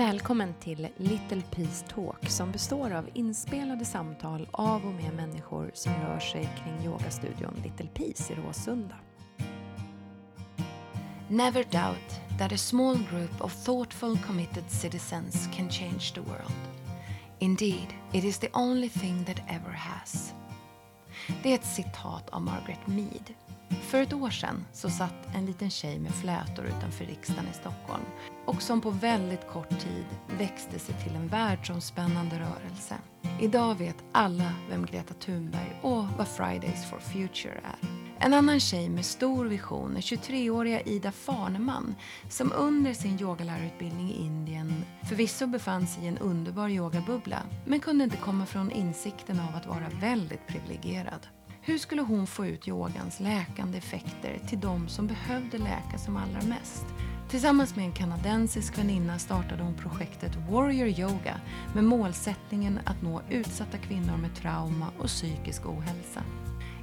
Välkommen 0.00 0.54
till 0.60 0.88
Little 0.96 1.42
Peace 1.50 1.86
Talk 1.86 2.28
som 2.28 2.52
består 2.52 2.90
av 2.90 3.08
inspelade 3.14 3.84
samtal 3.84 4.48
av 4.50 4.86
och 4.86 4.92
med 4.92 5.14
människor 5.14 5.70
som 5.74 5.92
rör 5.92 6.18
sig 6.18 6.48
kring 6.62 6.86
yogastudion 6.86 7.54
Little 7.62 7.86
Peace 7.86 8.32
i 8.32 8.36
Råsunda. 8.36 8.94
Never 11.28 11.64
doubt 11.64 12.38
that 12.38 12.52
a 12.52 12.56
small 12.56 12.98
group 13.10 13.40
of 13.40 13.64
thoughtful 13.64 14.18
committed 14.26 14.64
citizens 14.70 15.48
can 15.56 15.70
change 15.70 16.14
the 16.14 16.20
world. 16.20 16.80
Indeed, 17.38 17.88
it 18.12 18.24
is 18.24 18.38
the 18.38 18.50
only 18.52 18.88
thing 18.88 19.24
that 19.24 19.42
ever 19.48 19.72
has. 19.72 20.34
Det 21.42 21.50
är 21.50 21.54
ett 21.54 21.66
citat 21.66 22.30
av 22.30 22.42
Margaret 22.42 22.86
Mead. 22.86 23.34
För 23.70 24.02
ett 24.02 24.12
år 24.12 24.30
sedan 24.30 24.64
så 24.72 24.90
satt 24.90 25.34
en 25.34 25.46
liten 25.46 25.70
tjej 25.70 25.98
med 25.98 26.14
flätor 26.14 26.64
utanför 26.64 27.04
riksdagen 27.04 27.48
i 27.50 27.54
Stockholm 27.54 28.04
och 28.46 28.62
som 28.62 28.80
på 28.80 28.90
väldigt 28.90 29.48
kort 29.48 29.80
tid 29.80 30.04
växte 30.38 30.78
sig 30.78 30.94
till 30.94 31.16
en 31.16 31.28
världsomspännande 31.28 32.36
rörelse. 32.36 32.94
Idag 33.40 33.74
vet 33.74 33.96
alla 34.12 34.52
vem 34.70 34.86
Greta 34.86 35.14
Thunberg 35.14 35.80
och 35.82 36.04
vad 36.18 36.28
Fridays 36.28 36.90
for 36.90 36.98
Future 36.98 37.60
är. 37.64 37.88
En 38.22 38.34
annan 38.34 38.60
tjej 38.60 38.88
med 38.88 39.04
stor 39.04 39.44
vision 39.44 39.96
är 39.96 40.00
23-åriga 40.00 40.80
Ida 40.80 41.12
Farneman 41.12 41.94
som 42.28 42.52
under 42.52 42.92
sin 42.92 43.20
yogalärarutbildning 43.20 44.10
i 44.10 44.24
Indien 44.24 44.84
förvisso 45.08 45.46
befann 45.46 45.86
sig 45.86 46.04
i 46.04 46.08
en 46.08 46.18
underbar 46.18 46.68
yogabubbla 46.68 47.42
men 47.66 47.80
kunde 47.80 48.04
inte 48.04 48.16
komma 48.16 48.46
från 48.46 48.70
insikten 48.70 49.40
av 49.40 49.56
att 49.56 49.66
vara 49.66 49.88
väldigt 50.00 50.46
privilegierad. 50.46 51.26
Hur 51.62 51.78
skulle 51.78 52.02
hon 52.02 52.26
få 52.26 52.46
ut 52.46 52.68
yogans 52.68 53.20
läkande 53.20 53.78
effekter 53.78 54.40
till 54.48 54.60
de 54.60 54.88
som 54.88 55.06
behövde 55.06 55.58
läka 55.58 55.98
som 55.98 56.16
allra 56.16 56.42
mest? 56.48 56.86
Tillsammans 57.28 57.76
med 57.76 57.84
en 57.84 57.92
kanadensisk 57.92 58.78
väninna 58.78 59.18
startade 59.18 59.62
hon 59.62 59.74
projektet 59.74 60.36
Warrior 60.50 60.88
Yoga 60.88 61.40
med 61.74 61.84
målsättningen 61.84 62.80
att 62.84 63.02
nå 63.02 63.22
utsatta 63.30 63.78
kvinnor 63.78 64.16
med 64.16 64.34
trauma 64.34 64.86
och 64.98 65.06
psykisk 65.06 65.66
ohälsa. 65.66 66.22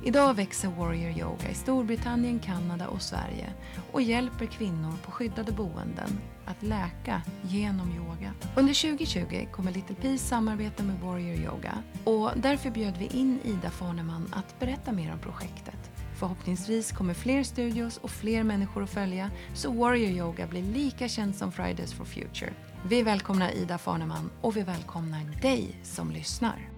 Idag 0.04 0.34
växer 0.34 0.70
Warrior 0.70 1.12
Yoga 1.12 1.50
i 1.52 1.54
Storbritannien, 1.54 2.40
Kanada 2.40 2.88
och 2.88 3.02
Sverige 3.02 3.54
och 3.92 4.02
hjälper 4.02 4.46
kvinnor 4.46 4.94
på 5.06 5.12
skyddade 5.12 5.52
boenden 5.52 6.20
att 6.46 6.64
läka 6.64 7.22
genom 7.42 7.92
yoga. 7.92 8.34
Under 8.56 8.74
2020 8.74 9.48
kommer 9.52 9.72
Little 9.72 9.96
Peace 9.96 10.26
samarbeta 10.26 10.84
med 10.84 11.00
Warrior 11.00 11.36
Yoga 11.36 11.84
och 12.04 12.32
därför 12.36 12.70
bjöd 12.70 12.98
vi 12.98 13.06
in 13.06 13.40
Ida 13.44 13.70
Farneman 13.70 14.34
att 14.34 14.60
berätta 14.60 14.92
mer 14.92 15.14
om 15.14 15.20
projektet. 15.20 15.92
Förhoppningsvis 16.20 16.92
kommer 16.92 17.14
fler 17.14 17.44
studios 17.44 17.98
och 17.98 18.12
fler 18.12 18.44
människor 18.44 18.84
att 18.84 18.90
följa 18.90 19.32
så 19.54 19.72
Warrior 19.72 20.12
Yoga 20.12 20.48
blir 20.48 20.64
lika 20.64 21.08
känd 21.08 21.36
som 21.36 21.52
Fridays 21.52 21.94
for 21.94 22.06
Future. 22.06 22.54
Vi 22.90 23.04
välkomnar 23.04 23.52
Ida 23.52 23.78
Farneman 23.78 24.30
och 24.42 24.58
vi 24.58 24.62
välkomnar 24.62 25.42
dig 25.42 25.80
som 25.84 26.12
lyssnar. 26.12 26.77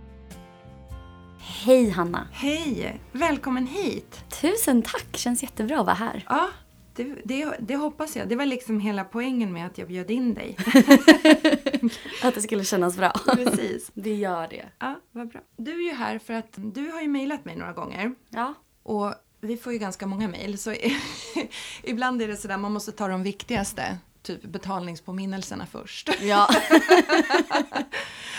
Hej 1.52 1.90
Hanna! 1.90 2.28
Hej! 2.32 3.02
Välkommen 3.12 3.68
hit! 3.68 4.24
Tusen 4.42 4.82
tack! 4.82 5.18
Känns 5.18 5.44
jättebra 5.44 5.80
att 5.80 5.86
vara 5.86 5.96
här. 5.96 6.26
Ja, 6.30 6.50
det, 6.96 7.16
det, 7.24 7.56
det, 7.60 7.76
hoppas 7.76 8.16
jag. 8.16 8.30
Det 8.30 8.36
var 8.36 8.46
liksom 8.46 8.80
hela 8.80 9.04
poängen 9.04 9.54
med 9.54 9.66
att 9.66 9.78
jag 9.78 9.88
bjöd 9.88 10.12
in 10.12 10.34
dig. 10.34 10.58
att 12.24 12.36
det 12.36 12.42
skulle 12.42 12.64
kännas 12.64 12.98
bra. 12.98 13.12
Precis. 13.36 13.92
Det 13.94 14.16
gör 14.16 14.48
det. 14.48 14.66
Ja, 14.80 15.00
vad 15.12 15.28
bra. 15.28 15.42
Du 15.58 15.72
är 15.72 15.90
ju 15.90 15.94
här 15.94 16.20
för 16.20 16.34
att 16.34 16.54
du 16.56 16.92
har 16.92 17.02
ju 17.02 17.08
mejlat 17.08 17.46
mig 17.46 17.56
några 17.56 17.74
gånger. 17.74 18.16
Ja. 18.30 18.54
Och 18.84 19.14
vi 19.42 19.58
får 19.58 19.74
ju 19.74 19.80
ganska 19.80 20.08
många 20.08 20.28
mejl 20.28 20.58
så 20.58 20.76
ibland 21.84 22.22
är 22.22 22.28
det 22.28 22.38
sådär 22.38 22.58
man 22.58 22.72
måste 22.72 22.92
ta 22.92 23.08
de 23.08 23.24
viktigaste 23.24 23.98
typ 24.22 24.44
betalningspåminnelserna 24.44 25.66
först. 25.66 26.10
Ja. 26.22 26.50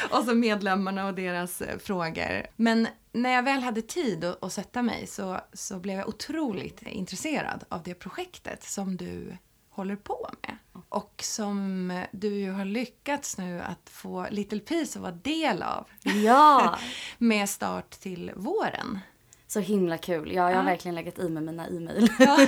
och 0.11 0.25
så 0.25 0.34
medlemmarna 0.34 1.06
och 1.06 1.15
deras 1.15 1.61
eh, 1.61 1.78
frågor. 1.78 2.47
Men 2.56 2.88
när 3.12 3.31
jag 3.31 3.43
väl 3.43 3.61
hade 3.61 3.83
tid 3.83 4.25
att, 4.25 4.44
att 4.44 4.53
sätta 4.53 4.83
mig 4.83 5.06
så, 5.06 5.41
så 5.53 5.78
blev 5.78 5.99
jag 5.99 6.09
otroligt 6.09 6.83
intresserad 6.83 7.65
av 7.69 7.83
det 7.83 7.94
projektet 7.94 8.62
som 8.62 8.97
du 8.97 9.37
håller 9.71 9.97
på 9.97 10.31
med. 10.43 10.56
Och 10.88 11.15
som 11.25 11.93
du 12.12 12.28
ju 12.28 12.50
har 12.50 12.65
lyckats 12.65 13.38
nu 13.38 13.61
att 13.61 13.91
få 13.91 14.27
Little 14.31 14.61
Peace 14.61 14.99
att 14.99 15.03
vara 15.03 15.12
del 15.12 15.62
av. 15.62 15.87
Ja! 16.03 16.78
med 17.19 17.49
start 17.49 17.91
till 17.91 18.32
våren. 18.37 18.99
Så 19.47 19.61
himla 19.61 19.99
kul. 19.99 20.32
Ja, 20.32 20.34
jag 20.34 20.56
har 20.56 20.65
ja. 20.65 20.71
verkligen 20.71 20.94
legat 20.94 21.19
i 21.19 21.28
med 21.28 21.43
mina 21.43 21.67
e-mail. 21.67 22.09
Ja. 22.19 22.37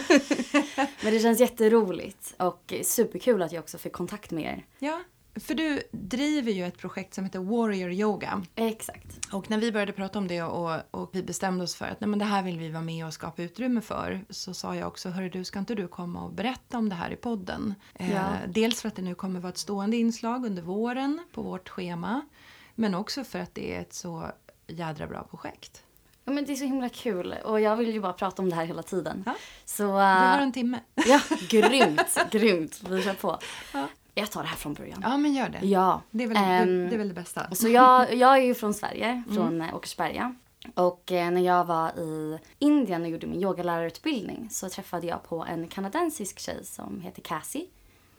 Men 1.02 1.12
det 1.12 1.20
känns 1.20 1.40
jätteroligt 1.40 2.34
och 2.36 2.74
superkul 2.82 3.42
att 3.42 3.52
jag 3.52 3.62
också 3.62 3.78
fick 3.78 3.92
kontakt 3.92 4.30
med 4.30 4.44
er. 4.44 4.66
Ja, 4.78 5.00
för 5.34 5.54
du 5.54 5.82
driver 5.92 6.52
ju 6.52 6.64
ett 6.64 6.78
projekt 6.78 7.14
som 7.14 7.24
heter 7.24 7.38
Warrior 7.38 7.92
Yoga. 7.92 8.42
Exakt. 8.54 9.32
Och 9.32 9.50
när 9.50 9.58
vi 9.58 9.72
började 9.72 9.92
prata 9.92 10.18
om 10.18 10.28
det 10.28 10.42
och, 10.42 10.80
och 10.90 11.10
vi 11.12 11.22
bestämde 11.22 11.64
oss 11.64 11.74
för 11.74 11.86
att 11.86 12.00
nej, 12.00 12.08
men 12.08 12.18
det 12.18 12.24
här 12.24 12.42
vill 12.42 12.58
vi 12.58 12.68
vara 12.68 12.82
med 12.82 13.06
och 13.06 13.14
skapa 13.14 13.42
utrymme 13.42 13.80
för 13.80 14.24
så 14.30 14.54
sa 14.54 14.76
jag 14.76 14.88
också, 14.88 15.08
hörru 15.08 15.28
du, 15.28 15.44
ska 15.44 15.58
inte 15.58 15.74
du 15.74 15.88
komma 15.88 16.24
och 16.24 16.32
berätta 16.32 16.78
om 16.78 16.88
det 16.88 16.94
här 16.94 17.10
i 17.10 17.16
podden? 17.16 17.74
Ja. 17.98 18.04
Eh, 18.04 18.32
dels 18.48 18.80
för 18.80 18.88
att 18.88 18.96
det 18.96 19.02
nu 19.02 19.14
kommer 19.14 19.40
vara 19.40 19.50
ett 19.50 19.58
stående 19.58 19.96
inslag 19.96 20.46
under 20.46 20.62
våren 20.62 21.24
på 21.32 21.42
vårt 21.42 21.68
schema 21.68 22.20
men 22.74 22.94
också 22.94 23.24
för 23.24 23.38
att 23.38 23.54
det 23.54 23.74
är 23.74 23.80
ett 23.80 23.94
så 23.94 24.26
jädra 24.66 25.06
bra 25.06 25.22
projekt. 25.30 25.82
Ja, 26.24 26.32
men 26.32 26.44
det 26.44 26.52
är 26.52 26.56
så 26.56 26.64
himla 26.64 26.88
kul 26.88 27.34
och 27.44 27.60
jag 27.60 27.76
vill 27.76 27.92
ju 27.92 28.00
bara 28.00 28.12
prata 28.12 28.42
om 28.42 28.50
det 28.50 28.56
här 28.56 28.64
hela 28.64 28.82
tiden. 28.82 29.22
Ja. 29.26 29.34
Så, 29.64 29.84
uh, 29.84 29.92
du 29.92 29.98
har 30.00 30.38
en 30.38 30.52
timme. 30.52 30.80
Ja, 31.06 31.20
grymt, 31.48 32.18
grymt. 32.30 32.82
Vi 32.88 33.02
kör 33.02 33.14
på. 33.14 33.38
Ja. 33.72 33.88
Jag 34.14 34.30
tar 34.30 34.42
det 34.42 34.48
här 34.48 34.56
från 34.56 34.74
början. 34.74 35.00
Ja, 35.02 35.16
men 35.16 35.34
gör 35.34 35.48
det. 35.48 35.66
Ja. 35.66 36.02
Det 36.10 36.24
är 36.24 36.28
väl, 36.28 36.36
um, 36.36 36.42
det, 36.42 36.72
ehm, 36.72 36.88
det, 36.88 36.94
är 36.94 36.98
väl 36.98 37.08
det 37.08 37.14
bästa. 37.14 37.54
Så 37.54 37.68
jag, 37.68 38.14
jag 38.14 38.38
är 38.38 38.42
ju 38.42 38.54
från 38.54 38.74
Sverige, 38.74 39.06
mm. 39.08 39.34
från 39.34 39.60
mm. 39.60 39.74
Åkersberga. 39.74 40.34
Och 40.74 41.12
eh, 41.12 41.30
när 41.30 41.40
jag 41.40 41.64
var 41.64 41.98
i 41.98 42.38
Indien 42.58 43.02
och 43.02 43.08
gjorde 43.08 43.26
min 43.26 43.42
yogalärarutbildning 43.42 44.48
så 44.50 44.68
träffade 44.68 45.06
jag 45.06 45.22
på 45.22 45.44
en 45.44 45.68
kanadensisk 45.68 46.38
tjej 46.38 46.64
som 46.64 47.00
heter 47.00 47.22
Cassie 47.22 47.66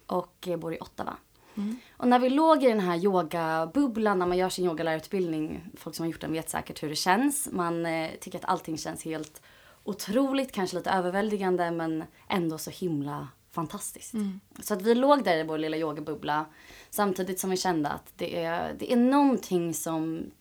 och 0.08 0.48
eh, 0.48 0.58
bor 0.58 0.74
i 0.74 0.78
Ottawa. 0.80 1.18
Mm. 1.58 1.78
Och 1.98 2.08
när 2.08 2.20
vi 2.20 2.30
låg 2.30 2.64
i 2.64 2.68
den 2.68 2.80
här 2.80 2.98
yogabubblan, 2.98 4.20
när 4.20 4.26
man 4.26 4.38
gör 4.38 4.50
sin 4.50 4.66
yogalärarutbildning, 4.66 5.64
folk 5.78 5.96
som 5.96 6.04
har 6.04 6.12
gjort 6.12 6.22
den 6.22 6.34
vet 6.34 6.50
säkert 6.50 6.84
hur 6.84 6.90
det 6.90 6.96
känns. 6.96 7.50
Man 7.52 7.86
eh, 7.86 8.10
tycker 8.20 8.38
att 8.38 8.46
allting 8.46 8.78
känns 8.78 9.06
helt 9.06 9.42
otroligt, 9.84 10.52
kanske 10.52 10.78
lite 10.78 10.92
överväldigande 10.92 11.72
men 11.72 12.04
ändå 12.30 12.58
så 12.58 12.70
himla 12.70 13.28
fantastiskt. 13.54 14.14
Mm. 14.14 14.40
Så 14.60 14.74
att 14.74 14.82
vi 14.82 14.96
låg 14.96 15.24
där 15.24 15.38
i 15.38 15.44
vår 15.44 15.58
lilla 15.58 15.78
yogabubbla 15.78 16.46
samtidigt 16.90 17.40
som 17.40 17.50
vi 17.50 17.58
kände 17.58 17.90
att 17.90 18.14
det 18.16 18.44
är, 18.44 18.74
det 18.80 18.94
är 18.94 18.98
någonting 18.98 19.74
som 19.74 20.32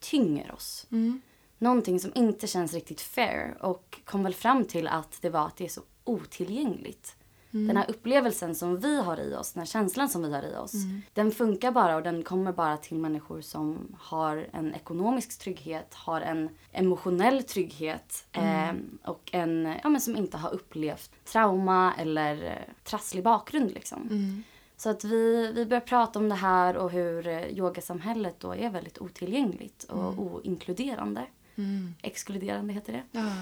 tynger 0.00 0.52
oss. 0.52 0.86
Mm. 0.90 1.20
Någonting 1.58 2.00
som 2.00 2.12
inte 2.14 2.46
känns 2.46 2.74
riktigt 2.74 3.00
fair 3.00 3.56
och 3.60 4.00
kom 4.04 4.22
väl 4.22 4.34
fram 4.34 4.64
till 4.64 4.88
att 4.88 5.18
det 5.22 5.30
var 5.30 5.46
att 5.46 5.56
det 5.56 5.64
är 5.64 5.68
så 5.68 5.82
otillgängligt. 6.04 7.16
Mm. 7.50 7.66
Den 7.66 7.76
här 7.76 7.90
upplevelsen 7.90 8.54
som 8.54 8.76
vi 8.76 9.00
har 9.00 9.20
i 9.20 9.34
oss, 9.34 9.52
den 9.52 9.60
här 9.60 9.66
känslan 9.66 10.08
som 10.08 10.22
vi 10.22 10.34
har 10.34 10.42
i 10.42 10.56
oss. 10.56 10.74
Mm. 10.74 11.02
Den 11.12 11.30
funkar 11.30 11.72
bara 11.72 11.96
och 11.96 12.02
den 12.02 12.22
kommer 12.22 12.52
bara 12.52 12.76
till 12.76 12.98
människor 12.98 13.40
som 13.40 13.96
har 13.98 14.48
en 14.52 14.74
ekonomisk 14.74 15.38
trygghet, 15.38 15.94
har 15.94 16.20
en 16.20 16.48
emotionell 16.72 17.42
trygghet 17.42 18.26
mm. 18.32 18.76
eh, 19.02 19.10
och 19.10 19.30
en, 19.32 19.74
ja, 19.82 19.88
men 19.88 20.00
som 20.00 20.16
inte 20.16 20.36
har 20.36 20.54
upplevt 20.54 21.24
trauma 21.24 21.94
eller 21.98 22.44
eh, 22.44 22.74
trasslig 22.84 23.24
bakgrund. 23.24 23.70
Liksom. 23.70 24.02
Mm. 24.02 24.42
Så 24.76 24.90
att 24.90 25.04
vi, 25.04 25.52
vi 25.52 25.66
börjar 25.66 25.80
prata 25.80 26.18
om 26.18 26.28
det 26.28 26.34
här 26.34 26.76
och 26.76 26.90
hur 26.90 27.26
eh, 27.26 27.46
yogasamhället 27.46 28.40
då 28.40 28.54
är 28.54 28.70
väldigt 28.70 28.98
otillgängligt 28.98 29.84
och 29.84 30.12
mm. 30.12 30.18
oinkluderande. 30.18 31.26
Mm. 31.56 31.94
Exkluderande 32.02 32.72
heter 32.72 32.92
det. 32.92 33.02
Ja. 33.12 33.32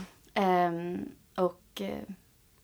Eh, 0.43 0.73
och 1.45 1.83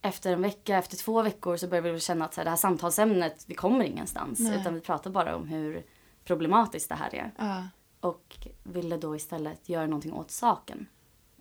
efter 0.03 0.33
en 0.33 0.43
vecka, 0.43 0.79
efter 0.79 0.97
två 0.97 1.23
veckor 1.23 1.57
så 1.57 1.69
börjar 1.69 1.83
vi 1.83 2.01
känna 2.01 2.25
att 2.25 2.35
så 2.35 2.41
här, 2.41 2.45
det 2.45 2.51
här 2.51 2.57
samtalsämnet, 2.57 3.45
vi 3.47 3.55
kommer 3.55 3.85
ingenstans. 3.85 4.39
Nej. 4.39 4.61
Utan 4.61 4.75
vi 4.75 4.81
pratar 4.81 5.11
bara 5.11 5.37
om 5.37 5.49
hur 5.49 5.85
problematiskt 6.25 6.89
det 6.89 6.95
här 6.95 7.15
är. 7.15 7.33
Ja. 7.39 7.69
Och 8.01 8.37
ville 8.63 8.97
då 8.97 9.17
istället 9.17 9.69
göra 9.69 9.87
någonting 9.87 10.13
åt 10.13 10.31
saken. 10.31 10.87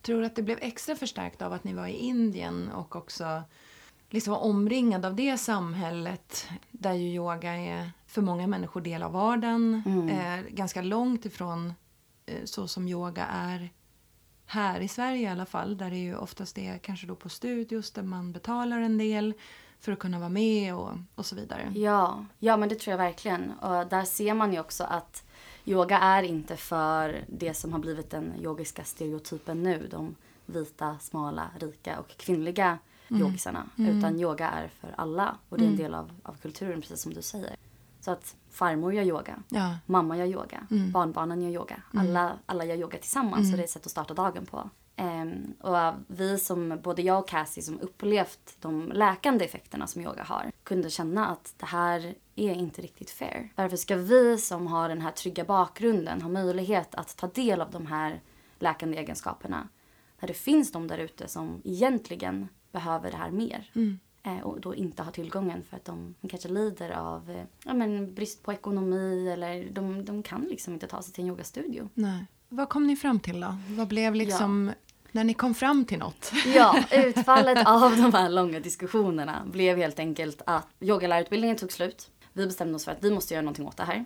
Tror 0.01 0.19
du 0.19 0.25
att 0.25 0.35
det 0.35 0.43
blev 0.43 0.57
extra 0.61 0.95
förstärkt 0.95 1.41
av 1.41 1.53
att 1.53 1.63
ni 1.63 1.73
var 1.73 1.87
i 1.87 1.93
Indien 1.93 2.71
och 2.71 2.95
också 2.95 3.43
liksom 4.09 4.31
var 4.31 4.39
omringad 4.39 5.05
av 5.05 5.15
det 5.15 5.37
samhället 5.37 6.47
där 6.71 6.93
ju 6.93 7.13
yoga 7.13 7.53
är 7.53 7.91
för 8.07 8.21
många 8.21 8.47
människor 8.47 8.81
del 8.81 9.03
av 9.03 9.11
vardagen. 9.11 9.83
Mm. 9.85 10.09
Eh, 10.09 10.49
ganska 10.49 10.81
långt 10.81 11.25
ifrån 11.25 11.73
eh, 12.25 12.45
så 12.45 12.67
som 12.67 12.87
yoga 12.87 13.25
är 13.25 13.69
här 14.51 14.79
i 14.79 14.87
Sverige 14.87 15.21
i 15.21 15.27
alla 15.27 15.45
fall, 15.45 15.77
där 15.77 15.89
det 15.89 15.97
ju 15.97 16.15
oftast 16.15 16.57
är 16.57 16.77
kanske 16.77 17.07
då 17.07 17.15
på 17.15 17.29
studios 17.29 17.91
där 17.91 18.03
man 18.03 18.31
betalar 18.31 18.81
en 18.81 18.97
del 18.97 19.33
för 19.79 19.91
att 19.91 19.99
kunna 19.99 20.19
vara 20.19 20.29
med 20.29 20.75
och, 20.75 20.91
och 21.15 21.25
så 21.25 21.35
vidare. 21.35 21.71
Ja, 21.75 22.25
ja 22.39 22.57
men 22.57 22.69
det 22.69 22.75
tror 22.75 22.91
jag 22.91 22.97
verkligen. 22.97 23.51
Och 23.51 23.87
där 23.87 24.03
ser 24.03 24.33
man 24.33 24.53
ju 24.53 24.59
också 24.59 24.83
att 24.83 25.23
yoga 25.65 25.97
är 25.97 26.23
inte 26.23 26.57
för 26.57 27.25
det 27.27 27.53
som 27.53 27.71
har 27.71 27.79
blivit 27.79 28.09
den 28.09 28.33
yogiska 28.41 28.83
stereotypen 28.83 29.63
nu. 29.63 29.87
De 29.91 30.15
vita, 30.45 30.97
smala, 30.99 31.49
rika 31.59 31.99
och 31.99 32.07
kvinnliga 32.17 32.77
mm. 33.09 33.21
yogisarna. 33.21 33.69
Mm. 33.77 33.97
Utan 33.97 34.19
yoga 34.19 34.49
är 34.49 34.67
för 34.67 34.93
alla 34.97 35.37
och 35.49 35.57
det 35.57 35.63
är 35.63 35.67
en 35.67 35.73
mm. 35.73 35.83
del 35.83 35.93
av, 35.93 36.11
av 36.23 36.33
kulturen 36.33 36.81
precis 36.81 37.01
som 37.01 37.13
du 37.13 37.21
säger. 37.21 37.55
Så 38.01 38.11
att 38.11 38.35
farmor 38.49 38.93
gör 38.93 39.03
yoga, 39.03 39.39
Ja. 39.49 39.75
mamma 39.85 40.17
gör 40.17 40.25
yoga, 40.25 40.67
barnbarnen 40.91 41.41
gör 41.41 41.49
yoga. 41.49 41.81
Alla, 41.93 42.33
alla 42.45 42.65
gör 42.65 42.75
yoga 42.75 42.97
tillsammans 42.97 43.51
och 43.51 43.57
det 43.57 43.61
är 43.61 43.65
ett 43.65 43.69
sätt 43.69 43.85
att 43.85 43.91
starta 43.91 44.13
dagen 44.13 44.45
på. 44.45 44.69
Ehm, 44.95 45.53
och 45.59 45.93
vi 46.07 46.37
som, 46.39 46.79
både 46.83 47.01
jag 47.01 47.19
och 47.19 47.27
Cassie 47.29 47.63
som 47.63 47.79
upplevt 47.79 48.55
de 48.59 48.91
läkande 48.91 49.45
effekterna 49.45 49.87
som 49.87 50.01
yoga 50.01 50.23
har 50.23 50.51
kunde 50.63 50.89
känna 50.89 51.27
att 51.27 51.53
det 51.57 51.65
här 51.65 52.15
är 52.35 52.51
inte 52.53 52.81
riktigt 52.81 53.09
fair. 53.09 53.49
Varför 53.55 53.77
ska 53.77 53.95
vi 53.95 54.37
som 54.37 54.67
har 54.67 54.89
den 54.89 55.01
här 55.01 55.11
trygga 55.11 55.43
bakgrunden 55.43 56.21
ha 56.21 56.29
möjlighet 56.29 56.95
att 56.95 57.17
ta 57.17 57.27
del 57.27 57.61
av 57.61 57.71
de 57.71 57.85
här 57.87 58.21
läkande 58.59 58.97
egenskaperna 58.97 59.67
när 60.19 60.27
det 60.27 60.33
finns 60.33 60.71
de 60.71 60.87
där 60.87 60.97
ute 60.97 61.27
som 61.27 61.61
egentligen 61.63 62.47
behöver 62.71 63.11
det 63.11 63.17
här 63.17 63.31
mer 63.31 63.71
eh, 63.75 63.81
och 64.43 64.61
då 64.61 64.75
inte 64.75 65.03
har 65.03 65.11
tillgången 65.11 65.63
för 65.69 65.75
att 65.77 65.85
de 65.85 66.15
kanske 66.29 66.49
lider 66.49 66.89
av 66.91 67.31
eh, 67.31 67.43
ja, 67.65 67.73
men 67.73 68.13
brist 68.13 68.43
på 68.43 68.53
ekonomi 68.53 69.29
eller 69.29 69.69
de, 69.71 70.05
de 70.05 70.23
kan 70.23 70.41
liksom 70.41 70.73
inte 70.73 70.87
ta 70.87 71.01
sig 71.01 71.13
till 71.13 71.23
en 71.23 71.29
yogastudio. 71.29 71.89
Nej. 71.93 72.25
Vad 72.49 72.69
kom 72.69 72.87
ni 72.87 72.95
fram 72.95 73.19
till 73.19 73.39
då? 73.41 73.57
Vad 73.69 73.87
blev 73.87 74.15
liksom, 74.15 74.71
när 75.11 75.23
ni 75.23 75.33
kom 75.33 75.53
fram 75.53 75.85
till 75.85 75.99
något? 75.99 76.31
Ja, 76.55 76.75
utfallet 76.91 77.67
av 77.67 77.91
de 77.97 78.13
här 78.13 78.29
långa 78.29 78.59
diskussionerna 78.59 79.41
blev 79.45 79.77
helt 79.77 79.99
enkelt 79.99 80.41
att 80.45 80.67
yogalärarutbildningen 80.79 81.57
tog 81.57 81.71
slut. 81.71 82.11
Vi 82.33 82.45
bestämde 82.45 82.75
oss 82.75 82.85
för 82.85 82.91
att 82.91 83.03
vi 83.03 83.11
måste 83.11 83.33
göra 83.33 83.41
någonting 83.41 83.67
åt 83.67 83.77
det 83.77 83.83
här. 83.83 84.05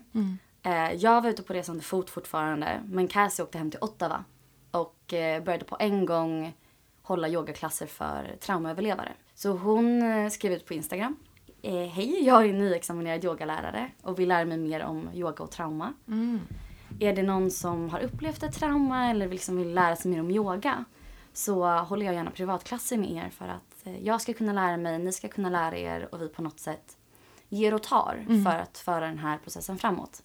Eh, 0.63 0.93
Jag 0.93 1.21
var 1.21 1.29
ute 1.29 1.43
på 1.43 1.53
resande 1.53 1.83
fot 1.83 2.09
fortfarande, 2.09 2.81
men 2.85 3.07
Cassie 3.07 3.43
åkte 3.45 3.57
hem 3.57 3.71
till 3.71 3.79
Ottawa 3.81 4.23
och 4.71 5.13
eh, 5.13 5.43
började 5.43 5.65
på 5.65 5.77
en 5.79 6.05
gång 6.05 6.53
hålla 7.01 7.29
yogaklasser 7.29 7.85
för 7.87 8.35
traumaöverlevare. 8.41 9.11
Så 9.35 9.51
hon 9.51 10.01
eh, 10.01 10.29
skrev 10.29 10.53
ut 10.53 10.65
på 10.65 10.73
Instagram. 10.73 11.15
Eh, 11.61 11.73
Hej, 11.87 12.23
jag 12.25 12.45
är 12.45 12.53
nyexaminerad 12.53 13.25
yogalärare 13.25 13.91
och 14.01 14.19
vill 14.19 14.29
lära 14.29 14.45
mig 14.45 14.57
mer 14.57 14.83
om 14.83 15.09
yoga 15.13 15.43
och 15.43 15.51
trauma. 15.51 15.93
Är 16.99 17.13
det 17.15 17.23
någon 17.23 17.51
som 17.51 17.89
har 17.89 17.99
upplevt 17.99 18.43
ett 18.43 18.53
trauma 18.53 19.09
eller 19.09 19.29
liksom 19.29 19.57
vill 19.57 19.73
lära 19.73 19.95
sig 19.95 20.11
mer 20.11 20.19
om 20.19 20.31
yoga 20.31 20.85
så 21.33 21.65
håller 21.67 22.05
jag 22.05 22.15
gärna 22.15 22.31
privatklasser 22.31 22.97
med 22.97 23.11
er 23.11 23.29
för 23.29 23.47
att 23.47 23.85
eh, 23.85 24.05
jag 24.05 24.21
ska 24.21 24.33
kunna 24.33 24.53
lära 24.53 24.77
mig, 24.77 24.99
ni 24.99 25.11
ska 25.11 25.27
kunna 25.27 25.49
lära 25.49 25.77
er 25.77 26.09
och 26.11 26.21
vi 26.21 26.27
på 26.27 26.41
något 26.41 26.59
sätt 26.59 26.97
ger 27.49 27.73
och 27.73 27.83
tar 27.83 28.25
för 28.43 28.59
att 28.59 28.77
föra 28.77 29.07
den 29.07 29.17
här 29.19 29.37
processen 29.37 29.77
framåt. 29.77 30.23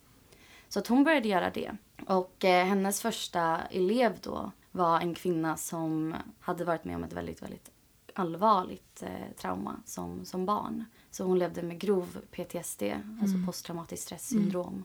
Så 0.69 0.79
att 0.79 0.87
hon 0.87 1.05
började 1.05 1.29
göra 1.29 1.51
det. 1.51 1.71
Och 2.07 2.45
eh, 2.45 2.67
hennes 2.67 3.03
första 3.03 3.61
elev 3.71 4.13
då 4.23 4.51
var 4.71 5.01
en 5.01 5.15
kvinna 5.15 5.57
som 5.57 6.15
hade 6.41 6.65
varit 6.65 6.85
med 6.85 6.97
om 6.97 7.05
ett 7.05 7.13
väldigt, 7.13 7.43
väldigt 7.43 7.71
allvarligt 8.15 9.03
eh, 9.03 9.33
trauma 9.37 9.81
som, 9.85 10.25
som 10.25 10.47
barn. 10.47 10.85
Så 11.11 11.25
hon 11.25 11.39
levde 11.39 11.63
med 11.63 11.79
grov 11.81 12.19
PTSD, 12.31 12.83
alltså 13.21 13.37
posttraumatiskt 13.47 14.05
stresssyndrom. 14.07 14.85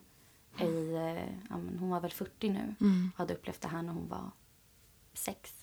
I, 0.59 0.93
eh, 0.95 1.33
ja, 1.49 1.57
men 1.57 1.77
hon 1.79 1.89
var 1.89 1.99
väl 1.99 2.11
40 2.11 2.49
nu 2.49 2.75
och 3.13 3.17
hade 3.17 3.33
upplevt 3.33 3.61
det 3.61 3.67
här 3.67 3.81
när 3.81 3.93
hon 3.93 4.07
var 4.07 4.31
sex. 5.13 5.53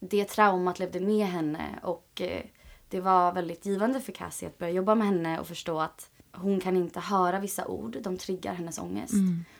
Det 0.00 0.24
traumat 0.24 0.78
levde 0.78 1.00
med 1.00 1.26
henne 1.26 1.78
och 1.82 2.20
eh, 2.20 2.42
det 2.88 3.00
var 3.00 3.32
väldigt 3.32 3.66
givande 3.66 4.00
för 4.00 4.12
Cassie 4.12 4.48
att 4.48 4.58
börja 4.58 4.72
jobba 4.72 4.94
med 4.94 5.06
henne 5.06 5.40
och 5.40 5.46
förstå 5.46 5.80
att 5.80 6.10
hon 6.32 6.60
kan 6.60 6.76
inte 6.76 7.00
höra 7.00 7.40
vissa 7.40 7.66
ord, 7.66 7.96
de 8.02 8.16
triggar 8.16 8.54
hennes 8.54 8.78
ångest. 8.78 9.14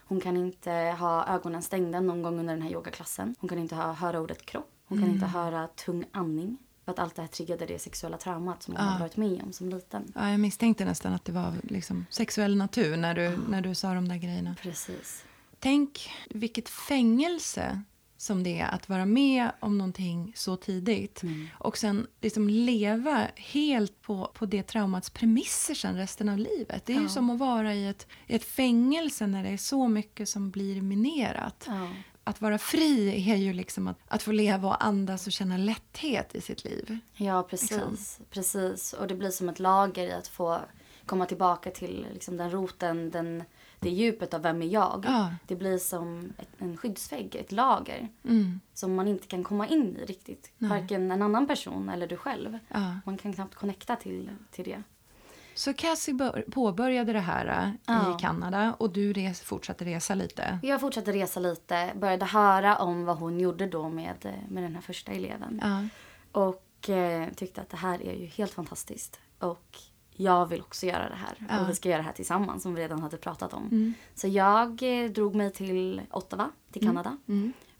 Hon 0.06 0.20
kan 0.20 0.36
inte 0.36 0.70
ha 0.72 1.26
ögonen 1.26 1.62
stängda 1.62 2.00
någon 2.00 2.22
gång 2.22 2.38
under 2.38 2.54
den 2.54 2.62
här 2.62 2.70
yogaklassen. 2.70 3.34
Hon 3.38 3.48
kan 3.48 3.58
inte 3.58 3.74
ha, 3.74 3.92
höra 3.92 4.20
ordet 4.20 4.46
kropp. 4.46 4.70
Hon 4.86 4.98
kan 4.98 5.08
inte 5.10 5.26
höra 5.26 5.66
tung 5.66 6.04
andning. 6.12 6.58
För 6.84 6.92
att 6.92 6.98
allt 6.98 7.14
det 7.14 7.22
här 7.22 7.28
triggade 7.28 7.66
det 7.66 7.78
sexuella 7.78 8.18
traumat 8.18 8.62
som 8.62 8.76
hon 8.76 8.86
hade 8.86 9.00
varit 9.00 9.16
med 9.16 9.42
om 9.42 9.52
som 9.52 9.68
liten. 9.68 10.12
Ja, 10.14 10.30
jag 10.30 10.40
misstänkte 10.40 10.84
nästan 10.84 11.12
att 11.12 11.24
det 11.24 11.32
var 11.32 11.54
liksom 11.62 12.06
sexuell 12.10 12.56
natur 12.56 12.96
när 12.96 13.14
du, 13.14 13.38
när 13.48 13.60
du 13.60 13.74
sa 13.74 13.94
de 13.94 14.08
där 14.08 14.16
grejerna. 14.16 14.56
Precis. 14.62 15.24
Tänk 15.58 16.10
vilket 16.30 16.68
fängelse 16.68 17.82
som 18.16 18.42
det 18.42 18.60
är 18.60 18.74
att 18.74 18.88
vara 18.88 19.06
med 19.06 19.50
om 19.60 19.78
någonting 19.78 20.32
så 20.36 20.56
tidigt 20.56 21.22
och 21.58 21.78
sen 21.78 22.06
liksom 22.20 22.48
leva 22.48 23.28
helt 23.36 24.02
på, 24.02 24.30
på 24.34 24.46
det 24.46 24.62
traumats 24.62 25.10
premisser 25.10 25.74
sen 25.74 25.96
resten 25.96 26.28
av 26.28 26.38
livet. 26.38 26.86
Det 26.86 26.94
är 26.94 27.00
ju 27.00 27.08
som 27.08 27.30
att 27.30 27.38
vara 27.38 27.74
i 27.74 27.88
ett, 27.88 28.06
i 28.26 28.34
ett 28.34 28.44
fängelse 28.44 29.26
när 29.26 29.42
det 29.42 29.48
är 29.48 29.56
så 29.56 29.88
mycket 29.88 30.28
som 30.28 30.50
blir 30.50 30.82
minerat. 30.82 31.64
Ja. 31.66 31.88
Att 32.24 32.40
vara 32.40 32.58
fri 32.58 33.24
är 33.30 33.36
ju 33.36 33.52
liksom 33.52 33.88
att, 33.88 33.98
att 34.08 34.22
få 34.22 34.32
leva 34.32 34.68
och 34.68 34.84
andas 34.84 35.26
och 35.26 35.32
känna 35.32 35.56
lätthet 35.56 36.34
i 36.34 36.40
sitt 36.40 36.64
liv. 36.64 36.98
Ja, 37.14 37.42
precis. 37.42 37.70
Liksom. 37.70 38.24
precis. 38.30 38.92
Och 38.92 39.06
det 39.06 39.14
blir 39.14 39.30
som 39.30 39.48
ett 39.48 39.58
lager 39.58 40.06
i 40.06 40.12
att 40.12 40.28
få 40.28 40.60
komma 41.06 41.26
tillbaka 41.26 41.70
till 41.70 42.06
liksom, 42.12 42.36
den 42.36 42.50
roten, 42.50 43.10
den, 43.10 43.44
det 43.80 43.90
djupet 43.90 44.34
av 44.34 44.42
vem 44.42 44.62
är 44.62 44.66
jag. 44.66 45.04
Ja. 45.08 45.34
Det 45.46 45.56
blir 45.56 45.78
som 45.78 46.32
ett, 46.38 46.48
en 46.58 46.76
skyddsvägg, 46.76 47.36
ett 47.36 47.52
lager. 47.52 48.08
Mm. 48.24 48.60
Som 48.74 48.94
man 48.94 49.08
inte 49.08 49.26
kan 49.26 49.44
komma 49.44 49.68
in 49.68 49.96
i 49.96 50.04
riktigt. 50.04 50.52
Varken 50.58 51.10
en 51.10 51.22
annan 51.22 51.46
person 51.46 51.88
eller 51.88 52.06
du 52.06 52.16
själv. 52.16 52.58
Ja. 52.68 52.96
Man 53.06 53.16
kan 53.16 53.32
knappt 53.32 53.54
connecta 53.54 53.96
till, 53.96 54.30
till 54.50 54.64
det. 54.64 54.82
Så 55.54 55.74
Cassie 55.74 56.14
bör, 56.14 56.44
påbörjade 56.50 57.12
det 57.12 57.20
här 57.20 57.46
äh, 57.46 57.70
Ja. 57.86 58.16
i 58.16 58.20
Kanada 58.20 58.74
och 58.78 58.90
du 58.92 59.12
res, 59.12 59.40
fortsatte 59.40 59.84
resa 59.84 60.14
lite. 60.14 60.58
Jag 60.62 60.80
fortsatte 60.80 61.12
resa 61.12 61.40
lite, 61.40 61.92
började 61.96 62.24
höra 62.24 62.76
om 62.76 63.04
vad 63.04 63.18
hon 63.18 63.40
gjorde 63.40 63.66
då 63.66 63.88
med, 63.88 64.44
med 64.48 64.62
den 64.62 64.74
här 64.74 64.82
första 64.82 65.12
eleven. 65.12 65.60
Ja. 65.62 65.88
Och 66.40 66.90
eh, 66.90 67.28
tyckte 67.36 67.60
att 67.60 67.70
det 67.70 67.76
här 67.76 68.02
är 68.02 68.14
ju 68.14 68.26
helt 68.26 68.52
fantastiskt. 68.52 69.20
Och 69.38 69.78
jag 70.16 70.46
vill 70.46 70.60
också 70.60 70.86
göra 70.86 71.08
det 71.08 71.14
här. 71.14 71.46
Ja. 71.48 71.60
Och 71.64 71.70
vi 71.70 71.74
ska 71.74 71.88
göra 71.88 71.98
det 71.98 72.04
här 72.06 72.12
tillsammans 72.12 72.62
som 72.62 72.74
vi 72.74 72.82
redan 72.82 73.02
hade 73.02 73.16
pratat 73.16 73.54
om. 73.54 73.94
Så 74.14 74.28
jag 74.28 74.82
eh, 74.82 75.10
drog 75.10 75.34
mig 75.34 75.52
till 75.52 76.00
Ottawa, 76.10 76.50
till 76.72 76.82
Kanada. 76.86 77.16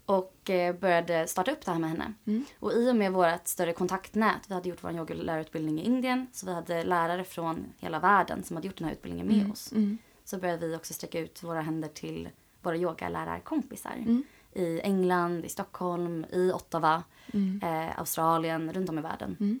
Och 0.05 0.49
eh, 0.49 0.75
började 0.75 1.27
starta 1.27 1.51
upp 1.51 1.65
det 1.65 1.71
här 1.71 1.79
med 1.79 1.89
henne. 1.89 2.13
Och 2.59 2.73
i 2.73 2.91
och 2.91 2.95
med 2.95 3.11
vårt 3.13 3.47
större 3.47 3.73
kontaktnät, 3.73 4.41
vi 4.47 4.53
hade 4.53 4.69
gjort 4.69 4.83
vår 4.83 4.91
yogalärarutbildning 4.91 5.79
i 5.79 5.85
Indien. 5.85 6.27
Så 6.33 6.45
vi 6.45 6.53
hade 6.53 6.83
lärare 6.83 7.23
från 7.23 7.65
hela 7.77 7.99
världen 7.99 8.43
som 8.43 8.55
hade 8.55 8.67
gjort 8.67 8.77
den 8.77 8.87
här 8.87 8.93
utbildningen 8.93 9.27
med 9.27 9.51
oss. 9.51 9.73
Så 10.23 10.37
började 10.37 10.67
vi 10.67 10.75
också 10.75 10.93
sträcka 10.93 11.19
ut 11.19 11.43
våra 11.43 11.61
händer 11.61 11.89
till 11.89 12.29
våra 12.61 12.77
yogalärarkompisar. 12.77 13.91
I 14.53 14.81
England, 14.81 15.45
i 15.45 15.49
Stockholm, 15.49 16.25
i 16.31 16.51
Ottawa, 16.51 17.03
eh, 17.61 17.99
Australien, 17.99 18.73
runt 18.73 18.89
om 18.89 18.99
i 18.99 19.01
världen. 19.01 19.59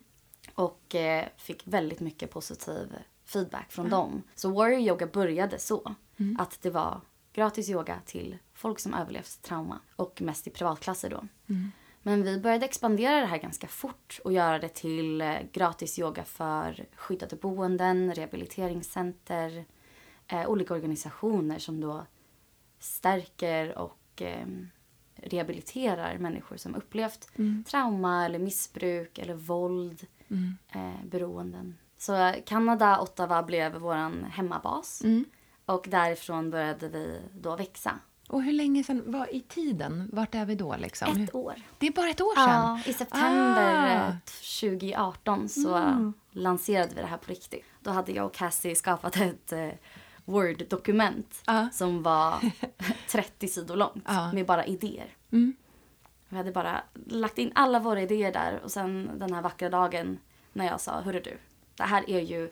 Och 0.55 0.95
eh, 0.95 1.25
fick 1.37 1.61
väldigt 1.67 1.99
mycket 1.99 2.31
positiv 2.31 2.95
feedback 3.25 3.71
från 3.71 3.89
dem. 3.89 4.23
Så 4.35 4.49
Warrior 4.49 4.79
Yoga 4.79 5.07
började 5.07 5.59
så. 5.59 5.95
Att 6.39 6.61
det 6.61 6.69
var 6.69 7.01
gratis 7.35 7.69
yoga 7.69 7.99
till 8.05 8.37
folk 8.53 8.79
som 8.79 8.93
överlevt 8.93 9.41
trauma. 9.41 9.79
Och 9.95 10.21
mest 10.21 10.47
i 10.47 10.49
privatklasser 10.49 11.09
då. 11.09 11.27
Men 12.01 12.23
vi 12.23 12.39
började 12.39 12.65
expandera 12.65 13.19
det 13.19 13.25
här 13.25 13.37
ganska 13.37 13.67
fort 13.67 14.19
och 14.23 14.33
göra 14.33 14.59
det 14.59 14.69
till 14.69 15.21
eh, 15.21 15.35
gratis 15.51 15.99
yoga 15.99 16.23
för 16.23 16.85
skyddade 16.95 17.35
boenden, 17.35 18.13
rehabiliteringscenter, 18.15 19.65
eh, 20.27 20.47
olika 20.49 20.73
organisationer 20.73 21.59
som 21.59 21.81
då 21.81 22.05
stärker 22.79 23.77
och 23.77 24.21
eh, 24.21 24.47
rehabiliterar 25.15 26.17
människor 26.17 26.57
som 26.57 26.75
upplevt 26.75 27.29
trauma 27.65 28.25
eller 28.25 28.39
missbruk 28.39 29.17
eller 29.17 29.33
våld, 29.33 30.07
eh, 30.71 31.05
beroenden. 31.05 31.77
Så 31.97 32.33
Kanada, 32.45 33.01
Ottawa 33.01 33.43
blev 33.43 33.75
vår 33.75 34.27
hemmabas 34.29 35.01
och 35.65 35.85
därifrån 35.89 36.49
började 36.51 36.89
vi 36.89 37.21
då 37.33 37.55
växa. 37.55 37.99
Och 38.29 38.43
hur 38.43 38.53
länge 38.53 38.83
sedan, 38.83 39.03
vad 39.05 39.29
i 39.29 39.41
tiden, 39.41 40.09
vart 40.13 40.35
är 40.35 40.45
vi 40.45 40.55
då 40.55 40.75
liksom? 40.79 41.23
Ett 41.23 41.35
år. 41.35 41.53
Det 41.77 41.87
är 41.87 41.91
bara 41.91 42.09
ett 42.09 42.21
år 42.21 42.35
sedan? 42.35 42.79
Ja, 42.85 42.91
i 42.91 42.93
september 42.93 43.75
Ah. 43.75 43.85
Mm. 43.85 44.07
eh, 44.07 44.15
2018 44.61 45.49
så 45.49 45.81
lanserade 46.31 46.95
vi 46.95 47.01
det 47.01 47.07
här 47.07 47.17
på 47.17 47.31
riktigt. 47.31 47.65
Då 47.81 47.91
hade 47.91 48.11
jag 48.11 48.25
och 48.25 48.33
Cassie 48.33 48.75
skapat 48.75 49.15
ett 49.17 49.51
eh, 49.51 49.69
Word-dokument 50.25 51.41
Ja. 51.45 51.69
som 51.73 52.03
var 52.03 52.35
30 53.09 53.47
sidor 53.47 53.75
långt 53.75 54.03
Ja. 54.07 54.31
med 54.33 54.45
bara 54.45 54.65
idéer. 54.65 55.07
Mm. 55.31 55.53
Vi 56.29 56.37
hade 56.37 56.51
bara 56.51 56.83
lagt 57.07 57.37
in 57.37 57.51
alla 57.55 57.79
våra 57.79 58.01
idéer 58.01 58.31
där 58.33 58.59
och 58.63 58.71
sen 58.71 59.11
den 59.17 59.33
här 59.33 59.41
vackra 59.41 59.69
dagen 59.69 60.19
när 60.53 60.65
jag 60.65 60.81
sa, 60.81 61.01
hörru 61.01 61.19
du, 61.19 61.37
det 61.75 61.83
här 61.83 62.09
är 62.09 62.19
ju 62.19 62.51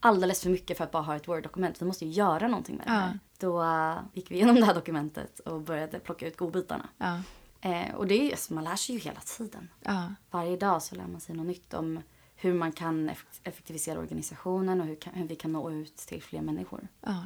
alldeles 0.00 0.42
för 0.42 0.50
mycket 0.50 0.76
för 0.76 0.84
att 0.84 0.90
bara 0.90 1.02
ha 1.02 1.16
ett 1.16 1.28
Word-dokument. 1.28 1.82
Vi 1.82 1.86
måste 1.86 2.04
ju 2.04 2.10
göra 2.10 2.48
någonting 2.48 2.76
med 2.76 2.86
det 2.86 2.92
Ja. 2.92 2.98
här. 2.98 3.18
Då 3.38 3.62
eh, 3.62 3.98
gick 4.12 4.30
vi 4.30 4.34
igenom 4.34 4.54
det 4.54 4.64
här 4.64 4.74
dokumentet 4.74 5.38
och 5.40 5.60
började 5.60 5.98
plocka 5.98 6.26
ut 6.26 6.36
godbitarna. 6.36 6.88
Ja. 6.98 7.20
Eh, 7.60 7.94
och 7.94 8.06
det 8.06 8.14
är 8.20 8.24
ju, 8.24 8.30
alltså, 8.30 8.54
man 8.54 8.64
lär 8.64 8.76
sig 8.76 8.94
ju 8.94 9.00
hela 9.00 9.20
tiden. 9.20 9.68
Ja. 9.82 10.14
Varje 10.30 10.56
dag 10.56 10.82
så 10.82 10.94
lär 10.94 11.06
man 11.06 11.20
sig 11.20 11.34
något 11.36 11.46
nytt 11.46 11.74
om 11.74 12.00
hur 12.36 12.54
man 12.54 12.72
kan 12.72 13.10
eff- 13.10 13.40
effektivisera 13.42 13.98
organisationen 13.98 14.80
och 14.80 14.86
hur, 14.86 14.96
kan, 14.96 15.14
hur 15.14 15.28
vi 15.28 15.36
kan 15.36 15.52
nå 15.52 15.70
ut 15.70 15.96
till 15.96 16.22
fler 16.22 16.40
människor. 16.40 16.88
ja. 17.00 17.24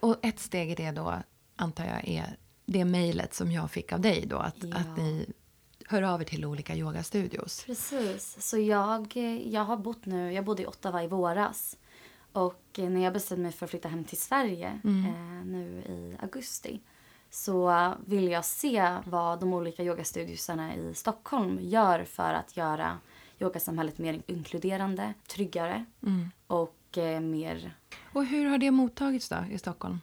Och 0.00 0.16
ett 0.22 0.38
steg 0.38 0.70
i 0.70 0.74
det 0.74 0.90
då, 0.90 1.14
antar 1.56 1.84
jag, 1.84 2.08
är 2.08 2.36
det 2.66 2.84
mejlet 2.84 3.34
som 3.34 3.52
jag 3.52 3.70
fick 3.70 3.92
av 3.92 4.00
dig 4.00 4.26
då. 4.26 4.36
Att, 4.36 4.56
Ja. 4.64 4.76
att 4.76 4.96
ni 4.96 5.26
hör 5.86 6.02
av 6.02 6.20
er 6.20 6.24
till 6.24 6.44
olika 6.44 6.74
yogastudios. 6.76 7.64
Precis. 7.64 8.36
Så 8.48 8.58
jag, 8.58 9.16
eh, 9.16 9.48
jag 9.48 9.64
har 9.64 9.76
bott 9.76 10.06
nu, 10.06 10.32
jag 10.32 10.44
bodde 10.44 10.62
i 10.62 10.66
Ottawa 10.66 11.02
i 11.02 11.06
våras. 11.06 11.76
Och 12.46 12.62
när 12.78 13.04
jag 13.04 13.12
bestämde 13.12 13.42
mig 13.42 13.52
för 13.52 13.64
att 13.64 13.70
flytta 13.70 13.88
hem 13.88 14.04
till 14.04 14.18
Sverige 14.18 14.80
Mm. 14.84 15.04
eh, 15.06 15.44
nu 15.46 15.82
i 15.88 16.16
augusti 16.22 16.80
så 17.30 17.92
vill 18.06 18.28
jag 18.28 18.44
se 18.44 18.94
vad 19.04 19.40
de 19.40 19.52
olika 19.52 19.82
yogastudiosarna 19.82 20.74
i 20.74 20.94
Stockholm 20.94 21.58
gör 21.62 22.04
för 22.04 22.32
att 22.34 22.56
göra 22.56 22.98
yogasamhället 23.40 23.98
mer 23.98 24.22
inkluderande, 24.26 25.14
tryggare 25.26 25.84
Mm. 26.06 26.30
och 26.46 26.98
eh, 26.98 27.20
mer 27.20 27.74
Och 28.12 28.24
hur 28.26 28.46
har 28.50 28.58
det 28.58 28.70
mottagits 28.70 29.28
då 29.28 29.36
i 29.50 29.58
Stockholm? 29.58 30.00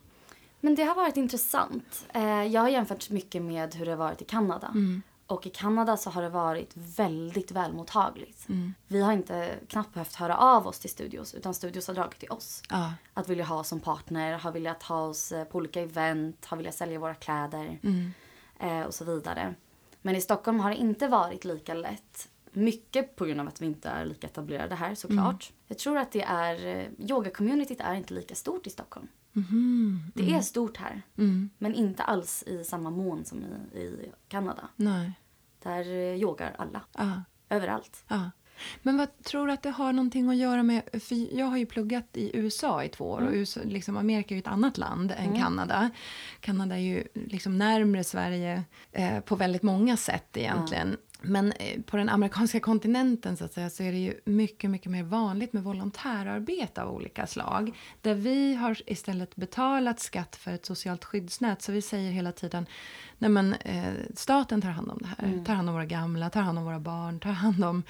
Men 0.59 0.75
det 0.75 0.83
har 0.83 0.95
varit 0.95 1.17
intressant. 1.17 2.05
Eh, 2.13 2.43
jag 2.43 2.61
har 2.61 2.69
jämfört 2.69 3.09
mycket 3.09 3.41
med 3.41 3.75
hur 3.75 3.85
det 3.85 3.91
har 3.91 3.97
varit 3.97 4.21
i 4.21 4.25
Kanada. 4.25 4.67
Mm. 4.67 5.01
Och 5.27 5.47
i 5.47 5.49
Kanada 5.49 5.97
så 5.97 6.09
har 6.09 6.21
det 6.21 6.29
varit 6.29 6.71
väldigt 6.75 7.51
välmottagligt. 7.51 8.49
Mm. 8.49 8.73
Vi 8.87 9.01
har 9.01 9.13
inte 9.13 9.55
knappt 9.67 9.93
behövt 9.93 10.15
höra 10.15 10.37
av 10.37 10.67
oss 10.67 10.79
till 10.79 10.89
studios 10.89 11.33
utan 11.33 11.53
studios 11.53 11.87
har 11.87 11.93
dragit 11.95 12.19
till 12.19 12.29
oss. 12.31 12.63
Ja. 12.69 12.93
Att 13.13 13.29
vilja 13.29 13.45
ha 13.45 13.59
oss 13.59 13.67
som 13.67 13.79
partner, 13.79 14.33
har 14.37 14.51
velat 14.51 14.83
ha 14.83 15.01
oss 15.01 15.31
eh, 15.31 15.43
på 15.43 15.57
olika 15.57 15.81
event, 15.81 16.45
har 16.45 16.57
velat 16.57 16.75
sälja 16.75 16.99
våra 16.99 17.15
kläder 17.15 17.79
Mm. 17.83 18.11
eh, 18.59 18.81
och 18.81 18.93
så 18.93 19.05
vidare. 19.05 19.55
Men 20.01 20.15
i 20.15 20.21
Stockholm 20.21 20.59
har 20.59 20.69
det 20.69 20.75
inte 20.75 21.07
varit 21.07 21.45
lika 21.45 21.73
lätt. 21.73 22.29
Mycket 22.51 23.15
på 23.15 23.25
grund 23.25 23.41
av 23.41 23.47
att 23.47 23.61
vi 23.61 23.65
inte 23.65 23.89
är 23.89 24.05
lika 24.05 24.27
etablerade 24.27 24.75
här 24.75 24.95
såklart. 24.95 25.51
Jag 25.67 25.77
tror 25.77 25.97
att 25.97 26.11
det 26.11 26.21
är, 26.21 26.65
eh, 26.65 26.85
yoga-communityt 26.97 27.81
är 27.81 27.93
inte 27.95 28.13
lika 28.13 28.35
stort 28.35 28.67
i 28.67 28.69
Stockholm. 28.69 29.07
Mhm. 29.35 30.11
Det 30.13 30.33
är 30.33 30.41
stort 30.41 30.77
här. 30.77 31.01
Mm. 31.17 31.49
Men 31.57 31.73
inte 31.73 32.03
alls 32.03 32.43
i 32.47 32.63
samma 32.63 32.89
mån 32.89 33.25
som 33.25 33.43
i, 33.73 33.77
i 33.77 34.11
Kanada. 34.27 34.69
Nej. 34.75 35.11
Där 35.63 35.79
eh, 35.79 36.21
yogar 36.21 36.55
alla. 36.57 36.81
Ja. 36.97 37.23
Överallt. 37.49 38.03
Ja. 38.07 38.31
Men 38.81 38.97
vad 38.97 39.23
tror 39.23 39.47
du 39.47 39.53
att 39.53 39.63
det 39.63 39.69
har 39.69 39.93
någonting 39.93 40.29
att 40.29 40.35
göra 40.35 40.63
med... 40.63 40.81
För 40.93 41.37
jag 41.37 41.45
har 41.45 41.57
ju 41.57 41.65
pluggat 41.65 42.07
i 42.13 42.31
USA 42.37 42.83
i 42.83 42.89
två 42.89 43.11
år 43.11 43.21
och 43.21 43.33
USA, 43.33 43.59
liksom 43.63 43.97
Amerika 43.97 44.33
är 44.33 44.35
ju 44.35 44.39
ett 44.39 44.47
annat 44.47 44.77
land 44.77 45.13
än 45.17 45.39
Kanada. 45.39 45.89
Kanada 46.39 46.75
är 46.75 46.79
ju 46.79 47.03
liksom 47.13 47.57
närmre 47.57 48.03
Sverige 48.03 48.63
eh, 48.91 49.19
på 49.19 49.35
väldigt 49.35 49.63
många 49.63 49.97
sätt 49.97 50.37
egentligen. 50.37 50.97
Men 51.27 51.51
eh, 51.51 51.81
på 51.81 51.97
den 51.97 52.09
amerikanska 52.09 52.59
kontinenten 52.59 53.37
så, 53.37 53.45
att 53.45 53.53
säga, 53.53 53.69
så 53.69 53.83
är 53.83 53.91
det 53.91 53.97
ju 53.97 54.13
mycket, 54.25 54.69
mycket 54.69 54.91
mer 54.91 55.03
vanligt 55.03 55.53
med 55.53 55.63
volontärarbete 55.63 56.83
av 56.83 56.95
olika 56.95 57.27
slag. 57.27 57.77
Där 58.01 58.13
vi 58.15 58.55
har 58.55 58.77
istället 58.85 59.35
betalat 59.35 59.99
skatt 59.99 60.35
för 60.35 60.51
ett 60.51 60.65
socialt 60.65 61.05
skyddsnät. 61.05 61.61
Så 61.61 61.71
vi 61.71 61.81
säger 61.81 62.11
hela 62.11 62.31
tiden 62.31 62.65
Nej, 63.17 63.29
men, 63.29 63.53
eh, 63.53 63.93
staten 64.15 64.61
tar 64.61 64.69
hand 64.69 64.91
om 64.91 64.97
det 65.01 65.07
här. 65.07 65.45
Tar 65.45 65.53
hand 65.53 65.69
om 65.69 65.75
våra 65.75 65.85
gamla, 65.85 66.29
tar 66.29 66.41
hand 66.41 66.57
om 66.57 66.65
våra 66.65 66.79
barn, 66.79 67.19
tar 67.19 67.31
hand 67.31 67.63
om 67.63 67.83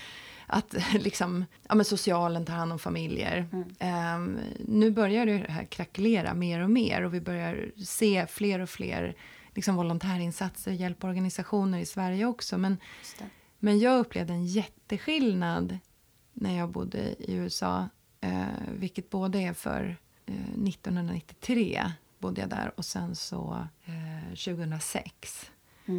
att 0.47 0.75
liksom, 0.93 1.45
ja, 1.69 1.75
men 1.75 1.85
socialen 1.85 2.45
tar 2.45 2.53
hand 2.53 2.71
om 2.71 2.79
familjer. 2.79 3.47
Ehm, 3.79 4.39
nu 4.59 4.91
börjar 4.91 5.25
det 5.25 5.45
här 5.49 5.63
krackelera 5.65 6.33
mer 6.33 6.59
och 6.59 6.69
mer 6.69 7.01
och 7.03 7.13
vi 7.13 7.21
börjar 7.21 7.71
se 7.85 8.25
fler 8.29 8.59
och 8.59 8.69
fler 8.69 9.15
liksom, 9.55 9.75
volontärinsatser, 9.75 10.71
hjälporganisationer 10.71 11.79
i 11.79 11.85
Sverige 11.85 12.25
också. 12.25 12.57
Men, 12.57 12.77
men 13.59 13.79
jag 13.79 13.99
upplevde 13.99 14.33
en 14.33 14.45
jätteskillnad 14.45 15.77
när 16.33 16.57
jag 16.57 16.69
bodde 16.69 16.99
i 16.99 17.33
USA. 17.33 17.89
Eh, 18.21 18.45
vilket 18.67 19.09
både 19.09 19.39
är 19.39 19.53
för 19.53 19.97
eh, 20.25 20.33
1993 20.35 21.91
bodde 22.19 22.41
jag 22.41 22.49
där 22.49 22.71
och 22.75 22.85
sen 22.85 23.15
så 23.15 23.67
eh, 23.85 24.29
2006. 24.29 25.51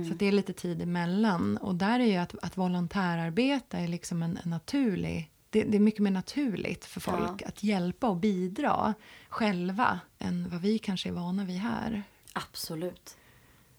Så 0.06 0.12
att 0.12 0.18
det 0.18 0.26
är 0.26 0.32
lite 0.32 0.52
tid 0.52 0.82
emellan. 0.82 1.56
Och 1.56 1.74
där 1.74 2.00
är 2.00 2.04
ju 2.04 2.16
att, 2.16 2.34
att 2.42 2.56
volontärarbeta 2.56 3.78
är 3.78 3.88
liksom 3.88 4.22
en, 4.22 4.38
en 4.44 4.50
naturlig... 4.50 5.30
Det, 5.50 5.64
det 5.64 5.76
är 5.76 5.80
mycket 5.80 6.00
mer 6.00 6.10
naturligt 6.10 6.84
för 6.84 7.00
folk 7.00 7.42
att 7.42 7.62
hjälpa 7.62 8.08
och 8.08 8.16
bidra 8.16 8.94
själva 9.28 10.00
än 10.18 10.48
vad 10.48 10.60
vi 10.60 10.78
kanske 10.78 11.08
är 11.08 11.12
vana 11.12 11.44
vid 11.44 11.56
här. 11.56 12.02
Absolut. 12.32 13.16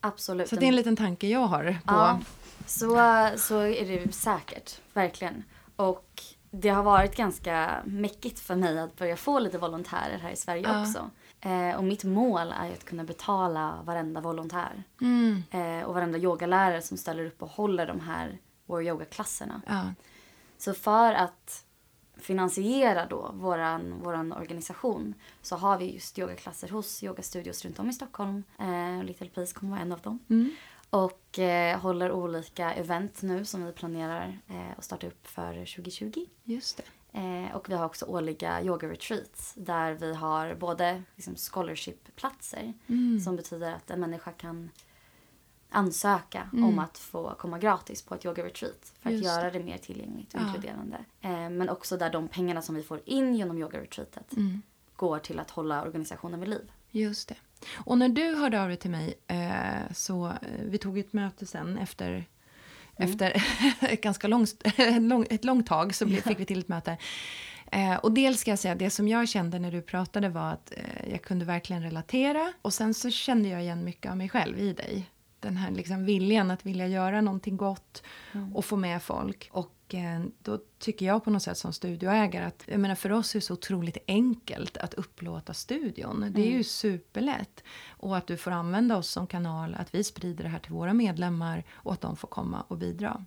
Absolut. 0.02 0.50
Så 0.50 0.56
det 0.56 0.66
är 0.66 0.68
en 0.70 0.76
liten 0.76 0.96
tanke 0.96 1.28
jag 1.28 1.40
har 1.40 1.64
på... 1.64 1.94
Ja, 1.94 2.20
så, 2.66 2.90
så 3.38 3.60
är 3.60 3.86
det 3.88 4.14
säkert. 4.14 4.82
Verkligen. 4.94 5.44
Och 5.76 6.24
det 6.52 6.70
har 6.70 6.84
varit 6.84 7.16
ganska 7.16 7.82
mäckigt 7.86 8.40
för 8.40 8.56
mig 8.56 8.80
att 8.80 8.96
börja 8.96 9.18
få 9.18 9.40
lite 9.40 9.58
volontärer 9.58 10.18
här 10.22 10.32
i 10.32 10.36
Sverige 10.36 10.64
Ja. 10.68 10.82
också. 10.82 11.10
Eh, 11.42 11.76
och 11.78 11.84
mitt 11.84 12.04
mål 12.04 12.54
är 12.62 12.66
ju 12.68 12.74
att 12.74 12.86
kunna 12.86 13.04
betala 13.04 13.80
varenda 13.84 14.22
volontär. 14.22 14.84
Mm, 15.02 15.44
Eh, 15.52 15.84
och 15.88 15.94
varenda 15.94 16.18
yogalärare 16.18 16.82
som 16.82 16.98
ställer 16.98 17.26
upp 17.26 17.42
och 17.42 17.50
håller 17.50 17.88
de 17.88 18.00
här 18.00 18.38
War 18.66 18.82
Yoga-klasserna. 18.82 19.62
ja, 19.68 19.82
Så 20.58 20.74
för 20.74 21.14
att 21.14 21.64
finansiera 22.22 23.06
då 23.06 23.32
våran, 23.34 24.00
våran 24.04 24.32
organisation 24.34 25.14
så 25.42 25.56
har 25.56 25.78
vi 25.78 25.94
just 25.94 26.20
yogaklasser 26.20 26.68
hos 26.68 27.04
yogastudios 27.04 27.66
runt 27.66 27.80
om 27.80 27.90
i 27.90 27.94
Stockholm. 27.94 28.44
Eh, 28.60 29.04
Little 29.04 29.28
Peace 29.30 29.54
kommer 29.54 29.72
vara 29.72 29.82
en 29.82 29.92
av 29.92 30.00
dem. 30.02 30.20
mm, 30.30 30.50
Och 30.90 31.40
eh, 31.40 31.80
håller 31.80 32.12
olika 32.12 32.74
event 32.74 33.22
nu 33.22 33.46
som 33.46 33.66
vi 33.66 33.72
planerar 33.72 34.40
eh, 34.48 34.72
att 34.78 34.84
starta 34.84 35.08
upp 35.08 35.28
för 35.28 35.54
2020. 35.54 36.26
just 36.44 36.78
det. 36.78 36.84
Eh, 37.20 37.56
och 37.56 37.70
vi 37.70 37.74
har 37.76 37.86
också 37.86 38.06
årliga 38.06 38.62
yoga 38.64 38.88
retreats 38.90 39.54
där 39.58 39.94
vi 39.94 40.14
har 40.14 40.56
både 40.56 41.04
liksom, 41.16 41.36
scholarship-platser 41.36 42.74
Mm. 42.88 43.20
som 43.20 43.36
betyder 43.36 43.72
att 43.74 43.90
en 43.92 44.00
människa 44.00 44.32
kan 44.32 44.70
ansöka 45.70 46.50
Mm. 46.54 46.66
om 46.66 46.80
att 46.80 46.98
få 46.98 47.34
komma 47.40 47.60
gratis 47.60 48.02
på 48.02 48.16
ett 48.16 48.26
yoga 48.26 48.44
retreat 48.46 48.94
för 49.02 49.10
att 49.10 49.14
Just 49.16 49.26
göra 49.26 49.52
det 49.52 49.60
mer 49.60 49.78
tillgängligt 49.78 50.34
och 50.34 50.40
Ja. 50.42 50.48
inkluderande. 50.48 50.98
Eh, 51.22 51.50
men 51.50 51.70
också 51.70 51.98
där 51.98 52.10
de 52.10 52.28
pengarna 52.28 52.62
som 52.62 52.76
vi 52.76 52.84
får 52.84 53.02
in 53.06 53.36
genom 53.36 53.58
yoga 53.58 53.82
retreatet 53.82 54.34
Mm. 54.38 54.62
går 54.96 55.20
till 55.20 55.40
att 55.40 55.52
hålla 55.52 55.82
organisationen 55.84 56.40
vid 56.40 56.50
liv. 56.50 56.72
Just 56.92 57.28
det. 57.30 57.36
Och 57.76 57.98
när 57.98 58.10
du 58.10 58.36
hörde 58.36 58.62
av 58.62 58.68
dig 58.68 58.78
till 58.78 58.92
mig 58.92 59.14
eh, 59.28 59.92
så 59.94 60.28
eh, 60.28 60.34
vi 60.66 60.78
tog 60.78 60.98
ett 60.98 61.14
möte 61.14 61.46
sen 61.46 61.78
efter 61.78 62.26
efter 62.96 63.44
ett 63.82 64.02
ganska 64.02 64.28
långt, 64.28 64.64
lång, 65.00 65.26
ett 65.30 65.46
långt 65.46 65.68
tag 65.68 65.96
så 65.96 66.08
fick 66.08 66.40
vi 66.40 66.46
till 66.46 66.60
ett 66.60 66.68
möte. 66.68 66.98
Eh, 67.72 67.96
och 67.96 68.12
dels 68.12 68.40
ska 68.40 68.52
jag 68.52 68.60
säga, 68.60 68.76
det 68.76 68.90
som 68.90 69.08
jag 69.08 69.28
kände 69.30 69.60
när 69.60 69.72
du 69.72 69.82
pratade 69.82 70.30
var 70.30 70.52
att 70.52 70.74
eh, 70.78 71.12
jag 71.12 71.22
kunde 71.22 71.46
verkligen 71.46 71.84
relatera. 71.84 72.54
Och 72.62 72.74
sen 72.74 72.94
så 72.94 73.10
kände 73.10 73.50
jag 73.50 73.62
igen 73.62 73.84
mycket 73.84 74.12
av 74.12 74.18
mig 74.18 74.30
själv 74.30 74.60
i 74.60 74.74
dig. 74.74 75.10
Den 75.40 75.58
här 75.58 75.72
liksom 75.72 76.06
viljan 76.06 76.52
att 76.52 76.66
vilja 76.66 76.88
göra 76.88 77.22
någonting 77.22 77.58
gott 77.58 78.04
och 78.54 78.66
få 78.66 78.76
med 78.76 79.04
folk. 79.04 79.50
Och 79.52 79.96
eh, 79.96 80.24
då 80.40 80.60
tycker 80.80 81.06
jag 81.06 81.24
på 81.24 81.30
något 81.30 81.44
sätt 81.44 81.58
som 81.58 81.74
studioägare 81.74 82.46
att 82.46 82.64
jag 82.66 82.80
menar 82.80 82.96
för 82.96 83.12
oss 83.12 83.36
är 83.36 83.40
det 83.40 83.46
så 83.46 83.54
otroligt 83.54 83.98
enkelt 84.08 84.78
att 84.78 84.94
upplåta 84.94 85.54
studion. 85.54 86.32
Det 86.36 86.42
är 86.42 86.52
ju 86.52 86.64
superlätt. 86.64 87.64
Och 87.90 88.18
att 88.18 88.28
du 88.28 88.38
får 88.38 88.52
använda 88.52 88.98
oss 88.98 89.10
som 89.10 89.28
kanal, 89.28 89.76
att 89.76 89.96
vi 89.96 90.04
sprider 90.04 90.44
det 90.44 90.50
här 90.50 90.60
till 90.60 90.74
våra 90.74 90.94
medlemmar 90.94 91.64
och 91.72 91.94
att 91.94 92.02
de 92.02 92.16
får 92.16 92.28
komma 92.28 92.64
och 92.68 92.78
bidra. 92.78 93.26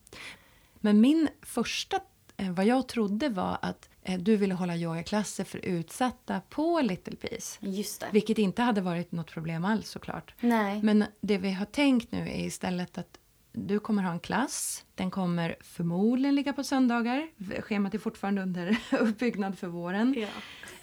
Men 0.74 1.00
min 1.00 1.28
första, 1.42 2.00
eh, 2.36 2.50
vad 2.52 2.66
jag 2.66 2.88
trodde 2.88 3.28
var 3.28 3.58
att 3.62 3.89
du 4.18 4.36
ville 4.36 4.54
hålla 4.54 4.76
yogaklasser 4.76 5.44
för 5.44 5.58
utsatta 5.58 6.40
på 6.48 6.80
Little 6.80 7.16
Peace. 7.16 7.58
Just 7.60 8.00
det. 8.00 8.06
Vilket 8.12 8.38
inte 8.38 8.62
hade 8.62 8.80
varit 8.80 9.12
något 9.12 9.30
problem 9.30 9.64
alls 9.64 9.88
såklart. 9.88 10.34
Nej. 10.40 10.82
Men 10.82 11.04
det 11.20 11.38
vi 11.38 11.52
har 11.52 11.66
tänkt 11.66 12.12
nu 12.12 12.28
är 12.28 12.46
istället 12.46 12.98
att 12.98 13.18
du 13.52 13.78
kommer 13.80 14.02
ha 14.02 14.12
en 14.12 14.20
klass. 14.20 14.84
Den 14.94 15.10
kommer 15.10 15.56
förmodligen 15.60 16.34
ligga 16.34 16.52
på 16.52 16.64
söndagar. 16.64 17.28
Schemat 17.60 17.94
är 17.94 17.98
fortfarande 17.98 18.42
under 18.42 18.76
uppbyggnad 19.00 19.58
för 19.58 19.66
våren. 19.66 20.14
Ja. 20.18 20.28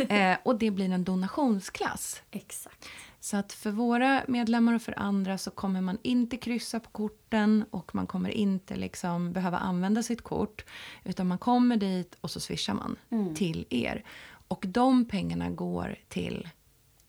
Eh, 0.05 0.37
och 0.43 0.59
det 0.59 0.71
blir 0.71 0.91
en 0.91 1.03
donationsklass. 1.03 2.21
Exakt. 2.31 2.85
Så 3.19 3.37
att 3.37 3.53
för 3.53 3.71
våra 3.71 4.23
medlemmar 4.27 4.73
och 4.73 4.81
för 4.81 4.99
andra 4.99 5.37
så 5.37 5.51
kommer 5.51 5.81
man 5.81 5.97
inte 6.01 6.37
kryssa 6.37 6.79
på 6.79 6.89
korten 6.89 7.65
och 7.69 7.95
man 7.95 8.07
kommer 8.07 8.29
inte 8.29 8.75
liksom 8.75 9.33
behöva 9.33 9.57
använda 9.57 10.03
sitt 10.03 10.21
kort. 10.21 10.65
Utan 11.03 11.27
man 11.27 11.37
kommer 11.37 11.77
dit 11.77 12.17
och 12.21 12.31
så 12.31 12.39
swishar 12.39 12.73
man 12.73 12.95
till 13.35 13.65
er. 13.69 14.03
Och 14.47 14.65
de 14.67 15.05
pengarna 15.05 15.49
går 15.49 15.95
till... 16.07 16.49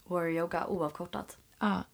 Warrior 0.07 0.39
yoga 0.39 0.67
oavkortat. 0.67 1.39
Ja, 1.59 1.85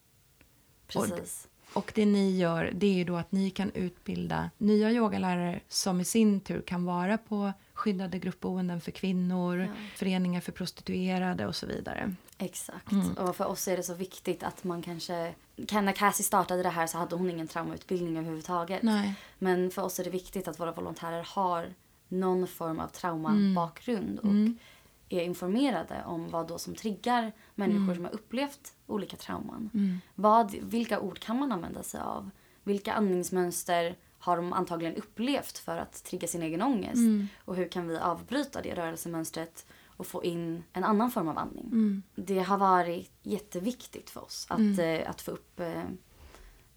Precis. 0.86 1.48
och 1.72 1.92
det 1.94 2.06
ni 2.06 2.36
gör 2.38 2.70
det 2.74 2.86
är 2.86 2.92
ju 2.94 3.04
då 3.04 3.16
att 3.16 3.32
ni 3.32 3.50
kan 3.50 3.70
utbilda 3.70 4.50
nya 4.58 4.90
yogalärare 4.90 5.60
som 5.68 6.00
i 6.00 6.04
sin 6.04 6.40
tur 6.40 6.60
kan 6.60 6.84
vara 6.84 7.18
på 7.18 7.52
skyddade 7.74 8.18
gruppboenden 8.18 8.80
för 8.80 8.90
kvinnor, 8.90 9.58
Ja. 9.58 9.66
föreningar 9.96 10.40
för 10.40 10.52
prostituerade 10.52 11.46
och 11.46 11.56
så 11.56 11.66
vidare. 11.66 12.14
Exakt. 12.38 12.92
Mm. 12.92 13.12
Och 13.12 13.36
för 13.36 13.44
oss 13.46 13.68
är 13.68 13.76
det 13.76 13.82
så 13.82 13.94
viktigt 13.94 14.42
att 14.42 14.64
man 14.64 14.82
kanske... 14.82 15.34
Kan- 15.68 15.84
När 15.84 15.92
Cassie 15.92 16.24
startade 16.24 16.62
det 16.62 16.68
här 16.68 16.86
så 16.86 16.98
hade 16.98 17.16
hon 17.16 17.30
ingen 17.30 17.48
traumautbildning 17.48 18.16
överhuvudtaget. 18.16 18.82
Nej. 18.82 19.14
Men 19.38 19.70
för 19.70 19.82
oss 19.82 20.00
är 20.00 20.04
det 20.04 20.10
viktigt 20.10 20.48
att 20.48 20.60
våra 20.60 20.72
volontärer 20.72 21.22
har 21.34 21.74
någon 22.08 22.46
form 22.46 22.70
av 22.80 22.84
Mm. 22.84 22.90
traumabakgrund 22.92 24.18
och 24.18 24.28
är 25.08 25.20
informerade 25.22 26.02
om 26.06 26.30
vad 26.30 26.48
då 26.48 26.58
som 26.58 26.74
triggar 26.74 27.32
människor 27.54 27.82
Mm. 27.82 27.94
som 27.94 28.04
har 28.04 28.12
upplevt 28.14 28.72
olika 28.86 29.16
trauman. 29.16 29.70
Vad, 30.14 30.54
vilka 30.54 31.00
ord 31.00 31.18
kan 31.18 31.38
man 31.38 31.52
använda 31.52 31.82
sig 31.82 32.00
av? 32.00 32.30
Vilka 32.64 32.92
andningsmönster 32.92 33.96
har 34.18 34.36
de 34.36 34.52
antagligen 34.52 34.96
upplevt 34.96 35.58
för 35.58 35.76
att 35.78 36.04
trigga 36.04 36.28
sin 36.28 36.42
egen 36.42 36.62
ångest? 36.62 36.94
Mm. 36.96 37.28
Och 37.44 37.56
hur 37.56 37.68
kan 37.68 37.88
vi 37.88 37.98
avbryta 37.98 38.62
det 38.62 38.74
rörelsemönstret 38.74 39.66
och 39.96 40.06
få 40.06 40.24
in 40.24 40.62
en 40.72 40.84
annan 40.84 41.10
form 41.10 41.28
av 41.28 41.38
andning. 41.38 41.64
Mm. 41.66 42.02
Det 42.14 42.38
har 42.38 42.58
varit 42.58 43.12
jätteviktigt 43.22 44.10
för 44.10 44.24
oss 44.24 44.46
att, 44.50 44.78
eh, 44.78 45.10
att 45.10 45.20
få 45.20 45.30
upp 45.30 45.60
eh, 45.60 45.82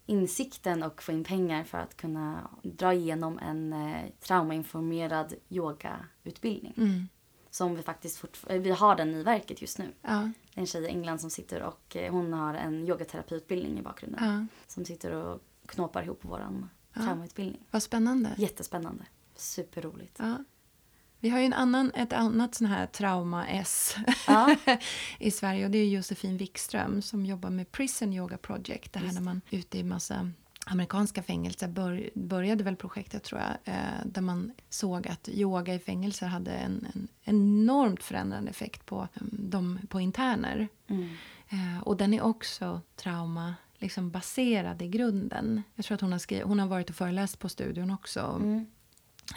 insikten 0.06 0.82
och 0.82 1.02
få 1.02 1.12
in 1.12 1.24
pengar 1.24 1.64
för 1.64 1.78
att 1.78 1.96
kunna 1.96 2.50
dra 2.62 2.94
igenom 2.94 3.38
en 3.38 3.72
eh, 3.72 4.04
traumainformerad 4.20 5.34
yogautbildning. 5.48 6.74
Mm. 6.76 7.08
Som 7.50 7.74
vi 7.74 7.82
faktiskt 7.82 8.24
eh, 8.46 8.60
vi 8.60 8.70
har 8.70 8.96
den 8.96 9.14
i 9.14 9.22
verket 9.22 9.62
just 9.62 9.78
nu. 9.78 9.92
Ja. 10.02 10.30
En 10.54 10.66
tjej 10.66 10.82
i 10.84 10.88
England 10.88 11.18
som 11.18 11.30
sitter 11.30 11.62
och 11.62 11.96
eh, 11.96 12.12
hon 12.12 12.32
har 12.32 12.54
en 12.54 12.88
yogaterapiutbildning 12.88 13.78
i 13.78 13.82
bakgrunden. 13.82 14.24
ja. 14.24 14.46
Som 14.66 14.84
sitter 14.84 15.12
och 15.14 15.40
knåpar 15.66 16.02
ihop 16.02 16.24
våran 16.24 16.70
Ja. 16.94 17.02
traumautbildning. 17.02 17.64
Vad 17.70 17.82
spännande. 17.82 18.34
Jättespännande. 18.38 19.04
Superroligt. 19.36 20.16
Ja. 20.18 20.36
Vi 21.20 21.28
har 21.28 21.38
ju 21.38 21.44
en 21.44 21.52
annan, 21.52 21.90
ett 21.94 22.12
annat 22.12 22.54
sån 22.54 22.66
här 22.66 22.86
trauma-S 22.86 23.96
Ja. 24.26 24.56
i 25.18 25.30
Sverige 25.30 25.64
och 25.64 25.70
det 25.70 25.78
är 25.78 25.86
Josefin 25.86 26.36
Wikström 26.36 27.02
som 27.02 27.26
jobbar 27.26 27.50
med 27.50 27.72
Prison 27.72 28.12
Yoga 28.12 28.38
Project. 28.38 28.92
Det 28.92 28.98
här 28.98 29.06
Just 29.06 29.18
när 29.18 29.24
man 29.24 29.40
ute 29.50 29.78
i 29.78 29.82
massa 29.82 30.30
amerikanska 30.66 31.22
fängelser 31.22 31.68
bör, 31.68 32.10
började 32.14 32.64
väl 32.64 32.76
projektet 32.76 33.24
tror 33.24 33.40
jag. 33.40 33.74
Eh, 33.74 34.04
där 34.04 34.22
man 34.22 34.52
såg 34.68 35.08
att 35.08 35.28
yoga 35.28 35.74
i 35.74 35.78
fängelser 35.78 36.26
hade 36.26 36.52
en, 36.52 36.86
en 36.92 37.08
enormt 37.24 38.02
förändrande 38.02 38.50
effekt 38.50 38.86
på, 38.86 39.08
eh, 39.14 39.22
de, 39.32 39.78
på 39.88 40.00
interner. 40.00 40.68
Mm. 40.86 41.08
Eh, 41.48 41.82
och 41.82 41.96
den 41.96 42.14
är 42.14 42.22
också 42.22 42.80
trauma 42.96 43.54
liksom 43.78 44.10
baserad 44.10 44.82
i 44.82 44.88
grunden. 44.88 45.62
Jag 45.74 45.84
tror 45.84 45.94
att 45.94 46.00
hon 46.00 46.12
har, 46.12 46.18
skrivit, 46.18 46.46
hon 46.46 46.58
har 46.58 46.66
varit 46.66 46.90
och 46.90 46.96
föreläst 46.96 47.38
på 47.38 47.48
studion 47.48 47.90
också. 47.90 48.20
Mm. 48.20 48.66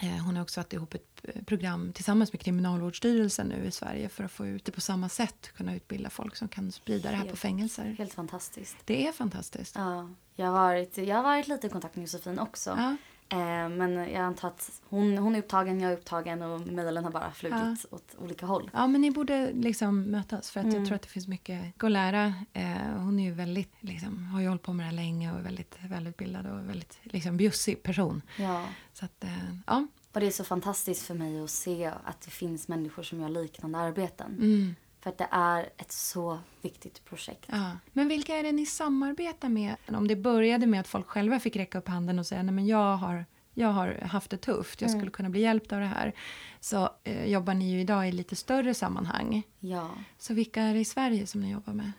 Eh, 0.00 0.08
Hon 0.24 0.36
har 0.36 0.42
också 0.42 0.54
satt 0.60 0.72
ihop 0.72 0.94
ett 0.94 1.20
eh, 1.22 1.42
program 1.44 1.92
tillsammans 1.92 2.32
med 2.32 2.40
Kriminalvårdsstyrelsen 2.40 3.46
nu 3.46 3.64
i 3.64 3.70
Sverige 3.70 4.08
för 4.08 4.24
att 4.24 4.32
få 4.32 4.46
ut 4.46 4.64
det 4.64 4.72
på 4.72 4.80
samma 4.80 5.08
sätt, 5.08 5.50
kunna 5.56 5.74
utbilda 5.74 6.10
folk 6.10 6.36
som 6.36 6.48
kan 6.48 6.72
sprida 6.72 7.10
det 7.10 7.16
här 7.16 7.24
på 7.24 7.36
fängelser. 7.36 7.84
Helt 7.98 8.14
fantastiskt. 8.14 8.76
Det 8.84 9.06
är 9.06 9.12
fantastiskt. 9.12 9.74
Ja, 9.76 10.10
jag 10.36 10.46
har, 10.46 10.52
varit, 10.52 10.96
jag 10.96 11.16
har 11.16 11.22
varit 11.22 11.48
lite 11.48 11.66
i 11.66 11.70
kontakt 11.70 11.96
med 11.96 12.02
Josefin 12.02 12.38
också. 12.38 12.70
Ja. 12.70 12.96
Eh, 13.32 13.68
men 13.68 13.92
jag 13.96 14.16
antar 14.16 14.48
att 14.48 14.70
hon, 14.88 15.18
hon 15.18 15.34
är 15.34 15.38
upptagen, 15.38 15.80
jag 15.80 15.92
är 15.92 15.96
upptagen 15.96 16.42
och 16.42 16.60
mejlen 16.60 17.04
har 17.04 17.10
bara 17.10 17.32
flugit 17.32 17.86
åt 17.90 18.14
olika 18.18 18.46
håll. 18.46 18.70
Ja, 18.72 18.86
men 18.86 19.00
ni 19.00 19.10
borde 19.10 19.52
liksom 19.52 20.02
mötas 20.02 20.50
för 20.50 20.60
att 20.60 20.66
Mm. 20.66 20.76
jag 20.78 20.86
tror 20.86 20.96
att 20.96 21.02
det 21.02 21.08
finns 21.08 21.28
mycket 21.28 21.82
att 21.84 21.90
lära. 21.90 22.34
Eh, 22.52 22.64
hon 22.96 23.18
är 23.18 23.24
ju 23.24 23.32
väldigt, 23.32 23.72
liksom, 23.80 24.24
har 24.24 24.40
ju 24.40 24.48
hållit 24.48 24.62
på 24.62 24.72
med 24.72 24.84
det 24.84 24.88
här 24.88 24.96
länge 24.96 25.32
och 25.32 25.38
är 25.38 25.42
väldigt 25.42 25.78
välutbildad 25.88 26.46
och 26.46 26.68
väldigt 26.68 26.98
liksom, 27.02 27.36
bjussig 27.36 27.82
person. 27.82 28.22
Ja. 28.38 28.66
Så 28.92 29.04
att, 29.04 29.24
eh, 29.24 29.54
ja. 29.66 29.86
Och 30.12 30.20
det 30.20 30.26
är 30.26 30.30
så 30.30 30.44
fantastiskt 30.44 31.02
för 31.02 31.14
mig 31.14 31.44
att 31.44 31.50
se 31.50 31.92
att 32.04 32.20
det 32.20 32.30
finns 32.30 32.68
människor 32.68 33.02
som 33.02 33.20
gör 33.20 33.28
liknande 33.28 33.78
arbeten. 33.78 34.32
Mm, 34.38 34.74
För 35.02 35.10
att 35.10 35.18
det 35.18 35.28
är 35.30 35.68
ett 35.76 35.92
så 35.92 36.38
viktigt 36.62 37.04
projekt. 37.04 37.44
ja. 37.52 37.70
Men 37.92 38.08
vilka 38.08 38.36
är 38.36 38.42
det 38.42 38.52
ni 38.52 38.66
samarbetar 38.66 39.48
med? 39.48 39.76
Om 39.88 40.08
det 40.08 40.16
började 40.16 40.66
med 40.66 40.80
att 40.80 40.88
folk 40.88 41.06
själva 41.08 41.40
fick 41.40 41.56
räcka 41.56 41.78
upp 41.78 41.88
handen 41.88 42.18
och 42.18 42.26
säga 42.26 42.42
nej 42.42 42.54
men 42.54 42.66
jag 42.66 42.96
har 42.96 43.24
jag 43.54 43.68
har 43.68 43.94
haft 44.02 44.30
det 44.30 44.36
tufft, 44.36 44.80
jag 44.80 44.90
skulle 44.90 45.10
kunna 45.10 45.30
bli 45.30 45.40
hjälpt 45.40 45.72
av 45.72 45.80
det 45.80 45.86
här. 45.86 46.12
Så 46.60 46.90
eh, 47.04 47.24
jobbar 47.26 47.54
ni 47.54 47.70
ju 47.72 47.80
idag 47.80 48.08
i 48.08 48.12
lite 48.12 48.36
större 48.36 48.74
sammanhang. 48.74 49.42
Ja. 49.58 49.90
Så 50.18 50.34
vilka 50.34 50.62
är 50.62 50.74
det 50.74 50.80
i 50.80 50.84
Sverige 50.84 51.26
som 51.26 51.40
ni 51.40 51.52
jobbar 51.52 51.72
med? 51.72 51.92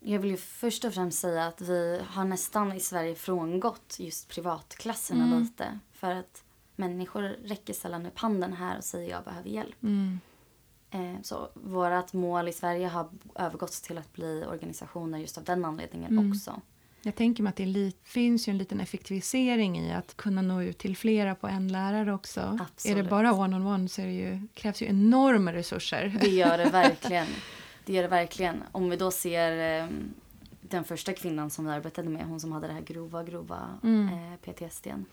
Jag 0.00 0.18
vill 0.18 0.30
ju 0.30 0.36
först 0.36 0.84
och 0.84 0.94
främst 0.94 1.18
säga 1.18 1.46
att 1.46 1.60
vi 1.60 2.00
har 2.08 2.24
nästan 2.24 2.72
i 2.72 2.80
Sverige 2.80 3.14
frångått 3.14 3.96
just 3.98 4.28
privatklasserna 4.28 5.24
Mm. 5.24 5.40
lite. 5.40 5.78
För 5.92 6.10
att 6.14 6.44
människor 6.76 7.22
räcker 7.22 7.72
sällan 7.72 8.06
upp 8.06 8.18
handen 8.18 8.52
här 8.52 8.78
och 8.78 8.84
säger 8.84 9.10
jag 9.10 9.24
behöver 9.24 9.48
hjälp. 9.50 9.82
Mm. 9.82 10.20
Eh, 10.90 11.14
så 11.22 11.48
vårt 11.54 12.12
mål 12.12 12.48
i 12.48 12.52
Sverige 12.52 12.86
har 12.88 13.08
övergått 13.34 13.72
till 13.72 13.98
att 13.98 14.12
bli 14.12 14.44
organisationer 14.48 15.18
just 15.18 15.38
av 15.38 15.44
den 15.44 15.64
anledningen 15.64 16.10
Mm. 16.18 16.30
också. 16.30 16.60
Jag 17.02 17.14
tänker 17.14 17.42
mig 17.42 17.50
att 17.50 17.56
det 17.56 17.92
finns 18.04 18.48
ju 18.48 18.50
en 18.50 18.58
liten 18.58 18.80
effektivisering 18.80 19.78
i 19.78 19.92
att 19.92 20.16
kunna 20.16 20.42
nå 20.42 20.62
ut 20.62 20.78
till 20.78 20.96
flera 20.96 21.34
på 21.34 21.46
en 21.46 21.68
lärare 21.72 22.12
också. 22.14 22.40
Är 22.40 22.56
det 22.56 22.62
Absolut. 22.74 23.10
bara 23.10 23.32
one-on-one 23.32 23.88
så 23.88 24.00
är 24.02 24.06
det 24.06 24.12
ju, 24.12 24.48
krävs 24.54 24.82
ju 24.82 24.86
enorma 24.86 25.52
resurser. 25.52 26.18
Det 26.20 26.28
gör 26.30 26.58
det 26.58 26.64
verkligen. 26.72 27.26
Det 27.84 27.92
gör 27.92 28.02
det 28.02 28.08
verkligen. 28.08 28.62
Om 28.72 28.90
vi 28.90 28.96
då 28.96 29.10
ser 29.10 29.82
eh, 29.82 29.88
den 30.60 30.84
första 30.84 31.12
kvinnan 31.12 31.50
som 31.50 31.64
vi 31.66 31.70
arbetade 31.70 32.08
med, 32.08 32.24
hon 32.26 32.40
som 32.40 32.52
hade 32.52 32.66
det 32.66 32.72
här 32.72 32.80
grova, 32.80 33.22
grova 33.24 33.78
Mm. 33.82 34.08
eh, 34.08 34.36
PTSDn. 34.52 35.04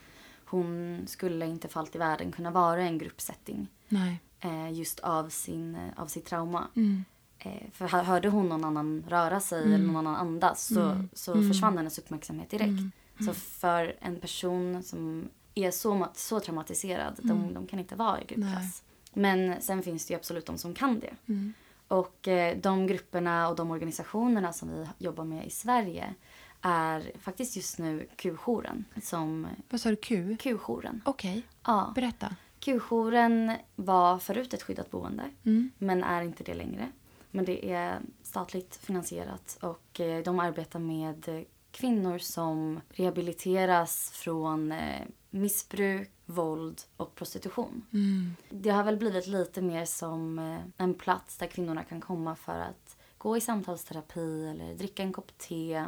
Hon 0.45 1.01
skulle 1.07 1.45
inte 1.47 1.67
för 1.67 1.79
allt 1.79 1.95
i 1.95 1.97
världen 1.97 2.31
kunna 2.31 2.51
vara 2.51 2.81
i 2.83 2.87
en 2.87 2.97
gruppsetting 2.97 3.67
Nej. 3.87 4.19
Eh, 4.39 4.71
just 4.71 4.99
av, 4.99 5.29
sin, 5.29 5.75
eh, 5.75 6.01
av 6.01 6.07
sitt 6.07 6.25
trauma. 6.25 6.67
Mm. 6.75 7.05
Eh, 7.39 7.69
för 7.71 7.87
hör- 7.87 8.03
hörde 8.03 8.29
hon 8.29 8.49
någon 8.49 8.63
annan 8.65 9.03
röra 9.07 9.39
sig 9.39 9.63
eller 9.63 9.77
någon 9.77 9.95
annan 10.07 10.15
andas 10.15 10.65
så, 10.73 10.81
Mm. 10.81 11.09
så 11.13 11.33
Mm. 11.33 11.47
försvann 11.49 11.77
hennes 11.77 11.99
uppmärksamhet 11.99 12.49
direkt. 12.49 12.69
Mm. 12.69 12.91
Så 13.25 13.33
för 13.33 13.95
en 13.99 14.19
person 14.19 14.83
som 14.83 15.29
är 15.55 15.71
så, 15.71 16.07
så 16.13 16.39
traumatiserad, 16.39 17.19
de, 17.23 17.53
de 17.53 17.67
kan 17.67 17.79
inte 17.79 17.95
vara 17.95 18.21
i 18.21 18.25
gruppklass. 18.25 18.83
Men 19.13 19.61
sen 19.61 19.83
finns 19.83 20.05
det 20.05 20.13
ju 20.13 20.17
absolut 20.19 20.45
de 20.45 20.57
som 20.57 20.73
kan 20.73 20.99
det. 20.99 21.13
Mm. 21.27 21.53
Och 21.87 22.27
eh, 22.27 22.57
de 22.57 22.87
grupperna 22.87 23.49
och 23.49 23.55
de 23.55 23.71
organisationerna 23.71 24.53
som 24.53 24.69
vi 24.69 24.87
jobbar 24.97 25.23
med 25.23 25.45
i 25.47 25.49
Sverige 25.49 26.13
är 26.61 27.11
faktiskt 27.19 27.55
just 27.55 27.79
nu 27.79 28.07
Q-jouren. 28.15 28.85
Som 29.03 29.47
Vad 29.69 29.81
sa 29.81 29.89
du? 29.89 29.95
Q? 29.95 30.37
Q-jouren. 30.39 31.01
Okej, 31.05 31.43
Ja. 31.65 31.91
berätta. 31.95 32.35
Q-jouren 32.65 33.51
var 33.75 34.19
förut 34.19 34.53
ett 34.53 34.63
skyddat 34.63 34.91
boende 34.91 35.23
Mm. 35.43 35.71
men 35.77 36.03
är 36.03 36.21
inte 36.21 36.43
det 36.43 36.53
längre. 36.53 36.91
Men 37.31 37.45
det 37.45 37.71
är 37.71 37.99
statligt 38.23 38.75
finansierat 38.75 39.57
och 39.61 39.99
eh, 39.99 40.23
de 40.23 40.39
arbetar 40.39 40.79
med 40.79 41.45
kvinnor 41.71 42.17
som 42.17 42.79
rehabiliteras 42.89 44.11
från 44.11 44.71
eh, 44.71 45.01
missbruk, 45.29 46.11
våld 46.25 46.81
och 46.97 47.15
prostitution. 47.15 47.85
Mm. 47.93 48.35
Det 48.49 48.69
har 48.69 48.83
väl 48.83 48.97
blivit 48.97 49.27
lite 49.27 49.61
mer 49.61 49.85
som 49.85 50.39
eh, 50.39 50.57
en 50.77 50.93
plats 50.93 51.37
där 51.37 51.47
kvinnorna 51.47 51.83
kan 51.83 52.01
komma 52.01 52.35
för 52.35 52.59
att 52.59 52.97
gå 53.17 53.37
i 53.37 53.41
samtalsterapi 53.41 54.47
eller 54.47 54.73
dricka 54.75 55.03
en 55.03 55.13
kopp 55.13 55.37
te, 55.37 55.85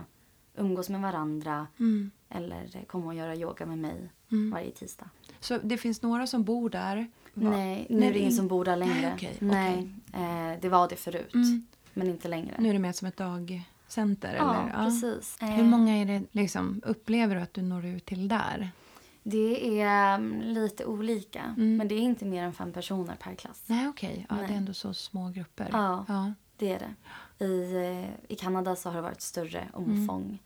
umgås 0.56 0.90
med 0.90 1.02
varandra 1.02 1.68
Mm. 1.80 2.12
eller 2.30 2.84
komma 2.88 3.06
och 3.08 3.16
göra 3.16 3.36
yoga 3.36 3.66
med 3.66 3.78
mig 3.78 4.10
Mm. 4.32 4.52
varje 4.52 4.72
tisdag. 4.72 5.10
Så 5.40 5.58
det 5.58 5.78
finns 5.78 6.02
några 6.02 6.28
som 6.28 6.44
bor 6.44 6.70
där? 6.70 7.08
Va? 7.34 7.50
Nej, 7.50 7.88
nu 7.90 8.00
Nej, 8.00 8.10
är 8.10 8.14
det 8.14 8.20
ingen 8.20 8.32
in- 8.32 8.38
som 8.38 8.48
bor 8.48 8.66
där 8.66 8.76
längre. 8.78 8.94
Nej, 9.02 9.14
okej, 9.16 9.36
Nej, 9.40 9.90
eh, 10.14 10.60
det 10.62 10.70
var 10.70 10.90
det 10.90 10.96
förut. 10.96 11.34
Mm. 11.34 11.68
Men 11.94 12.08
inte 12.08 12.28
längre. 12.28 12.56
Nu 12.60 12.70
är 12.70 12.74
det 12.74 12.80
mer 12.80 12.92
som 12.92 13.08
ett 13.08 13.18
dagcenter? 13.18 14.36
ja, 14.38 14.62
eller? 14.62 14.84
precis. 14.86 15.38
Hur 15.42 15.50
Eh, 15.60 15.64
många 15.64 15.98
är 15.98 16.06
det, 16.06 16.24
liksom, 16.32 16.82
upplever 16.86 17.36
du 17.36 17.42
att 17.42 17.54
du 17.54 17.62
når 17.62 17.86
ut 17.86 18.06
till 18.06 18.28
där? 18.28 18.72
Det 19.24 19.82
är 19.82 20.16
mm, 20.16 20.42
lite 20.42 20.86
olika. 20.86 21.42
Mm. 21.58 21.78
Men 21.78 21.88
det 21.88 21.96
är 21.96 22.00
inte 22.00 22.26
mer 22.26 22.44
än 22.44 22.54
fem 22.54 22.72
personer 22.74 23.16
per 23.16 23.36
klass. 23.36 23.64
Nej, 23.68 23.88
okej. 23.88 24.26
Ja, 24.30 24.36
Nej. 24.36 24.48
det 24.48 24.54
är 24.54 24.58
ändå 24.58 24.74
så 24.74 24.94
små 24.94 25.30
grupper. 25.30 25.70
Ja. 25.72 26.06
ja. 26.08 26.34
Det 26.58 26.72
är 26.74 26.80
det. 26.80 27.46
I, 27.46 27.76
eh, 27.76 28.34
I 28.34 28.36
Kanada 28.36 28.76
så 28.76 28.90
har 28.90 28.96
det 28.96 29.02
varit 29.02 29.22
större 29.22 29.68
omfång. 29.74 30.24
Mm. 30.24 30.38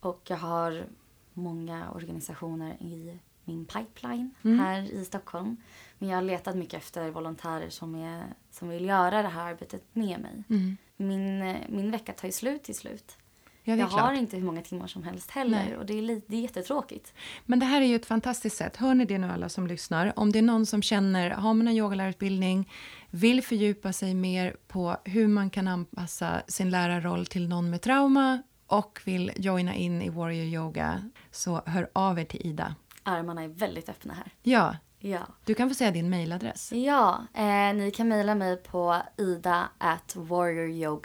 Och 0.00 0.20
jag 0.28 0.36
har 0.36 0.84
många 1.32 1.90
organisationer 1.90 2.72
i 2.82 3.18
min 3.44 3.64
pipeline 3.64 4.34
Mm. 4.42 4.58
här 4.58 4.92
i 4.92 5.04
Stockholm. 5.04 5.56
Men 5.98 6.08
jag 6.08 6.16
har 6.16 6.22
letat 6.22 6.56
mycket 6.56 6.74
efter 6.74 7.10
volontärer 7.10 7.70
som, 7.70 7.94
är, 7.94 8.24
som 8.50 8.68
vill 8.68 8.84
göra 8.84 9.22
det 9.22 9.28
här 9.28 9.46
arbetet 9.50 9.82
med 9.92 10.20
mig. 10.20 10.44
Mm. 10.50 10.76
Min, 10.96 11.56
min 11.68 11.90
vecka 11.90 12.12
tar 12.12 12.28
ju 12.28 12.32
slut 12.32 12.62
till 12.62 12.74
slut. 12.74 13.16
Ja, 13.64 13.74
jag 13.76 13.88
klart. 13.90 14.00
har 14.00 14.12
inte 14.12 14.36
hur 14.36 14.44
många 14.44 14.62
timmar 14.62 14.86
som 14.86 15.02
helst 15.02 15.30
heller. 15.30 15.64
Nej. 15.68 15.76
Och 15.76 15.86
det 15.86 15.98
är, 15.98 16.02
li- 16.02 16.22
det 16.26 16.36
är 16.36 16.40
jättetråkigt. 16.40 17.14
Men 17.44 17.58
det 17.58 17.66
här 17.66 17.80
är 17.80 17.86
ju 17.86 17.96
ett 17.96 18.06
fantastiskt 18.06 18.56
sätt. 18.56 18.76
Hör 18.76 18.94
ni 18.94 19.04
det 19.04 19.18
nu 19.18 19.26
alla 19.30 19.48
som 19.48 19.66
lyssnar? 19.66 20.18
Om 20.18 20.32
det 20.32 20.38
är 20.38 20.42
någon 20.42 20.66
som 20.66 20.82
känner, 20.82 21.30
har 21.30 21.54
man 21.54 21.68
en 21.68 21.76
yogalärarutbildning, 21.76 22.70
vill 23.10 23.42
fördjupa 23.42 23.92
sig 23.92 24.14
mer 24.14 24.56
på 24.68 24.96
hur 25.04 25.28
man 25.28 25.50
kan 25.50 25.68
anpassa 25.68 26.42
sin 26.48 26.70
lärarroll 26.70 27.26
till 27.26 27.48
någon 27.48 27.70
med 27.70 27.82
trauma 27.82 28.42
och 28.66 29.00
vill 29.04 29.32
joina 29.36 29.74
in 29.74 30.02
i 30.02 30.08
Warrior 30.08 30.44
Yoga, 30.46 31.10
så 31.30 31.62
hör 31.66 31.90
av 31.92 32.18
er 32.18 32.24
till 32.24 32.46
Ida. 32.46 32.74
Armarna 33.02 33.42
är 33.42 33.48
väldigt 33.48 33.88
öppna 33.88 34.14
här. 34.14 34.32
Ja, 34.42 34.76
Ja. 35.04 35.18
du 35.44 35.54
kan 35.54 35.68
få 35.68 35.74
säga 35.74 35.90
din 35.90 36.10
mailadress. 36.10 36.72
Ja, 36.72 37.26
eh, 37.34 37.74
ni 37.74 37.90
kan 37.94 38.08
mejla 38.08 38.34
mig 38.34 38.56
på 38.56 39.02
ida 39.18 39.68
at 39.78 40.16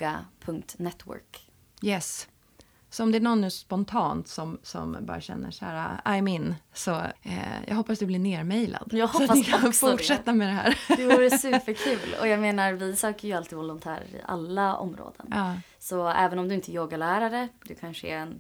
warrioryoga.network. 0.08 1.50
Yes. 1.82 2.28
Så 2.90 3.04
om 3.04 3.12
det 3.12 3.18
är 3.18 3.22
någon 3.22 3.42
nu 3.42 3.50
spontant 3.50 4.28
som, 4.28 4.60
som 4.64 4.98
bara 5.02 5.22
känner 5.22 5.52
så 5.52 5.66
här, 5.66 6.02
I'm 6.06 6.30
in, 6.30 6.56
så 6.74 6.92
eh, 7.22 7.64
jag 7.68 7.76
hoppas 7.76 8.00
du 8.00 8.06
blir 8.06 8.20
nermailad. 8.20 8.90
Jag 8.94 9.10
så 9.10 9.16
att 9.16 9.22
hoppas 9.22 9.38
ni 9.38 9.44
kan 9.44 9.68
också 9.68 9.86
det. 9.86 9.92
fortsätta 9.92 10.34
med 10.34 10.48
det 10.48 10.54
här. 10.54 10.80
Det 10.98 11.06
vore 11.06 11.32
superkul. 11.40 12.16
Och 12.22 12.28
jag 12.28 12.40
menar, 12.40 12.74
vi 12.74 12.96
söker 12.96 13.28
ju 13.28 13.34
alltid 13.34 13.58
volontärer 13.58 14.06
i 14.16 14.22
alla 14.26 14.76
områden. 14.78 15.28
ja. 15.32 15.56
Så 15.80 16.08
även 16.10 16.40
om 16.40 16.48
du 16.48 16.56
inte 16.56 16.72
är 16.72 16.74
yogalärare, 16.74 17.48
du 17.64 17.76
kanske 17.76 18.08
är 18.08 18.18
en 18.18 18.40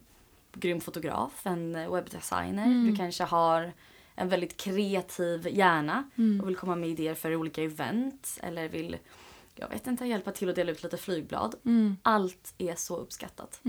grym 0.59 0.81
fotograf, 0.81 1.45
en 1.45 1.91
webbdesigner, 1.91 2.89
du 2.89 2.95
kanske 2.95 3.23
har 3.23 3.71
en 4.15 4.29
väldigt 4.29 4.57
kreativ 4.57 5.47
hjärna 5.51 6.03
och 6.41 6.47
vill 6.47 6.55
komma 6.55 6.75
med 6.75 6.89
idéer 6.89 7.13
för 7.15 7.35
olika 7.35 7.63
event 7.63 8.39
eller 8.43 8.69
vill 8.69 8.97
jag 9.59 9.69
vet 9.69 9.87
inte, 9.87 10.05
hjälpa 10.05 10.31
till 10.31 10.49
att 10.49 10.55
dela 10.55 10.71
ut 10.71 10.83
lite 10.83 10.97
flygblad. 10.97 11.55
Allt 12.01 12.53
är 12.57 12.75
så 12.75 12.97
uppskattat. 12.97 13.59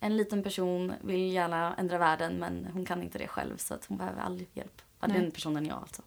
En 0.00 0.16
liten 0.16 0.42
person 0.42 0.92
vill 1.02 1.32
gärna 1.32 1.74
ändra 1.74 1.98
världen 1.98 2.34
men 2.38 2.66
hon 2.72 2.84
kan 2.84 3.02
inte 3.02 3.18
det 3.18 3.28
själv 3.28 3.56
så 3.56 3.74
att 3.74 3.84
hon 3.84 3.98
behöver 3.98 4.20
all 4.22 4.44
hjälp. 4.54 4.82
Ja, 5.00 5.06
den 5.06 5.30
personen 5.30 5.64
är 5.66 5.68
jag 5.70 5.78
alltså. 5.78 6.02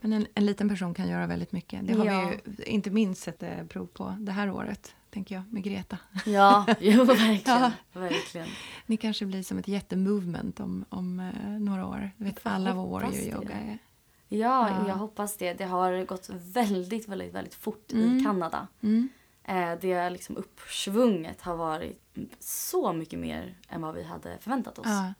Men 0.00 0.12
en, 0.12 0.26
en 0.34 0.46
liten 0.46 0.68
person 0.68 0.94
kan 0.94 1.08
göra 1.08 1.26
väldigt 1.26 1.52
mycket. 1.52 1.86
Det 1.86 1.92
har 1.94 2.04
Ja. 2.06 2.32
vi 2.44 2.64
ju 2.64 2.64
inte 2.72 2.90
minst 2.90 3.22
sett 3.22 3.42
eh, 3.42 3.64
prov 3.68 3.86
på 3.86 4.16
det 4.20 4.32
här 4.32 4.50
året, 4.50 4.94
tänker 5.16 5.34
jag, 5.34 5.44
med 5.52 5.62
Greta. 5.62 5.98
Ja, 6.26 6.66
jo 6.80 7.04
verkligen. 7.04 7.60
Ja. 7.60 7.72
verkligen. 7.92 8.48
Ni 8.86 8.96
kanske 8.96 9.26
blir 9.26 9.42
som 9.42 9.58
ett 9.58 9.68
jättemovement 9.68 10.60
om, 10.60 10.84
om 10.88 11.20
eh, 11.20 11.50
några 11.50 11.86
år. 11.86 12.10
Du 12.16 12.24
vet, 12.24 12.40
alla 12.42 12.74
warrior 12.74 13.10
det. 13.10 13.26
yoga 13.30 13.54
är... 13.54 13.78
Ja, 14.28 14.68
Ja. 14.70 14.88
jag 14.88 14.94
hoppas 14.94 15.36
det. 15.36 15.52
Det 15.54 15.64
har 15.64 16.04
gått 16.04 16.28
väldigt, 16.32 17.08
väldigt, 17.08 17.34
väldigt 17.34 17.54
fort 17.54 17.92
Mm. 17.92 18.18
i 18.18 18.24
Kanada. 18.24 18.66
Mm. 18.80 19.08
Eh, 19.44 19.72
det 19.80 20.10
liksom 20.10 20.36
uppsvunget 20.36 21.42
har 21.42 21.56
varit 21.56 22.02
så 22.38 22.92
mycket 22.92 23.18
mer 23.18 23.54
än 23.68 23.82
vad 23.82 23.94
vi 23.94 24.02
hade 24.02 24.38
förväntat 24.38 24.78
oss. 24.78 24.86
Ja. 24.86 25.12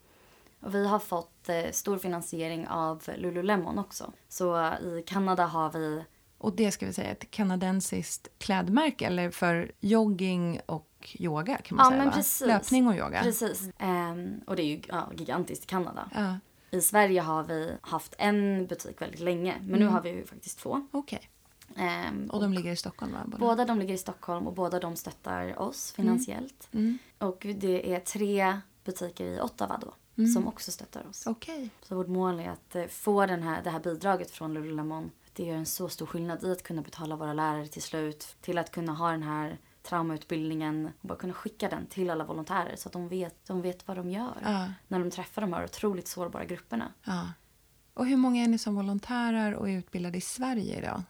Och 0.61 0.75
vi 0.75 0.87
har 0.87 0.99
fått 0.99 1.49
eh, 1.49 1.71
stor 1.73 1.99
finansiering 1.99 2.69
av 2.69 3.03
Lululemon 3.17 3.79
också. 3.79 4.13
Så 4.29 4.57
i 4.83 5.05
Kanada 5.07 5.47
har 5.47 5.71
vi 5.73 6.05
Och 6.47 6.53
det 6.57 6.71
ska 6.73 6.87
vi 6.87 6.93
säga 6.93 7.11
ett 7.11 7.31
kanadensiskt 7.31 8.29
klädmärke 8.39 9.07
eller 9.07 9.31
för 9.31 9.73
jogging 9.81 10.61
och 10.67 11.15
yoga 11.19 11.57
kan 11.57 11.77
man 11.77 11.85
Ja, 11.87 11.91
säga 11.91 11.99
men 11.99 12.09
va? 12.09 12.17
precis. 12.17 12.47
Löpning 12.47 12.87
och 12.89 12.95
yoga. 12.97 13.23
Precis. 13.23 13.63
Ehm, 13.79 14.41
och 14.47 14.57
det 14.57 14.63
är 14.63 14.67
ju 14.67 14.81
ja, 14.89 15.11
gigantiskt 15.17 15.65
i 15.65 15.67
Kanada. 15.67 16.11
Ja, 16.15 16.39
I 16.71 16.81
Sverige 16.81 17.21
har 17.21 17.43
vi 17.45 17.73
haft 17.81 18.15
en 18.19 18.67
butik 18.67 19.03
väldigt 19.03 19.21
länge. 19.21 19.55
Men 19.63 19.81
nu 19.81 19.87
har 19.87 20.03
vi 20.03 20.09
ju 20.11 20.27
faktiskt 20.27 20.59
två. 20.59 20.87
okej. 20.91 21.31
Ehm, 21.77 22.31
Och 22.31 22.41
de 22.41 22.53
ligger 22.53 22.73
i 22.73 22.77
Stockholm 22.77 23.13
va? 23.13 23.19
Båda? 23.27 23.39
Båda 23.39 23.65
de 23.65 23.79
ligger 23.79 23.95
i 23.95 23.99
Stockholm 23.99 24.47
och 24.47 24.55
båda 24.55 24.81
de 24.81 24.97
stöttar 24.97 25.59
oss 25.63 25.93
finansiellt. 25.93 26.69
Mm. 26.73 26.99
Och 27.19 27.47
det 27.57 27.95
är 27.95 28.01
tre 28.01 28.61
butiker 28.85 29.25
i 29.25 29.41
Ottawa 29.41 29.79
då 29.83 29.95
Mm. 30.19 30.31
som 30.33 30.49
också 30.49 30.73
stöttar 30.73 31.07
oss. 31.11 31.27
Okej. 31.27 31.71
Så 31.83 31.97
vårt 31.97 32.07
mål 32.09 32.41
är 32.41 32.49
att 32.51 32.77
eh, 32.77 32.87
få 32.87 33.27
den 33.27 33.43
här, 33.43 33.63
det 33.65 33.71
här 33.71 33.81
bidraget 33.81 34.31
från 34.31 34.55
Lululemon. 34.55 35.11
Det 35.37 35.43
gör 35.45 35.55
en 35.57 35.67
så 35.67 35.89
stor 35.89 36.07
skillnad 36.07 36.45
i 36.45 36.53
att 36.53 36.63
kunna 36.63 36.83
betala 36.83 37.17
våra 37.17 37.33
lärare 37.33 37.67
till 37.67 37.83
slut. 37.83 38.37
Till 38.41 38.59
att 38.59 38.71
kunna 38.71 38.93
ha 38.93 39.11
den 39.11 39.23
här 39.23 39.59
traumautbildningen 39.83 40.87
och 41.01 41.09
bara 41.09 41.19
kunna 41.19 41.33
skicka 41.35 41.69
den 41.69 41.87
till 41.87 42.11
alla 42.11 42.25
volontärer 42.25 42.77
så 42.77 42.89
att 42.89 42.93
de 42.93 43.09
vet, 43.09 43.47
de 43.47 43.63
vet 43.63 43.89
vad 43.89 43.97
de 43.97 44.11
gör. 44.11 44.37
Ja, 44.45 44.69
När 44.89 44.99
de 44.99 45.11
träffar 45.11 45.43
de 45.43 45.53
här 45.53 45.65
otroligt 45.65 46.09
sårbara 46.09 46.45
grupperna. 46.45 46.93
ja. 47.05 47.29
Och 47.95 48.07
hur 48.07 48.17
många 48.17 48.45
är 48.45 48.49
ni 48.49 48.59
som 48.59 48.75
volontärer 48.77 49.55
och 49.55 49.69
är 49.71 49.79
utbildade 49.79 50.19
i 50.19 50.21
Sverige 50.21 50.79
idag? 50.79 51.03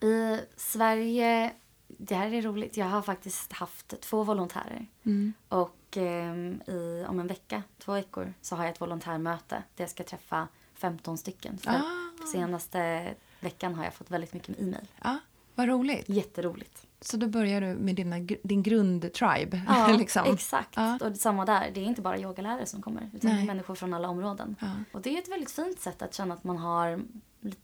I 0.00 0.40
Sverige, 0.56 1.52
det 1.86 2.14
här 2.14 2.34
är 2.34 2.42
roligt, 2.42 2.76
jag 2.76 2.86
har 2.86 3.02
faktiskt 3.02 3.52
haft 3.52 4.00
två 4.00 4.24
volontärer. 4.24 4.86
Mm. 5.04 5.32
Och 5.48 5.96
ehm, 5.96 6.60
i, 6.66 7.04
om 7.08 7.20
en 7.20 7.26
vecka, 7.26 7.62
två 7.78 7.92
veckor, 7.92 8.34
så 8.42 8.56
har 8.56 8.64
jag 8.64 8.72
ett 8.72 8.80
volontärmöte 8.80 9.62
där 9.76 9.84
jag 9.84 9.90
ska 9.90 10.04
träffa 10.04 10.48
15 10.74 11.18
stycken. 11.18 11.58
För 11.58 11.70
Ah. 11.70 12.26
senaste 12.32 13.14
veckan 13.40 13.74
har 13.74 13.84
jag 13.84 13.94
fått 13.94 14.10
väldigt 14.10 14.34
mycket 14.34 14.60
e-mail. 14.60 14.88
Ja, 15.02 15.18
vad 15.54 15.68
roligt. 15.68 16.08
Jätteroligt. 16.08 16.86
Så 17.00 17.16
då 17.16 17.26
börjar 17.26 17.60
du 17.60 17.66
med 17.66 17.94
dina, 17.94 18.16
din 18.42 18.62
grundtribe. 18.62 19.62
Ja, 19.68 19.88
liksom. 19.98 20.32
exakt. 20.34 20.76
Ja. 20.76 20.98
Och 21.02 21.16
samma 21.16 21.44
där, 21.44 21.70
det 21.74 21.80
är 21.80 21.84
inte 21.84 22.02
bara 22.02 22.18
yogalärare 22.18 22.66
som 22.66 22.82
kommer 22.82 23.10
utan 23.14 23.30
Nej. 23.30 23.46
människor 23.46 23.74
från 23.74 23.94
alla 23.94 24.08
områden. 24.08 24.56
Ja. 24.60 24.70
Och 24.92 25.02
det 25.02 25.14
är 25.14 25.18
ett 25.18 25.28
väldigt 25.28 25.50
fint 25.50 25.80
sätt 25.80 26.02
att 26.02 26.14
känna 26.14 26.34
att 26.34 26.44
man 26.44 26.56
har 26.56 27.00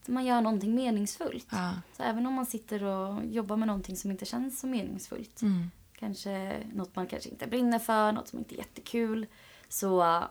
man 0.07 0.25
gör 0.25 0.41
någonting 0.41 0.75
meningsfullt. 0.75 1.47
Ja. 1.51 1.71
Så 1.97 2.03
även 2.03 2.27
om 2.27 2.35
man 2.35 2.47
sitter 2.47 2.83
och 2.85 3.25
jobbar 3.25 3.57
med 3.57 3.67
någonting 3.67 3.97
som 3.97 4.11
inte 4.11 4.25
känns 4.25 4.61
så 4.61 4.67
meningsfullt 4.67 5.43
Mm. 5.43 5.71
kanske 5.99 6.57
något 6.75 6.97
man 6.97 7.07
kanske 7.07 7.29
inte 7.31 7.47
brinner 7.47 7.79
för, 7.79 8.13
något 8.13 8.29
som 8.29 8.39
inte 8.39 8.55
är 8.55 8.59
jättekul. 8.59 9.27
Så 9.69 10.23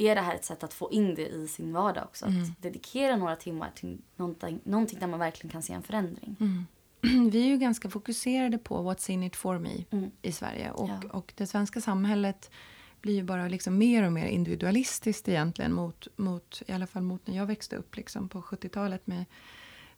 är 0.00 0.14
det 0.14 0.20
här 0.20 0.34
ett 0.34 0.44
sätt 0.44 0.64
att 0.64 0.72
få 0.74 0.90
in 0.92 1.14
det 1.14 1.28
i 1.28 1.48
sin 1.48 1.72
vardag 1.72 2.04
också. 2.04 2.26
Mm. 2.26 2.42
Att 2.42 2.62
dedikera 2.62 3.16
några 3.16 3.36
timmar 3.36 3.70
till 3.74 3.98
någonting, 4.16 4.60
någonting 4.64 4.98
där 5.00 5.06
man 5.06 5.18
verkligen 5.20 5.52
kan 5.52 5.62
se 5.62 5.72
en 5.72 5.82
förändring. 5.82 6.36
Mm. 6.40 6.66
Vi 7.30 7.42
är 7.42 7.46
ju 7.46 7.56
ganska 7.58 7.90
fokuserade 7.90 8.58
på 8.58 8.90
what's 8.90 9.10
in 9.10 9.22
it 9.22 9.36
for 9.36 9.58
me 9.58 9.84
Mm. 9.90 10.10
i 10.22 10.32
Sverige. 10.32 10.70
Och, 10.70 10.88
Ja. 10.88 11.00
och 11.12 11.32
det 11.36 11.46
svenska 11.46 11.80
samhället 11.80 12.50
blir 13.00 13.14
ju 13.14 13.22
bara 13.22 13.48
liksom 13.48 13.78
mer 13.78 14.02
och 14.02 14.12
mer 14.12 14.26
individualistiskt 14.26 15.28
egentligen 15.28 15.72
mot, 15.72 16.08
mot, 16.16 16.62
i 16.66 16.72
alla 16.72 16.86
fall 16.86 17.02
mot 17.02 17.26
när 17.26 17.36
jag 17.36 17.46
växte 17.46 17.76
upp 17.76 17.96
liksom 17.96 18.28
på 18.28 18.42
70-talet 18.42 19.06
med, 19.06 19.24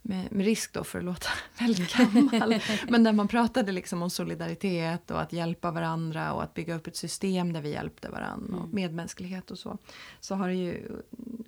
med, 0.03 0.33
med 0.33 0.47
risk 0.47 0.73
då 0.73 0.85
för 0.85 0.99
att 0.99 1.05
låta 1.05 1.29
väldigt 1.59 1.97
gammal. 1.97 2.61
Men 2.89 3.05
där 3.05 3.13
man 3.13 3.29
pratade 3.29 3.73
liksom 3.73 4.03
om 4.03 4.11
solidaritet 4.11 5.11
och 5.11 5.21
att 5.21 5.33
hjälpa 5.33 5.71
varandra 5.71 6.33
och 6.33 6.43
att 6.43 6.55
bygga 6.55 6.75
upp 6.75 6.87
ett 6.87 6.97
system 6.97 7.53
där 7.53 7.61
vi 7.61 7.71
hjälpte 7.71 8.09
varandra 8.09 8.57
och 8.57 8.69
medmänsklighet 8.69 9.51
och 9.51 9.59
så. 9.59 9.79
Så 10.21 10.35
har 10.35 10.49
det 10.49 10.55
ju 10.55 11.03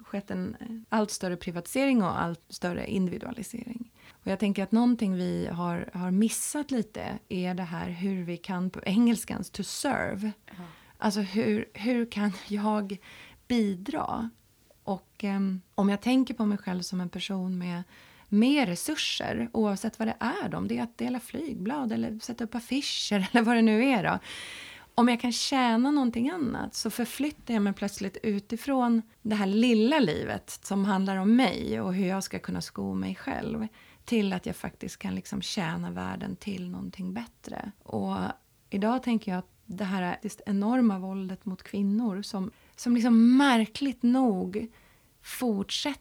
skett 0.05 0.31
en 0.31 0.57
allt 0.89 1.11
större 1.11 1.37
privatisering 1.37 2.03
och 2.03 2.23
allt 2.23 2.41
större 2.49 2.87
individualisering. 2.91 3.91
Och 4.11 4.31
jag 4.31 4.39
tänker 4.39 4.63
att 4.63 4.73
någonting 4.73 5.15
vi 5.15 5.49
har, 5.53 5.91
har 5.95 6.11
missat 6.11 6.71
lite 6.71 7.19
är 7.29 7.55
det 7.55 7.63
här 7.63 7.89
hur 7.91 8.25
vi 8.25 8.37
kan 8.37 8.71
på 8.71 8.81
engelskans 8.85 9.51
to 9.51 9.63
serve. 9.63 10.33
Alltså 10.99 11.21
hur, 11.21 11.69
hur 11.73 12.11
kan 12.11 12.33
jag 12.49 12.99
bidra? 13.49 14.31
Och 14.85 15.11
ehm, 15.19 15.61
om 15.75 15.89
jag 15.89 16.01
tänker 16.01 16.35
på 16.35 16.47
mig 16.47 16.59
själv 16.59 16.83
som 16.83 17.01
en 17.01 17.09
person 17.09 17.59
med 17.59 17.83
mer 18.29 18.67
resurser, 18.67 19.49
oavsett 19.53 19.99
vad 19.99 20.09
det 20.09 20.17
är, 20.19 20.49
då, 20.49 20.59
om 20.59 20.69
det 20.69 20.79
är 20.79 20.83
att 20.83 20.99
dela 20.99 21.21
flygblad 21.21 21.93
eller 21.93 22.19
sätta 22.19 22.45
upp 22.45 22.55
affischer 22.55 23.29
eller 23.33 23.43
vad 23.43 23.57
det 23.57 23.63
nu 23.63 23.85
är. 23.85 24.05
Då. 24.05 24.19
Om 24.95 25.09
jag 25.09 25.21
kan 25.21 25.33
tjäna 25.33 25.91
någonting 25.91 26.31
annat 26.31 26.75
så 26.75 26.91
förflyttar 26.91 27.55
jag 27.55 27.63
mig 27.63 27.73
plötsligt 27.73 28.17
utifrån 28.23 29.03
det 29.23 29.35
här 29.35 29.47
lilla 29.47 29.99
livet 29.99 30.59
som 30.63 30.85
handlar 30.85 31.17
om 31.17 31.37
mig 31.37 31.81
och 31.81 31.95
hur 31.95 32.07
jag 32.07 32.25
ska 32.25 32.39
kunna 32.39 32.61
sko 32.61 32.95
mig 32.95 33.15
själv 33.15 33.67
till 34.05 34.33
att 34.33 34.47
jag 34.47 34.57
faktiskt 34.57 34.99
kan 34.99 35.15
liksom 35.15 35.43
tjäna 35.43 35.91
världen 35.91 36.37
till 36.37 36.71
någonting 36.71 37.15
bättre. 37.15 37.73
Och 37.83 38.17
idag 38.71 39.03
tänker 39.03 39.33
jag 39.33 39.39
att 39.39 39.51
det 39.67 39.85
här 39.85 40.03
är 40.03 40.19
det 40.23 40.41
enorma 40.47 40.99
våldet 40.99 41.45
mot 41.45 41.63
kvinnor 41.63 42.23
som, 42.23 42.51
som 42.77 42.95
liksom 42.95 43.37
märkligt 43.37 44.03
nog 44.03 44.69
fortsätter. 45.23 46.01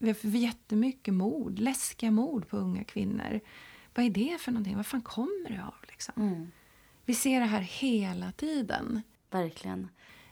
Vi 0.00 0.08
har 0.22 0.36
jättemycket 0.36 1.14
mord, 1.14 1.58
läskiga 1.58 2.10
mord 2.10 2.48
på 2.48 2.56
unga 2.56 2.84
kvinnor. 2.84 3.40
Vad 3.94 4.06
är 4.06 4.10
det 4.10 4.40
för 4.40 4.52
någonting? 4.52 4.76
Vad 4.76 4.86
fan 4.86 5.02
kommer 5.02 5.50
det 5.50 5.64
av? 5.64 5.74
Liksom? 5.88 6.14
Mm. 6.16 6.50
Vi 7.04 7.14
ser 7.14 7.40
det 7.40 7.46
här 7.46 7.60
hela 7.60 8.32
tiden. 8.32 9.02
Verkligen. 9.30 9.88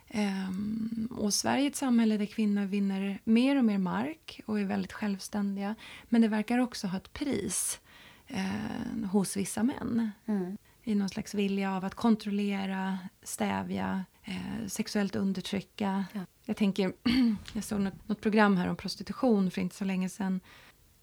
Ehm, 0.07 1.09
och 1.11 1.33
Sverige 1.33 1.65
är 1.65 1.69
ett 1.69 1.75
samhälle 1.75 2.17
där 2.17 2.25
kvinnor 2.25 2.65
vinner 2.65 3.19
mer 3.23 3.55
och 3.55 3.65
mer 3.65 3.77
mark 3.77 4.41
och 4.45 4.59
är 4.59 4.65
väldigt 4.65 4.93
självständiga. 4.93 5.75
Men 6.09 6.21
det 6.21 6.27
verkar 6.27 6.57
också 6.57 6.87
ha 6.87 6.97
ett 6.97 7.13
pris 7.13 7.79
eh, 8.27 9.09
hos 9.11 9.37
vissa 9.37 9.63
män. 9.63 10.11
Mm. 10.25 10.57
I 10.89 10.95
någon 10.95 11.09
slags 11.09 11.33
vilja 11.33 11.75
av 11.75 11.85
att 11.85 11.95
kontrollera, 11.95 12.97
stävja, 13.23 14.05
eh, 14.23 14.67
sexuellt 14.67 15.15
undertrycka. 15.15 16.05
Ja. 16.13 16.21
Jag 16.45 16.57
tänker, 16.57 16.93
jag 17.53 17.63
såg 17.63 17.79
något, 17.79 18.07
något 18.07 18.21
program 18.21 18.57
här 18.57 18.67
om 18.67 18.75
prostitution 18.75 19.51
för 19.51 19.61
inte 19.61 19.75
så 19.75 19.85
länge 19.85 20.09
sedan. 20.09 20.39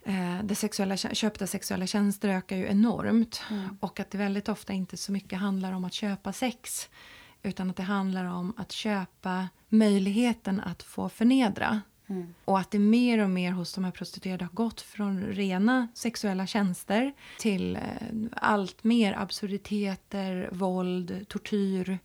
Eh, 0.04 0.42
det 0.44 0.54
sexuella, 0.54 0.96
köpta 0.96 1.46
sexuella 1.46 1.86
tjänster 1.86 2.28
ökar 2.28 2.56
ju 2.56 2.66
enormt. 2.66 3.42
Och 3.80 4.00
att 4.00 4.10
det 4.10 4.18
väldigt 4.18 4.48
ofta 4.48 4.72
inte 4.72 4.96
så 4.96 5.12
mycket 5.12 5.38
handlar 5.38 5.72
om 5.72 5.84
att 5.84 5.92
köpa 5.92 6.32
sex. 6.32 6.88
Utan 7.42 7.70
att 7.70 7.76
det 7.76 7.82
handlar 7.82 8.24
om 8.24 8.54
att 8.56 8.72
köpa 8.72 9.48
möjligheten 9.68 10.60
att 10.60 10.82
få 10.82 11.08
förnedra. 11.08 11.80
Mm. 12.08 12.34
Och 12.44 12.58
att 12.58 12.70
det 12.70 12.78
mer 12.78 13.18
och 13.18 13.30
mer 13.30 13.52
hos 13.52 13.72
de 13.74 13.84
här 13.84 13.90
prostituerade 13.90 14.44
har 14.44 14.52
gått 14.52 14.80
från 14.80 15.20
rena 15.22 15.88
sexuella 15.94 16.46
tjänster 16.46 17.12
till 17.38 17.76
eh, 17.76 17.82
allt 18.32 18.84
mer 18.84 19.18
absurditeter, 19.18 20.48
våld, 20.52 21.24
tortyr. 21.28 21.98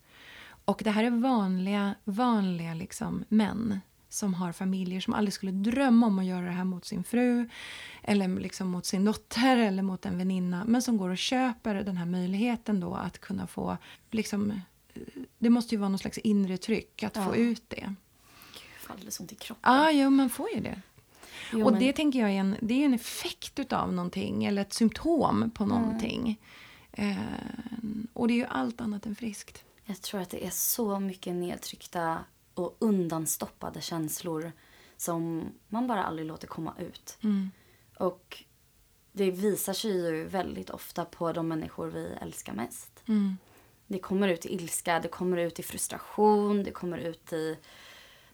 Och 0.65 0.81
det 0.83 0.91
här 0.91 1.03
är 1.03 1.09
vanliga, 1.09 1.95
vanliga 2.03 2.73
liksom 2.73 3.23
män 3.29 3.79
som 4.09 4.33
har 4.33 4.51
familjer 4.51 5.01
som 5.01 5.13
aldrig 5.13 5.33
skulle 5.33 5.51
drömma 5.51 6.07
om 6.07 6.19
att 6.19 6.25
göra 6.25 6.45
det 6.45 6.51
här 6.51 6.63
mot 6.63 6.85
sin 6.85 7.03
fru 7.03 7.49
eller 8.03 8.27
liksom 8.39 8.67
mot 8.69 8.85
sin 8.85 9.05
dotter 9.05 9.57
eller 9.57 9.83
mot 9.83 10.05
en 10.05 10.17
väninna 10.17 10.65
men 10.65 10.81
som 10.81 10.97
går 10.97 11.09
och 11.09 11.17
köper 11.17 11.75
den 11.75 11.97
här 11.97 12.05
möjligheten 12.05 12.79
då 12.79 12.93
att 12.93 13.19
kunna 13.19 13.47
få 13.47 13.77
liksom, 14.11 14.51
eh, 14.51 15.01
det 15.37 15.49
måste 15.49 15.75
ju 15.75 15.79
vara 15.79 15.89
någon 15.89 15.99
slags 15.99 16.17
inre 16.17 16.57
tryck 16.57 17.03
att 17.03 17.15
Ja. 17.15 17.25
få 17.25 17.35
ut 17.35 17.63
det. 17.67 17.93
Alldeles 18.91 19.19
ont 19.19 19.32
i 19.32 19.36
kroppen. 19.36 19.73
Ja, 19.73 19.91
jo, 19.91 20.10
man 20.10 20.30
får 20.30 20.49
ju 20.49 20.60
det. 20.60 20.82
Jo, 21.54 21.65
och 21.65 21.71
men- 21.71 21.82
det 21.82 21.93
tänker 21.93 22.19
jag 22.19 22.30
är 22.30 22.34
en, 22.36 22.56
det 22.62 22.73
är 22.73 22.86
en 22.86 22.93
effekt 22.93 23.73
av 23.73 23.93
någonting 23.93 24.45
eller 24.45 24.62
ett 24.62 24.73
symptom 24.73 25.51
på 25.56 25.65
någonting. 25.65 26.39
Eh, 26.91 27.15
och 28.13 28.27
det 28.27 28.34
är 28.34 28.36
ju 28.36 28.45
allt 28.45 28.82
annat 28.82 29.06
än 29.06 29.15
friskt. 29.15 29.63
Jag 29.86 30.01
tror 30.01 30.21
att 30.21 30.30
det 30.30 30.45
är 30.45 30.49
så 30.49 30.99
mycket 30.99 31.34
nedtryckta 31.34 32.17
och 32.54 32.77
undanstoppade 32.80 33.82
känslor 33.82 34.51
som 34.97 35.45
man 35.67 35.88
bara 35.88 36.04
aldrig 36.04 36.27
låter 36.27 36.47
komma 36.47 36.73
ut. 36.80 37.17
Mm. 37.21 37.51
Och 37.97 38.43
det 39.12 39.32
visar 39.32 39.73
sig 39.73 39.91
ju 39.91 40.23
väldigt 40.23 40.69
ofta 40.69 41.06
på 41.06 41.34
de 41.34 41.47
människor 41.47 41.88
vi 41.88 42.08
älskar 42.21 42.54
mest. 42.54 43.04
Mm. 43.06 43.38
Det 43.88 43.99
kommer 43.99 44.27
ut 44.27 44.45
i 44.45 44.54
ilska, 44.56 44.99
det 44.99 45.08
kommer 45.08 45.38
ut 45.38 45.60
i 45.60 45.63
frustration, 45.63 46.63
det 46.63 46.71
kommer 46.71 46.97
ut 46.97 47.34
i 47.34 47.58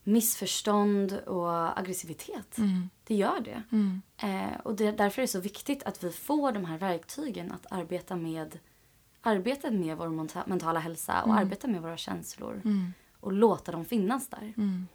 missförstånd 0.08 1.14
och 1.14 1.80
aggressivitet. 1.80 2.58
Mm. 2.58 2.90
Det 3.04 3.16
gör 3.16 3.40
det. 3.40 3.64
Mm. 3.72 4.02
Eh, 4.18 4.60
och 4.64 4.76
det, 4.76 4.92
därför 4.92 5.22
är 5.22 5.24
det 5.24 5.32
så 5.32 5.40
viktigt 5.40 5.84
att 5.84 6.04
vi 6.04 6.12
får 6.12 6.52
de 6.52 6.66
här 6.66 6.78
verktygen 6.78 7.52
att 7.52 7.66
arbeta 7.72 8.16
med 8.16 8.60
arbetet 9.22 9.74
med 9.74 9.98
vår 9.98 10.08
monta- 10.08 10.44
mentala 10.48 10.80
hälsa 10.80 11.24
och 11.24 11.34
arbeta 11.38 11.68
med 11.68 11.82
våra 11.82 11.98
känslor 11.98 12.62
Mm. 12.66 12.94
och 13.20 13.34
låta 13.34 13.72
dem 13.72 13.86
finnas 13.86 14.28
där. 14.28 14.54
Mm. 14.58 14.88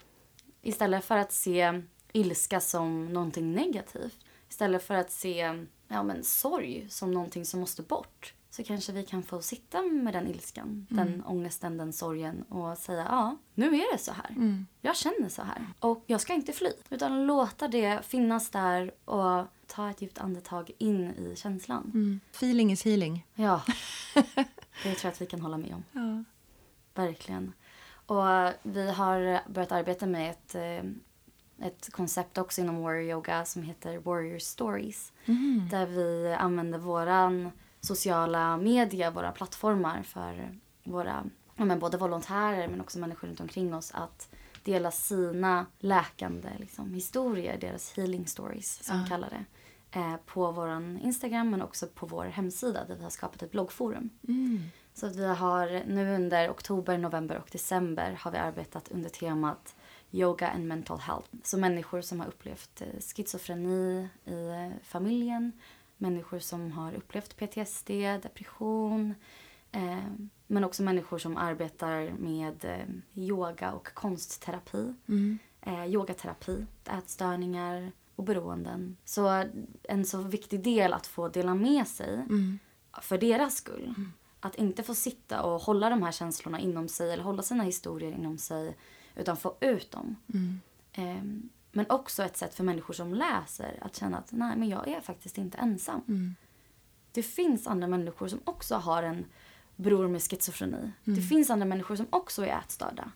Istället 0.63 1.05
för 1.05 1.17
att 1.17 1.33
se 1.33 1.83
ilska 2.13 2.61
som 2.61 3.13
någonting 3.13 3.53
negativt. 3.53 4.19
Istället 4.49 4.83
för 4.83 4.95
att 4.95 5.11
se 5.11 5.65
ja, 5.89 6.03
men, 6.03 6.25
sorg 6.25 6.87
som 6.91 7.11
någonting 7.11 7.45
som 7.47 7.61
måste 7.61 7.83
bort. 7.83 8.35
Så 8.53 8.65
kanske 8.65 8.93
vi 8.93 9.03
kan 9.03 9.23
få 9.23 9.43
sitta 9.43 9.83
med 9.83 10.15
den 10.15 10.27
ilskan, 10.29 10.87
den 10.91 11.23
ångesten, 11.27 11.77
den 11.77 11.93
sorgen 11.93 12.43
och 12.43 12.79
säga 12.79 13.07
ja, 13.09 13.37
nu 13.55 13.67
är 13.67 13.93
det 13.93 13.99
så 13.99 14.13
här. 14.13 14.31
Mm. 14.31 14.67
Jag 14.81 14.97
känner 14.97 15.29
så 15.29 15.43
här. 15.43 15.67
Och 15.81 16.05
jag 16.07 16.21
ska 16.21 16.33
inte 16.35 16.53
fly. 16.53 16.71
Utan 16.91 17.27
låta 17.27 17.69
det 17.69 18.05
finnas 18.05 18.51
där 18.51 18.93
och 19.05 19.47
ta 19.67 19.91
ett 19.91 20.03
djupt 20.03 20.19
andetag 20.19 20.71
in 20.79 21.11
i 21.11 21.37
känslan. 21.37 21.91
Mm. 21.95 22.21
Feeling 22.33 22.73
is 22.73 22.85
healing. 22.85 23.27
Ja, 23.35 23.63
det 24.15 24.95
tror 24.95 24.97
jag 25.03 25.11
att 25.11 25.23
vi 25.23 25.27
kan 25.27 25.41
hålla 25.41 25.59
med 25.59 25.75
om. 25.75 25.85
Ja. 25.93 26.25
Verkligen. 27.03 27.53
Och 28.07 28.25
vi 28.63 28.91
har 28.91 29.51
börjat 29.53 29.73
arbeta 29.73 30.07
med 30.07 30.31
ett, 30.31 30.55
eh, 30.55 31.67
ett 31.69 31.93
koncept 31.93 32.39
också 32.39 32.61
inom 32.61 32.83
Warrior 32.83 33.11
Yoga 33.11 33.45
som 33.45 33.63
heter 33.63 33.99
Warrior 33.99 34.39
Stories. 34.39 35.13
Mm. 35.25 35.69
Där 35.71 35.87
vi 35.87 36.35
använder 36.39 36.79
våran 36.79 37.51
sociala 37.83 38.57
media, 38.57 39.11
våra 39.11 39.33
plattformar 39.33 40.03
för 40.03 40.59
våra, 40.85 41.25
ja, 41.57 41.65
men 41.65 41.79
både 41.79 41.97
volontärer 41.97 42.69
men 42.69 42.81
också 42.81 42.99
människor 42.99 43.29
runt 43.29 43.41
omkring 43.41 43.75
oss 43.75 43.93
att 43.95 44.29
dela 44.65 44.91
sina 44.91 45.67
läkande 45.79 46.49
liksom, 46.59 46.95
historier, 46.95 47.59
deras 47.59 47.97
healing 47.97 48.27
stories 48.27 48.85
som 48.85 49.03
vi 49.03 49.09
kallar 49.09 49.31
det. 49.31 49.45
Eh, 49.99 50.17
på 50.27 50.51
våran 50.51 50.99
Instagram 51.03 51.51
men 51.51 51.63
också 51.63 51.87
på 51.87 52.07
vår 52.07 52.25
hemsida 52.25 52.85
där 52.85 52.97
vi 52.97 53.03
har 53.03 53.11
skapat 53.11 53.43
ett 53.43 53.51
bloggforum. 53.51 54.11
Mm. 54.29 54.63
Så 54.95 55.07
att 55.07 55.17
vi 55.17 55.27
har 55.27 55.83
nu 55.87 56.15
under 56.15 56.51
oktober, 56.51 56.99
november 56.99 57.39
och 57.39 57.49
december 57.53 58.19
har 58.21 58.31
vi 58.31 58.39
arbetat 58.39 58.89
under 58.89 59.11
temat 59.11 59.75
Yoga 60.11 60.49
and 60.49 60.67
mental 60.67 60.99
health. 60.99 61.29
Så 61.43 61.59
människor 61.59 62.01
som 62.01 62.21
har 62.21 62.27
upplevt 62.27 62.83
eh, 62.83 63.01
schizofreni 63.01 64.09
i 64.25 64.49
eh, 64.49 64.71
familjen, 64.83 65.53
människor 66.03 66.39
som 66.39 66.73
har 66.73 66.93
upplevt 66.95 67.37
PTSD, 67.37 67.91
depression, 68.23 69.15
eh, 69.73 69.99
men 70.47 70.65
också 70.65 70.83
människor 70.83 71.19
som 71.19 71.37
arbetar 71.37 72.11
med 72.19 72.65
eh, 72.65 72.87
yoga 73.23 73.73
och 73.73 73.95
konstterapi, 73.95 74.95
Mm. 75.09 75.39
eh, 75.61 75.87
yogaterapi, 75.87 76.67
ätstörningar 76.85 77.93
och 78.17 78.25
beroenden. 78.25 78.97
Så 79.05 79.45
en 79.83 80.05
så 80.05 80.19
viktig 80.19 80.63
del 80.63 80.93
att 80.93 81.07
få 81.07 81.29
dela 81.29 81.55
med 81.55 81.87
sig 81.87 82.15
Mm. 82.15 82.59
för 83.03 83.19
deras 83.19 83.55
skull. 83.57 83.95
Att 84.41 84.55
inte 84.55 84.83
få 84.83 84.95
sitta 84.95 85.43
och 85.43 85.61
hålla 85.63 85.91
de 85.91 86.03
här 86.03 86.13
känslorna 86.13 86.61
inom 86.61 86.89
sig 86.89 87.13
eller 87.13 87.23
hålla 87.25 87.43
sina 87.43 87.65
historier 87.65 88.13
inom 88.13 88.39
sig 88.39 88.77
utan 89.17 89.37
få 89.37 89.55
ut 89.61 89.91
dem. 89.91 90.17
Mm. 90.35 90.61
Ehm, 90.93 91.49
men 91.73 91.91
också 91.91 92.23
ett 92.23 92.37
sätt 92.37 92.55
för 92.55 92.65
människor 92.65 92.95
som 92.95 93.15
läser 93.15 93.79
att 93.81 93.97
känna 93.97 94.19
att 94.19 94.33
nej, 94.33 94.57
men 94.57 94.69
jag 94.69 94.89
är 94.89 95.01
faktiskt 95.01 95.39
inte 95.39 95.59
ensam. 95.59 96.01
Mm. 96.09 96.35
Det 97.13 97.23
finns 97.23 97.67
andra 97.67 97.87
människor 97.87 98.29
som 98.29 98.41
också 98.45 98.75
har 98.75 99.03
en 99.03 99.25
bror 99.77 100.09
med 100.09 100.23
schizofreni. 100.23 100.93
Det 101.05 101.23
finns 101.23 101.51
andra 101.51 101.67
människor 101.67 101.97
som 101.97 102.07
också 102.11 102.45
är 102.45 102.59
ätstörda. 102.59 103.11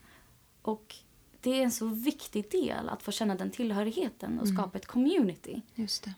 Och 0.62 0.94
det 1.40 1.50
är 1.50 1.62
en 1.62 1.70
så 1.70 1.86
viktig 1.86 2.50
del 2.50 2.88
att 2.88 3.02
få 3.02 3.12
känna 3.12 3.34
den 3.34 3.50
tillhörigheten 3.50 4.40
och 4.40 4.48
skapa 4.48 4.78
ett 4.78 4.86
community. 4.86 5.62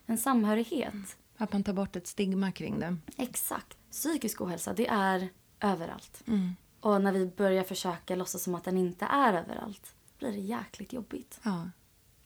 En 0.06 0.18
samhörighet. 0.18 1.16
Att 1.36 1.52
man 1.52 1.64
tar 1.64 1.72
bort 1.72 1.96
ett 1.96 2.06
stigma 2.06 2.52
kring 2.52 2.80
det. 2.80 2.96
Exakt. 3.16 3.76
Psykisk 3.90 4.40
ohälsa, 4.40 4.72
det 4.72 4.88
är 4.88 5.28
överallt. 5.60 6.22
Mm. 6.26 6.56
Och 6.80 7.02
när 7.02 7.12
vi 7.12 7.26
börjar 7.26 7.64
försöka 7.64 8.16
låtsas 8.16 8.42
som 8.42 8.54
att 8.54 8.64
den 8.64 8.78
inte 8.78 9.04
är 9.04 9.32
överallt 9.32 9.94
blir 10.18 10.32
det 10.32 10.38
jäkligt 10.38 10.92
jobbigt. 10.92 11.40
Ja. 11.42 11.70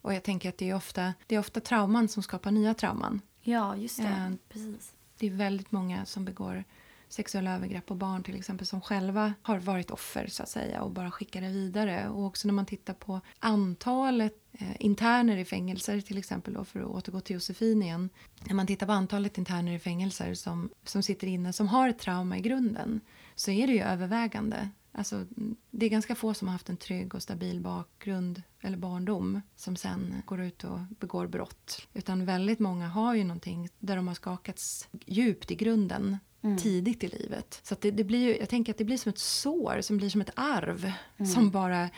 Och 0.03 0.15
jag 0.15 0.23
tänker 0.23 0.49
att 0.49 0.59
det 0.59 0.71
är 0.71 0.75
ofta, 0.75 1.15
det 1.27 1.35
är 1.35 1.39
ofta 1.39 1.61
trauman 1.61 2.09
som 2.09 2.23
skapar 2.23 2.51
nya 2.51 2.75
trauman. 2.75 3.21
Ja, 3.41 3.77
just 3.77 3.97
det. 3.97 4.29
Ja. 4.31 4.37
Precis. 4.49 4.95
Det 5.19 5.27
är 5.27 5.31
väldigt 5.31 5.73
många 5.73 6.05
som 6.05 6.25
begår 6.25 6.65
sexuella 7.09 7.55
övergrepp 7.55 7.87
på 7.87 7.95
barn 7.95 8.23
till 8.23 8.37
exempel 8.37 8.67
som 8.67 8.81
själva 8.81 9.35
har 9.43 9.59
varit 9.59 9.91
offer 9.91 10.27
så 10.27 10.43
att 10.43 10.49
säga 10.49 10.83
och 10.83 10.91
bara 10.91 11.11
skickar 11.11 11.41
det 11.41 11.49
vidare. 11.49 12.09
Och 12.09 12.25
också 12.25 12.49
när 12.49 12.53
man 12.53 12.67
tittar 12.67 12.95
på 12.95 13.21
antalet 13.39 14.35
eh, 14.53 14.77
interner 14.79 15.37
i 15.37 15.45
fängelser 15.45 16.01
till 16.01 16.19
exempel 16.19 16.55
då 16.55 16.65
för 16.65 16.81
att 16.81 16.87
återgå 16.87 17.21
till 17.21 17.35
Josefin 17.35 17.83
igen. 17.83 18.11
När 18.45 18.55
man 18.55 18.67
tittar 18.67 18.87
på 18.87 18.93
antalet 18.93 19.39
interner 19.39 19.73
i 19.73 19.79
fängelser 19.79 20.35
som, 20.35 20.71
som 20.85 21.03
sitter 21.03 21.27
inne 21.27 21.53
som 21.53 21.69
har 21.69 21.89
ett 21.89 21.99
trauma 21.99 22.39
i 22.39 22.41
grunden 22.41 23.01
så 23.35 23.51
är 23.51 23.67
det 23.67 23.73
ju 23.73 23.83
övervägande. 23.83 24.69
Alltså, 24.93 25.17
mm, 25.17 25.57
det 25.71 25.87
är 25.87 25.91
ganska 25.91 26.15
få 26.15 26.35
som 26.35 26.49
har 26.49 26.53
haft 26.53 26.69
en 26.69 26.77
trygg 26.77 27.15
och 27.15 27.23
stabil 27.23 27.61
bakgrund 27.61 28.43
eller 28.61 28.77
barndom 28.77 29.41
som 29.57 29.77
sen 29.77 30.23
går 30.27 30.41
ut 30.41 30.65
och 30.65 30.79
begår 31.01 31.27
brott. 31.27 31.89
Utan 31.95 32.25
väldigt 32.25 32.59
många 32.59 32.89
har 32.89 33.15
ju 33.15 33.25
någonting 33.25 33.69
där 33.79 33.97
de 33.97 34.09
har 34.09 34.15
skakats 34.15 34.89
djupt 35.07 35.51
i 35.51 35.55
grunden 35.55 36.19
tidigt 36.59 37.05
i 37.05 37.09
livet. 37.09 37.61
Så 37.63 37.77
det, 37.81 37.91
det 37.91 38.05
blir 38.05 38.19
ju, 38.19 38.37
jag 38.37 38.49
tänker 38.49 38.73
att 38.73 38.79
det 38.79 38.85
blir 38.85 38.97
som 38.97 39.11
ett 39.11 39.19
sår, 39.19 39.81
som 39.81 39.97
blir 39.97 40.11
som 40.11 40.21
ett 40.21 40.31
arv 40.35 40.93
som, 41.35 41.51
bara, 41.51 41.91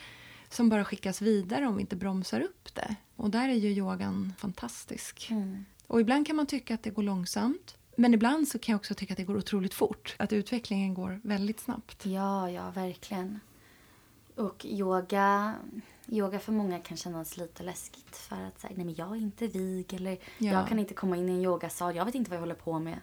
som 0.49 0.69
bara 0.69 0.85
skickas 0.85 1.21
vidare 1.21 1.67
om 1.67 1.75
vi 1.75 1.81
inte 1.81 1.95
bromsar 1.95 2.41
upp 2.41 2.75
det. 2.75 2.95
Och 3.15 3.29
där 3.29 3.49
är 3.49 3.53
ju 3.53 3.69
yogan 3.69 4.33
fantastisk. 4.37 5.27
Mm. 5.31 5.65
Och 5.87 6.01
ibland 6.01 6.27
kan 6.27 6.35
man 6.35 6.45
tycka 6.45 6.73
att 6.73 6.83
det 6.83 6.89
går 6.89 7.03
långsamt. 7.03 7.77
Men 7.95 8.13
ibland 8.13 8.47
så 8.47 8.59
kan 8.59 8.73
jag 8.73 8.79
också 8.79 8.93
tycka 8.95 9.13
att 9.13 9.17
det 9.17 9.23
går 9.23 9.37
otroligt 9.37 9.73
fort. 9.73 10.15
Att 10.19 10.33
utvecklingen 10.33 10.93
går 10.93 11.19
väldigt 11.23 11.59
snabbt. 11.59 12.05
Ja, 12.05 12.49
ja, 12.49 12.71
verkligen. 12.71 13.39
Och 14.35 14.65
yoga, 14.65 15.53
yoga 16.07 16.39
för 16.39 16.51
många 16.51 16.79
kan 16.79 16.97
kännas 16.97 17.37
lite 17.37 17.63
läskigt. 17.63 18.15
För 18.17 18.35
att 18.43 18.59
säga, 18.59 18.73
nej 18.75 18.85
men 18.85 18.95
jag 18.95 19.11
är 19.11 19.15
inte 19.15 19.47
vig 19.47 19.93
eller 19.93 20.11
Ja. 20.37 20.51
jag 20.51 20.67
kan 20.67 20.79
inte 20.79 20.93
komma 20.93 21.17
in 21.17 21.29
i 21.29 21.31
en 21.31 21.41
yogasal. 21.41 21.95
Jag 21.95 22.05
vet 22.05 22.15
inte 22.15 22.29
vad 22.29 22.35
jag 22.37 22.41
håller 22.41 22.55
på 22.55 22.79
med. 22.79 22.99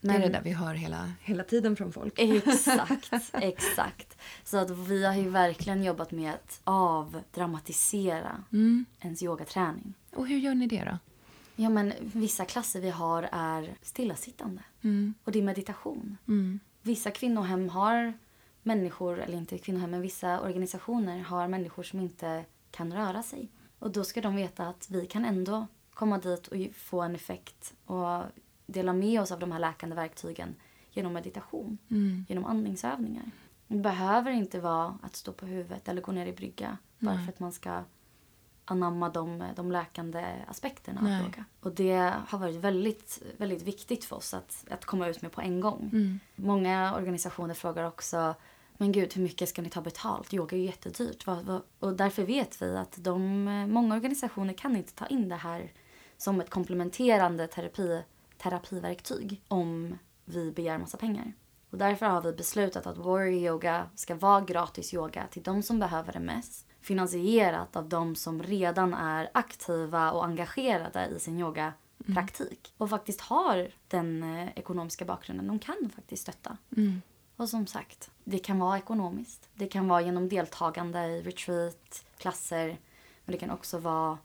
Det 0.00 0.08
är 0.14 0.18
det 0.18 0.28
där 0.28 0.42
vi 0.42 0.52
hör 0.52 0.74
hela, 0.74 1.12
hela 1.22 1.44
tiden 1.44 1.76
från 1.76 1.92
folk. 1.92 2.14
Exakt, 2.18 3.12
exakt. 3.32 4.18
Så 4.44 4.56
att 4.56 4.70
vi 4.70 5.04
har 5.04 5.14
ju 5.14 5.28
verkligen 5.30 5.84
jobbat 5.84 6.12
med 6.12 6.34
att 6.34 6.60
avdramatisera 6.64 8.44
Mm. 8.52 8.84
ens 9.00 9.22
yogaträning. 9.22 9.94
Och 10.14 10.26
hur 10.28 10.38
gör 10.38 10.54
ni 10.54 10.66
det 10.66 10.84
då? 10.84 10.98
Ja 11.60 11.68
men 11.68 11.92
vissa 12.00 12.44
klasser 12.44 12.80
vi 12.80 12.90
har 12.90 13.28
är 13.32 13.74
stillasittande. 13.82 14.62
Mm. 14.82 15.14
Och 15.24 15.32
det 15.32 15.38
är 15.38 15.42
meditation. 15.42 16.16
Mm. 16.28 16.60
Vissa 16.82 17.10
kvinnohem 17.10 17.68
har 17.68 18.12
människor, 18.62 19.20
eller 19.20 19.38
inte 19.38 19.58
kvinnohem, 19.58 19.90
men 19.90 20.00
vissa 20.00 20.40
organisationer 20.40 21.18
har 21.20 21.48
människor 21.48 21.82
som 21.82 22.00
inte 22.00 22.44
kan 22.70 22.92
röra 22.92 23.22
sig. 23.22 23.48
Och 23.78 23.90
då 23.90 24.04
ska 24.04 24.20
de 24.20 24.36
veta 24.36 24.68
att 24.68 24.90
vi 24.90 25.06
kan 25.06 25.24
ändå 25.24 25.66
komma 25.94 26.18
dit 26.18 26.46
och 26.48 26.56
få 26.74 27.00
en 27.00 27.14
effekt 27.14 27.74
och 27.84 28.22
dela 28.66 28.92
med 28.92 29.20
oss 29.20 29.32
av 29.32 29.38
de 29.38 29.52
här 29.52 29.58
läkande 29.58 29.96
verktygen 29.96 30.54
genom 30.90 31.12
meditation, 31.12 31.78
Mm. 31.90 32.24
genom 32.28 32.44
andningsövningar. 32.44 33.30
Det 33.66 33.76
behöver 33.78 34.30
inte 34.30 34.60
vara 34.60 34.98
att 35.02 35.16
stå 35.16 35.32
på 35.32 35.46
huvudet 35.46 35.88
eller 35.88 36.02
gå 36.02 36.12
ner 36.12 36.26
i 36.26 36.32
brygga 36.32 36.78
bara 36.98 37.18
för 37.18 37.28
att 37.32 37.40
man 37.40 37.52
ska 37.52 37.82
anamma 38.70 39.08
de, 39.08 39.44
de 39.56 39.72
läkande 39.72 40.24
aspekterna 40.48 41.00
Nej. 41.00 41.14
av 41.14 41.22
yoga. 41.24 41.44
Och 41.60 41.74
det 41.74 42.14
har 42.28 42.38
varit 42.38 42.56
väldigt, 42.56 43.22
väldigt 43.36 43.62
viktigt 43.62 44.04
för 44.04 44.16
oss 44.16 44.34
att, 44.34 44.64
att 44.70 44.84
komma 44.84 45.08
ut 45.08 45.22
med 45.22 45.32
på 45.32 45.40
en 45.40 45.60
gång. 45.60 45.90
Mm. 45.92 46.20
Många 46.36 46.94
organisationer 46.94 47.54
frågar 47.54 47.84
också 47.84 48.34
men 48.80 48.92
gud, 48.92 49.14
hur 49.14 49.22
mycket 49.22 49.48
ska 49.48 49.62
ni 49.62 49.70
ta 49.70 49.80
betalt? 49.80 50.34
Yoga 50.34 50.56
är 50.56 50.60
ju 50.60 50.66
jättedyrt. 50.66 51.24
Och 51.78 51.92
därför 51.92 52.22
vet 52.22 52.62
vi 52.62 52.76
att 52.76 53.04
de, 53.04 53.44
många 53.70 53.94
organisationer 53.94 54.54
kan 54.54 54.76
inte 54.76 54.94
ta 54.94 55.06
in 55.06 55.28
det 55.28 55.36
här 55.36 55.72
som 56.16 56.40
ett 56.40 56.50
komplementerande 56.50 57.46
terapi, 57.46 58.02
terapiverktyg 58.36 59.42
om 59.48 59.98
vi 60.24 60.52
begär 60.52 60.78
massa 60.78 60.96
pengar. 60.96 61.32
Och 61.70 61.78
därför 61.78 62.06
har 62.06 62.22
vi 62.22 62.32
beslutat 62.32 62.86
att 62.86 62.98
Warrior 62.98 63.42
Yoga 63.42 63.90
ska 63.94 64.14
vara 64.14 64.40
gratis 64.40 64.94
yoga 64.94 65.26
till 65.30 65.42
de 65.42 65.62
som 65.62 65.78
behöver 65.78 66.12
det 66.12 66.20
mest. 66.20 66.66
Finansierat 66.88 67.76
av 67.76 67.88
de 67.88 68.16
som 68.16 68.42
redan 68.42 68.94
är 68.94 69.30
aktiva 69.34 70.12
och 70.12 70.24
engagerade 70.24 71.06
i 71.06 71.20
sin 71.20 71.38
yogapraktik. 71.38 72.74
Och 72.76 72.90
faktiskt 72.90 73.20
har 73.20 73.68
den 73.88 74.22
eh, 74.22 74.48
ekonomiska 74.56 75.04
bakgrunden. 75.04 75.46
De 75.46 75.58
kan 75.58 75.90
faktiskt 75.94 76.22
stötta. 76.22 76.56
Mm. 76.76 77.02
Och 77.36 77.48
som 77.48 77.66
sagt, 77.66 78.10
det 78.24 78.38
kan 78.38 78.58
vara 78.58 78.78
ekonomiskt. 78.78 79.48
Det 79.54 79.66
kan 79.66 79.88
vara 79.88 80.00
genom 80.00 80.28
deltagande 80.28 81.06
i 81.06 81.22
retreat, 81.22 82.04
klasser. 82.18 82.78
Men 83.24 83.32
det 83.32 83.38
kan 83.38 83.50
också 83.50 83.78
vara 83.78 84.18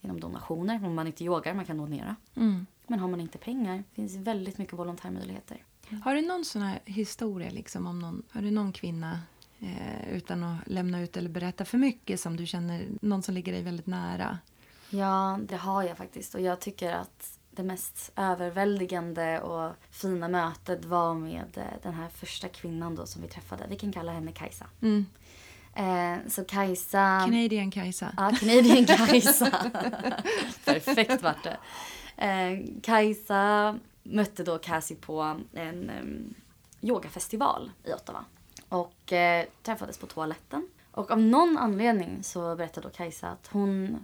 genom 0.00 0.20
donationer 0.20 0.84
om 0.84 0.94
man 0.94 1.06
inte 1.06 1.24
yogar, 1.24 1.54
man 1.54 1.64
kan 1.64 1.76
donera. 1.76 2.16
Mm. 2.34 2.66
men 2.86 2.98
har 2.98 3.08
man 3.08 3.20
inte 3.20 3.38
pengar 3.38 3.84
finns 3.92 4.16
väldigt 4.16 4.58
mycket 4.58 4.74
volontärmöjligheter. 4.74 5.64
Har 6.04 6.14
du 6.14 6.22
någon 6.22 6.44
sån 6.44 6.62
här 6.62 6.80
historia 6.84 7.50
liksom 7.50 7.86
om 7.86 7.98
någon, 7.98 8.22
har 8.30 8.42
du 8.42 8.50
någon 8.50 8.72
kvinna 8.72 9.20
eh, 9.62 10.14
utan 10.14 10.44
att 10.44 10.68
lämna 10.68 11.00
ut 11.00 11.16
eller 11.16 11.30
berätta 11.30 11.64
för 11.64 11.78
mycket 11.78 12.20
som 12.20 12.36
du 12.36 12.46
känner, 12.46 12.88
någon 13.00 13.22
som 13.22 13.34
ligger 13.34 13.52
dig 13.52 13.62
väldigt 13.62 13.86
nära? 13.86 14.38
Ja, 14.90 15.38
det 15.48 15.56
har 15.56 15.82
jag 15.82 15.96
faktiskt 15.96 16.34
och 16.34 16.40
jag 16.40 16.60
tycker 16.60 16.92
att 16.92 17.38
det 17.50 17.62
mest 17.62 18.12
överväldigande 18.16 19.40
och 19.40 19.72
fina 19.90 20.28
mötet 20.28 20.84
var 20.84 21.14
med 21.14 21.58
eh, 21.58 21.64
den 21.82 21.94
här 21.94 22.08
första 22.08 22.48
kvinnan 22.48 22.94
då 22.94 23.06
som 23.06 23.22
vi 23.22 23.28
träffade. 23.28 23.66
Vi 23.68 23.76
kan 23.76 23.92
kalla 23.92 24.12
henne 24.12 24.32
Kajsa. 24.32 24.66
Mm. 24.82 25.06
Eh, 25.74 26.28
så 26.28 26.44
Kajsa... 26.44 27.20
Canadian 27.24 27.70
Kajsa. 27.70 28.14
Ja, 28.16 28.32
Canadian 28.40 28.84
Kajsa. 29.06 29.50
Perfekt 30.64 31.22
vart 31.22 31.44
det. 31.44 31.58
Eh, 32.26 32.80
Kajsa 32.82 33.78
mötte 34.02 34.44
då 34.44 34.58
Cassie 34.58 34.96
på 34.96 35.40
en 35.52 35.90
um, 35.90 36.34
yogafestival 36.80 37.70
i 37.84 37.92
Ottawa. 37.92 38.24
Och 38.72 39.12
eh, 39.12 39.46
träffades 39.62 39.98
på 39.98 40.06
toaletten. 40.06 40.68
Och 40.90 41.10
av 41.10 41.20
någon 41.20 41.58
anledning 41.58 42.22
så 42.22 42.56
berättade 42.56 42.88
då 42.88 42.94
Kajsa 42.94 43.28
att 43.28 43.46
hon 43.46 43.98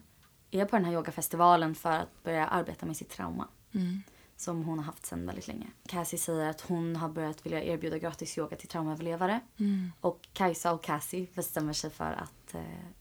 är 0.50 0.64
på 0.64 0.76
den 0.76 0.84
här 0.84 0.92
yogafestivalen 0.92 1.74
för 1.74 1.90
att 1.90 2.22
börja 2.22 2.46
arbeta 2.46 2.86
med 2.86 2.96
sitt 2.96 3.10
trauma. 3.10 3.48
Mm. 3.74 4.02
Som 4.36 4.64
hon 4.64 4.78
har 4.78 4.84
haft 4.84 5.06
sedan 5.06 5.26
väldigt 5.26 5.48
länge. 5.48 5.66
Cassie 5.86 6.18
säger 6.18 6.50
att 6.50 6.60
hon 6.60 6.96
har 6.96 7.08
börjat 7.08 7.46
vilja 7.46 7.64
erbjuda 7.64 7.98
gratis 7.98 8.38
yoga 8.38 8.56
till 8.56 8.68
traumaöverlevare. 8.68 9.40
Mm. 9.56 9.92
Och 10.00 10.28
Kajsa 10.32 10.72
och 10.72 10.82
Cassie 10.82 11.26
bestämmer 11.34 11.72
sig 11.72 11.90
för 11.90 12.12
att 12.12 12.54
eh, 12.54 12.60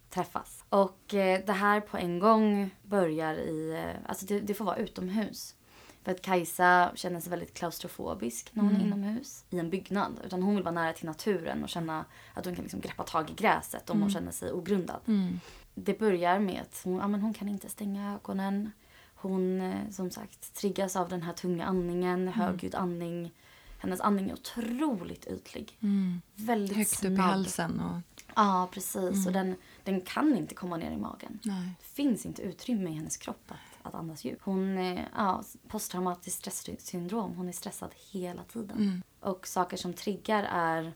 träffas. 0.09 0.63
Och 0.69 1.13
eh, 1.13 1.45
det 1.45 1.53
här 1.53 1.81
på 1.81 1.97
en 1.97 2.19
gång 2.19 2.69
börjar 2.83 3.33
i... 3.33 3.83
Eh, 3.85 4.09
alltså 4.09 4.25
det, 4.25 4.39
det, 4.39 4.53
får 4.53 4.65
vara 4.65 4.77
utomhus. 4.77 5.55
För 6.07 6.11
att 6.11 6.21
Kajsa 6.21 6.91
känner 6.95 7.19
sig 7.19 7.29
väldigt 7.29 7.53
klaustrofobisk 7.53 8.49
när 8.53 8.63
hon 8.63 8.71
mm. 8.71 8.81
är 8.81 8.85
inomhus 8.85 9.45
i 9.49 9.59
en 9.59 9.69
byggnad. 9.69 10.19
Utan 10.25 10.43
hon 10.43 10.55
vill 10.55 10.63
vara 10.63 10.75
nära 10.75 10.93
till 10.93 11.05
naturen 11.05 11.63
och 11.63 11.69
känna 11.69 12.05
att 12.33 12.45
hon 12.45 12.55
kan 12.55 12.63
liksom 12.63 12.79
greppa 12.79 13.03
tag 13.03 13.29
i 13.29 13.33
gräset 13.33 13.89
om 13.89 13.97
mm. 13.97 14.01
hon 14.01 14.11
känner 14.11 14.31
sig 14.31 14.51
ogrundad. 14.51 14.99
Mm. 15.07 15.39
Det 15.75 15.99
börjar 15.99 16.39
med 16.39 16.61
att 16.61 16.81
hon, 16.83 16.97
ja, 16.97 17.07
men 17.07 17.21
hon 17.21 17.33
kan 17.33 17.49
inte 17.49 17.69
stänga 17.69 18.13
ögonen. 18.13 18.71
Hon 19.15 19.61
eh, 19.61 19.89
som 19.91 20.11
sagt 20.11 20.53
triggas 20.53 20.95
av 20.95 21.09
den 21.09 21.21
här 21.21 21.33
tunga 21.33 21.65
andningen, 21.65 22.21
mm. 22.21 22.33
högljudd 22.33 22.75
andning. 22.75 23.31
Hennes 23.79 24.01
andning 24.01 24.29
är 24.29 24.33
otroligt 24.33 25.27
ytlig. 25.27 25.77
Mm. 25.81 26.21
Väldigt 26.35 26.77
Högt 26.77 26.89
snabb. 26.89 27.13
upp 27.13 27.19
i 27.19 27.21
halsen. 27.21 27.79
Och... 27.79 28.23
Ja, 28.35 28.69
precis. 28.71 29.27
Och 29.27 29.33
den, 29.33 29.55
den 29.83 30.01
kan 30.01 30.37
inte 30.37 30.55
komma 30.55 30.77
ner 30.77 30.91
i 30.91 30.97
magen. 30.97 31.39
Nej. 31.43 31.69
Det 31.79 31.85
finns 31.85 32.25
inte 32.25 32.41
utrymme 32.41 32.89
i 32.89 32.93
hennes 32.93 33.17
kropp 33.17 33.43
att, 33.47 33.76
att 33.87 33.95
andas 33.95 34.25
djupt. 34.25 34.41
Hon 34.43 34.77
är 34.77 35.09
ja, 35.15 35.43
posttraumatiskt 35.67 36.53
stresssyndrom. 36.53 37.35
Hon 37.35 37.47
är 37.47 37.51
stressad 37.51 37.91
hela 38.11 38.43
tiden. 38.43 38.77
Mm. 38.77 39.03
Och 39.19 39.47
saker 39.47 39.77
som 39.77 39.93
triggar 39.93 40.43
är 40.43 40.93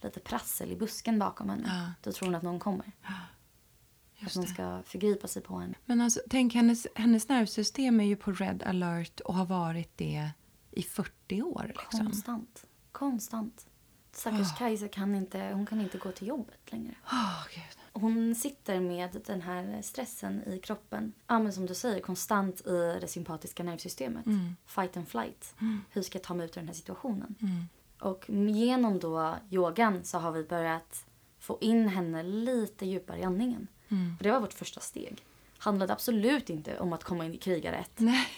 lite 0.00 0.20
prassel 0.20 0.72
i 0.72 0.76
busken 0.76 1.18
bakom 1.18 1.50
henne. 1.50 1.64
Ja. 1.66 1.92
Då 2.02 2.12
tror 2.12 2.26
hon 2.26 2.34
att 2.34 2.42
någon 2.42 2.60
kommer. 2.60 2.92
Ja. 3.02 4.26
Att 4.26 4.36
någon 4.36 4.46
ska 4.46 4.82
förgripa 4.84 5.28
sig 5.28 5.42
på 5.42 5.58
henne. 5.58 5.74
Men 5.84 6.00
alltså, 6.00 6.20
tänk, 6.30 6.54
hennes, 6.54 6.86
hennes 6.94 7.28
nervsystem 7.28 8.00
är 8.00 8.04
ju 8.04 8.16
på 8.16 8.32
red 8.32 8.62
alert 8.62 9.20
och 9.20 9.34
har 9.34 9.46
varit 9.46 9.98
det 9.98 10.30
i 10.70 10.82
40 10.82 11.42
år. 11.42 11.64
Liksom. 11.68 12.06
Konstant. 12.06 12.66
Konstant. 12.92 13.66
Stackars 14.12 14.52
Ah. 14.52 14.56
Kajsa 14.58 14.88
kan 14.88 15.14
inte, 15.14 15.50
hon 15.54 15.66
kan 15.66 15.80
inte 15.80 15.98
gå 15.98 16.12
till 16.12 16.28
jobbet 16.28 16.72
längre. 16.72 16.94
Åh, 17.12 17.46
Gud. 17.54 17.81
Hon 17.92 18.34
sitter 18.34 18.80
med 18.80 19.20
den 19.26 19.42
här 19.42 19.82
stressen 19.82 20.42
i 20.48 20.58
kroppen. 20.58 21.12
Ja, 21.26 21.38
men 21.38 21.52
som 21.52 21.66
du 21.66 21.74
säger, 21.74 22.00
konstant 22.00 22.66
i 22.66 22.98
det 23.00 23.08
sympatiska 23.08 23.62
nervsystemet. 23.62 24.26
Mm. 24.26 24.56
Fight 24.66 24.96
and 24.96 25.08
flight. 25.08 25.54
Mm. 25.60 25.84
Hur 25.90 26.02
ska 26.02 26.18
jag 26.18 26.24
ta 26.24 26.34
mig 26.34 26.46
ut 26.46 26.56
ur 26.56 26.60
den 26.60 26.68
här 26.68 26.74
situationen? 26.74 27.34
Mm. 27.40 27.68
Och 27.98 28.24
genom 28.54 28.98
då 28.98 29.36
yogan 29.50 30.04
så 30.04 30.18
har 30.18 30.32
vi 30.32 30.44
börjat 30.44 31.06
få 31.38 31.58
in 31.60 31.88
henne 31.88 32.22
lite 32.22 32.86
djupare 32.86 33.18
i 33.18 33.24
andningen. 33.24 33.68
Mm. 33.88 34.16
För 34.16 34.24
det 34.24 34.30
var 34.32 34.40
vårt 34.40 34.52
första 34.52 34.80
steg. 34.80 35.24
Handlade 35.58 35.92
absolut 35.92 36.50
inte 36.50 36.78
om 36.78 36.92
att 36.92 37.04
komma 37.04 37.24
in 37.24 37.34
i 37.34 37.38
krigare 37.38 37.76
ett. 37.76 38.00
Nej. 38.00 38.28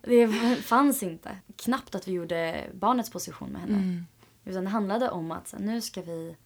Det 0.00 0.28
fanns 0.62 1.02
inte. 1.02 1.38
Knappt 1.56 1.94
att 1.94 2.08
vi 2.08 2.12
gjorde 2.12 2.70
barnets 2.74 3.10
position 3.10 3.48
med 3.48 3.60
henne. 3.60 3.78
Mm. 3.78 4.06
Utan 4.44 4.64
det 4.64 4.70
handlade 4.70 5.10
om 5.10 5.30
att 5.30 5.54
nu 5.58 5.80
ska 5.80 6.02
vi... 6.02 6.36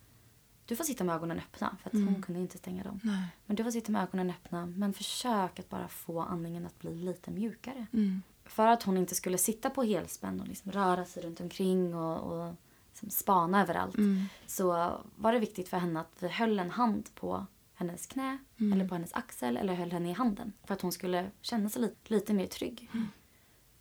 Du 0.67 0.77
får 0.77 0.85
sitta 0.85 1.05
med 1.05 1.15
ögonen 1.15 1.39
öppna 1.39 1.77
för 1.83 1.89
att 1.91 1.95
Mm. 1.95 2.09
hon 2.15 2.23
kunde 2.23 2.41
inte 2.41 2.59
stänga 2.59 2.83
dem. 2.83 3.01
Nej. 3.03 3.27
Men 3.47 3.57
du 3.57 3.65
får 3.65 3.71
sitta 3.71 3.93
med 3.93 4.03
ögonen 4.03 4.31
öppna 4.31 4.67
men 4.67 4.93
försök 4.93 5.59
att 5.59 5.69
bara 5.69 5.89
få 5.89 6.21
andningen 6.21 6.67
att 6.67 6.79
bli 6.79 6.95
lite 6.95 7.31
mjukare. 7.31 7.87
Mm. 7.93 8.23
För 8.45 8.67
att 8.67 8.83
hon 8.83 8.97
inte 8.97 9.15
skulle 9.15 9.39
sitta 9.39 9.71
på 9.71 9.83
helspänn 9.83 10.41
och 10.41 10.49
liksom 10.49 10.73
röra 10.73 11.05
sig 11.05 11.23
runt 11.23 11.41
omkring 11.41 11.95
och, 11.95 12.19
och 12.33 12.55
liksom 12.91 13.11
spana 13.11 13.63
överallt. 13.63 13.97
Mm. 13.99 14.25
Så 14.47 14.93
var 15.17 15.33
det 15.33 15.39
viktigt 15.39 15.69
för 15.69 15.77
henne 15.79 16.01
att 16.01 16.17
vi 16.23 16.29
höll 16.29 16.59
en 16.59 16.71
hand 16.71 17.11
på 17.15 17.47
hennes 17.75 18.07
knä 18.07 18.39
Mm. 18.61 18.73
eller 18.73 18.89
på 18.89 18.95
hennes 18.95 19.13
axel 19.15 19.57
eller 19.57 19.75
höll 19.75 19.93
henne 19.93 20.11
i 20.11 20.13
handen. 20.13 20.53
För 20.65 20.75
att 20.75 20.81
hon 20.81 20.93
skulle 20.93 21.31
känna 21.41 21.69
sig 21.69 21.83
lite, 21.83 22.15
lite 22.15 22.35
mer 22.35 22.47
trygg. 22.47 22.91
Mm. 22.93 23.07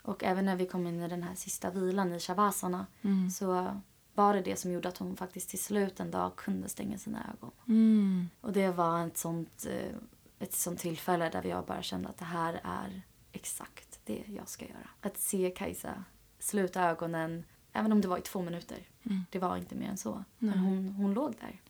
Och 0.04 0.24
även 0.24 0.46
när 0.46 0.56
vi 0.56 0.66
kom 0.66 0.88
in 0.88 1.00
i 1.02 1.08
den 1.08 1.24
här 1.24 1.36
sista 1.36 1.70
vilan 1.72 2.14
i 2.14 2.20
shavasana 2.20 2.86
Mm. 3.02 3.30
så 3.30 3.82
var 4.14 4.34
det 4.34 4.42
det 4.42 4.56
som 4.56 4.72
gjorde 4.72 4.90
att 4.90 4.98
hon 4.98 5.18
faktiskt 5.18 5.50
till 5.50 5.64
slut 5.64 6.00
en 6.00 6.12
dag 6.12 6.36
kunde 6.36 6.70
stänga 6.70 6.98
sina 6.98 7.34
ögon. 7.34 7.52
Mm. 7.68 8.30
Och 8.42 8.54
det 8.54 8.72
var 8.72 9.08
ett 9.08 9.18
sånt, 9.18 9.66
eh, 9.70 9.96
ett 10.40 10.54
sånt 10.54 10.80
tillfälle 10.80 11.30
där 11.30 11.44
jag 11.44 11.66
bara 11.66 11.82
kände 11.82 12.10
att 12.10 12.18
det 12.18 12.26
här 12.26 12.62
är 12.64 13.02
exakt 13.32 14.00
det 14.06 14.24
jag 14.28 14.50
ska 14.50 14.66
göra. 14.66 14.90
Att 15.02 15.18
se 15.18 15.54
Kajsa 15.56 16.04
sluta 16.40 16.82
ögonen, 16.82 17.44
även 17.74 17.92
om 17.92 18.02
det 18.02 18.08
var 18.08 18.18
i 18.18 18.22
två 18.22 18.42
minuter. 18.42 18.88
Mm. 19.04 19.26
Det 19.30 19.40
var 19.40 19.58
inte 19.58 19.76
mer 19.76 19.88
än 19.90 19.98
så. 19.98 20.24
Men 20.38 20.60
hon, 20.60 20.90
hon 20.90 21.14
låg 21.14 21.36
där. 21.42 21.62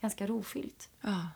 Ganska 0.00 0.26
rofyllt. 0.26 0.88
Ja. 1.00 1.28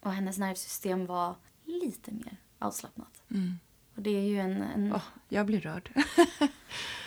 Och 0.00 0.12
hennes 0.12 0.38
nervsystem 0.38 1.06
var 1.06 1.34
lite 1.64 2.12
mer 2.12 2.36
avslappnat. 2.58 3.22
Mm. 3.30 3.58
Och 3.94 4.02
det 4.02 4.10
är 4.10 4.22
ju 4.22 4.38
en, 4.38 4.62
en 4.62 4.92
Åh, 4.92 5.02
jag 5.28 5.46
blir 5.46 5.60
rörd. 5.60 5.92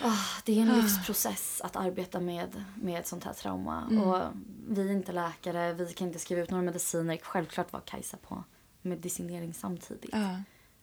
Ah, 0.02 0.40
det 0.44 0.58
är 0.58 0.62
en 0.62 0.70
Ah. 0.70 0.76
livsprocess 0.76 1.60
att 1.60 1.76
arbeta 1.76 2.20
med, 2.20 2.64
med 2.74 3.00
ett 3.00 3.06
sånt 3.06 3.24
här 3.24 3.32
trauma. 3.32 3.86
Mm. 3.90 4.02
Och 4.04 4.22
vi 4.68 4.88
är 4.88 4.92
inte 4.92 5.12
läkare, 5.12 5.72
vi 5.72 5.92
kan 5.92 6.06
inte 6.06 6.18
skriva 6.18 6.42
ut 6.42 6.50
några 6.50 6.64
mediciner. 6.64 7.18
Självklart 7.22 7.72
var 7.72 7.80
Kajsa 7.80 8.16
på 8.16 8.44
medicinering 8.82 9.54
samtidigt. 9.54 10.10
ja. 10.12 10.36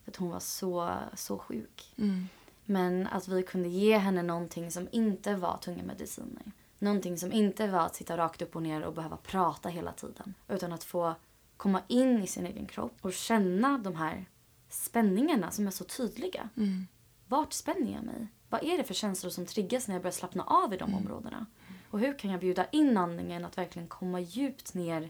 För 0.03 0.11
att 0.11 0.15
hon 0.15 0.29
var 0.29 0.39
så, 0.39 0.91
så 1.15 1.37
sjuk. 1.37 1.93
Mm. 1.97 2.27
Men 2.65 3.07
att 3.07 3.27
vi 3.27 3.43
kunde 3.43 3.69
ge 3.69 3.97
henne 3.97 4.23
någonting 4.23 4.71
som 4.71 4.87
inte 4.91 5.35
var 5.35 5.57
tunga 5.57 5.83
mediciner. 5.83 6.51
Någonting 6.79 7.17
som 7.17 7.31
inte 7.31 7.67
var 7.67 7.79
att 7.79 7.95
sitta 7.95 8.17
rakt 8.17 8.41
upp 8.41 8.55
och 8.55 8.63
ner 8.63 8.81
och 8.81 8.93
behöva 8.93 9.17
prata 9.17 9.69
hela 9.69 9.91
tiden. 9.91 10.33
Utan 10.47 10.73
att 10.73 10.83
få 10.83 11.15
komma 11.57 11.81
in 11.87 12.23
i 12.23 12.27
sin 12.27 12.45
egen 12.45 12.65
kropp 12.67 12.97
och 13.01 13.13
känna 13.13 13.77
de 13.77 13.95
här 13.95 14.25
spänningarna 14.69 15.51
som 15.51 15.67
är 15.67 15.71
så 15.71 15.83
tydliga. 15.83 16.49
Mm. 16.57 16.87
Vart 17.29 17.53
spänner 17.53 17.93
jag 17.93 18.03
mig? 18.03 18.27
Vad 18.49 18.63
är 18.63 18.77
det 18.77 18.83
för 18.83 18.93
känslor 18.93 19.29
som 19.29 19.45
triggas 19.45 19.87
när 19.87 19.95
jag 19.95 20.01
börjar 20.01 20.11
slappna 20.11 20.43
av 20.43 20.73
i 20.73 20.77
de 20.77 20.95
områdena? 20.95 21.45
Och 21.89 21.99
hur 21.99 22.19
kan 22.19 22.31
jag 22.31 22.39
bjuda 22.39 22.65
in 22.65 22.97
andningen 22.97 23.45
att 23.45 23.57
verkligen 23.57 23.87
komma 23.87 24.19
djupt 24.19 24.73
ner 24.73 25.09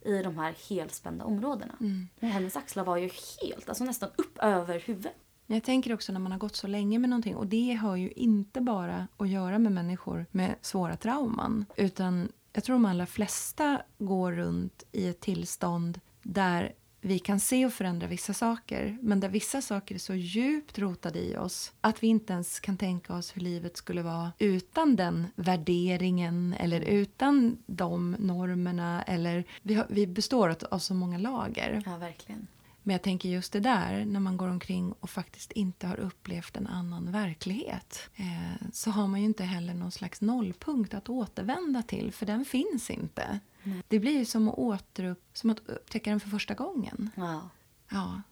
i 0.00 0.22
de 0.22 0.38
här 0.38 0.54
helspända 0.68 1.24
områdena? 1.24 1.76
Mm. 1.80 2.08
Hennes 2.20 2.56
axlar 2.56 2.84
var 2.84 2.96
ju 2.96 3.10
helt, 3.42 3.68
alltså 3.68 3.84
nästan 3.84 4.10
upp 4.16 4.38
över 4.38 4.78
huvudet. 4.78 5.14
Jag 5.46 5.62
tänker 5.64 5.94
också 5.94 6.12
när 6.12 6.20
man 6.20 6.32
har 6.32 6.38
gått 6.38 6.56
så 6.56 6.66
länge 6.66 6.98
med 6.98 7.10
någonting 7.10 7.36
och 7.36 7.46
det 7.46 7.74
har 7.74 7.96
ju 7.96 8.10
inte 8.10 8.60
bara 8.60 9.08
att 9.16 9.28
göra 9.28 9.58
med 9.58 9.72
människor 9.72 10.26
med 10.30 10.54
svåra 10.60 10.96
trauman 10.96 11.66
utan 11.76 12.28
jag 12.52 12.64
tror 12.64 12.74
de 12.74 12.84
allra 12.84 13.06
flesta 13.06 13.82
går 13.98 14.32
runt 14.32 14.84
i 14.92 15.08
ett 15.08 15.20
tillstånd 15.20 16.00
där 16.22 16.72
vi 17.04 17.18
kan 17.18 17.40
se 17.40 17.66
och 17.66 17.72
förändra 17.72 18.06
vissa 18.06 18.34
saker 18.34 18.98
men 19.00 19.20
där 19.20 19.28
vissa 19.28 19.62
saker 19.62 19.94
är 19.94 19.98
så 19.98 20.14
djupt 20.14 20.78
rotade 20.78 21.18
i 21.18 21.36
oss 21.36 21.72
att 21.80 22.02
vi 22.02 22.06
inte 22.06 22.32
ens 22.32 22.60
kan 22.60 22.76
tänka 22.76 23.14
oss 23.14 23.36
hur 23.36 23.42
livet 23.42 23.76
skulle 23.76 24.02
vara 24.02 24.32
utan 24.38 24.96
den 24.96 25.26
värderingen 25.34 26.54
eller 26.60 26.80
utan 26.80 27.58
de 27.66 28.16
normerna. 28.18 29.02
Eller, 29.02 29.44
vi, 29.62 29.74
har, 29.74 29.86
vi 29.88 30.06
består 30.06 30.56
av 30.70 30.78
så 30.78 30.94
många 30.94 31.18
lager. 31.18 31.82
Ja, 31.86 31.96
verkligen. 31.96 32.46
Men 32.86 32.94
jag 32.94 33.02
tänker 33.02 33.28
just 33.28 33.52
det 33.52 33.60
där, 33.60 34.04
när 34.04 34.20
man 34.20 34.36
går 34.36 34.48
omkring 34.48 34.92
och 35.00 35.10
faktiskt 35.10 35.52
inte 35.52 35.86
har 35.86 36.00
upplevt 36.00 36.56
en 36.56 36.66
annan 36.66 37.12
verklighet 37.12 38.10
eh, 38.16 38.68
så 38.72 38.90
har 38.90 39.06
man 39.06 39.20
ju 39.20 39.26
inte 39.26 39.44
heller 39.44 39.74
någon 39.74 39.92
slags 39.92 40.20
nollpunkt 40.20 40.94
att 40.94 41.08
återvända 41.08 41.82
till, 41.82 42.12
för 42.12 42.26
den 42.26 42.44
finns 42.44 42.90
inte. 42.90 43.40
Det 43.88 43.98
blir 43.98 44.18
ju 44.18 44.24
som 44.24 44.48
att, 44.48 44.54
återupp, 44.58 45.22
som 45.32 45.50
att 45.50 45.68
upptäcka 45.68 46.10
den 46.10 46.20
för 46.20 46.28
första 46.28 46.54
gången. 46.54 47.10
Ja. 47.14 47.48
Ja. 47.88 48.22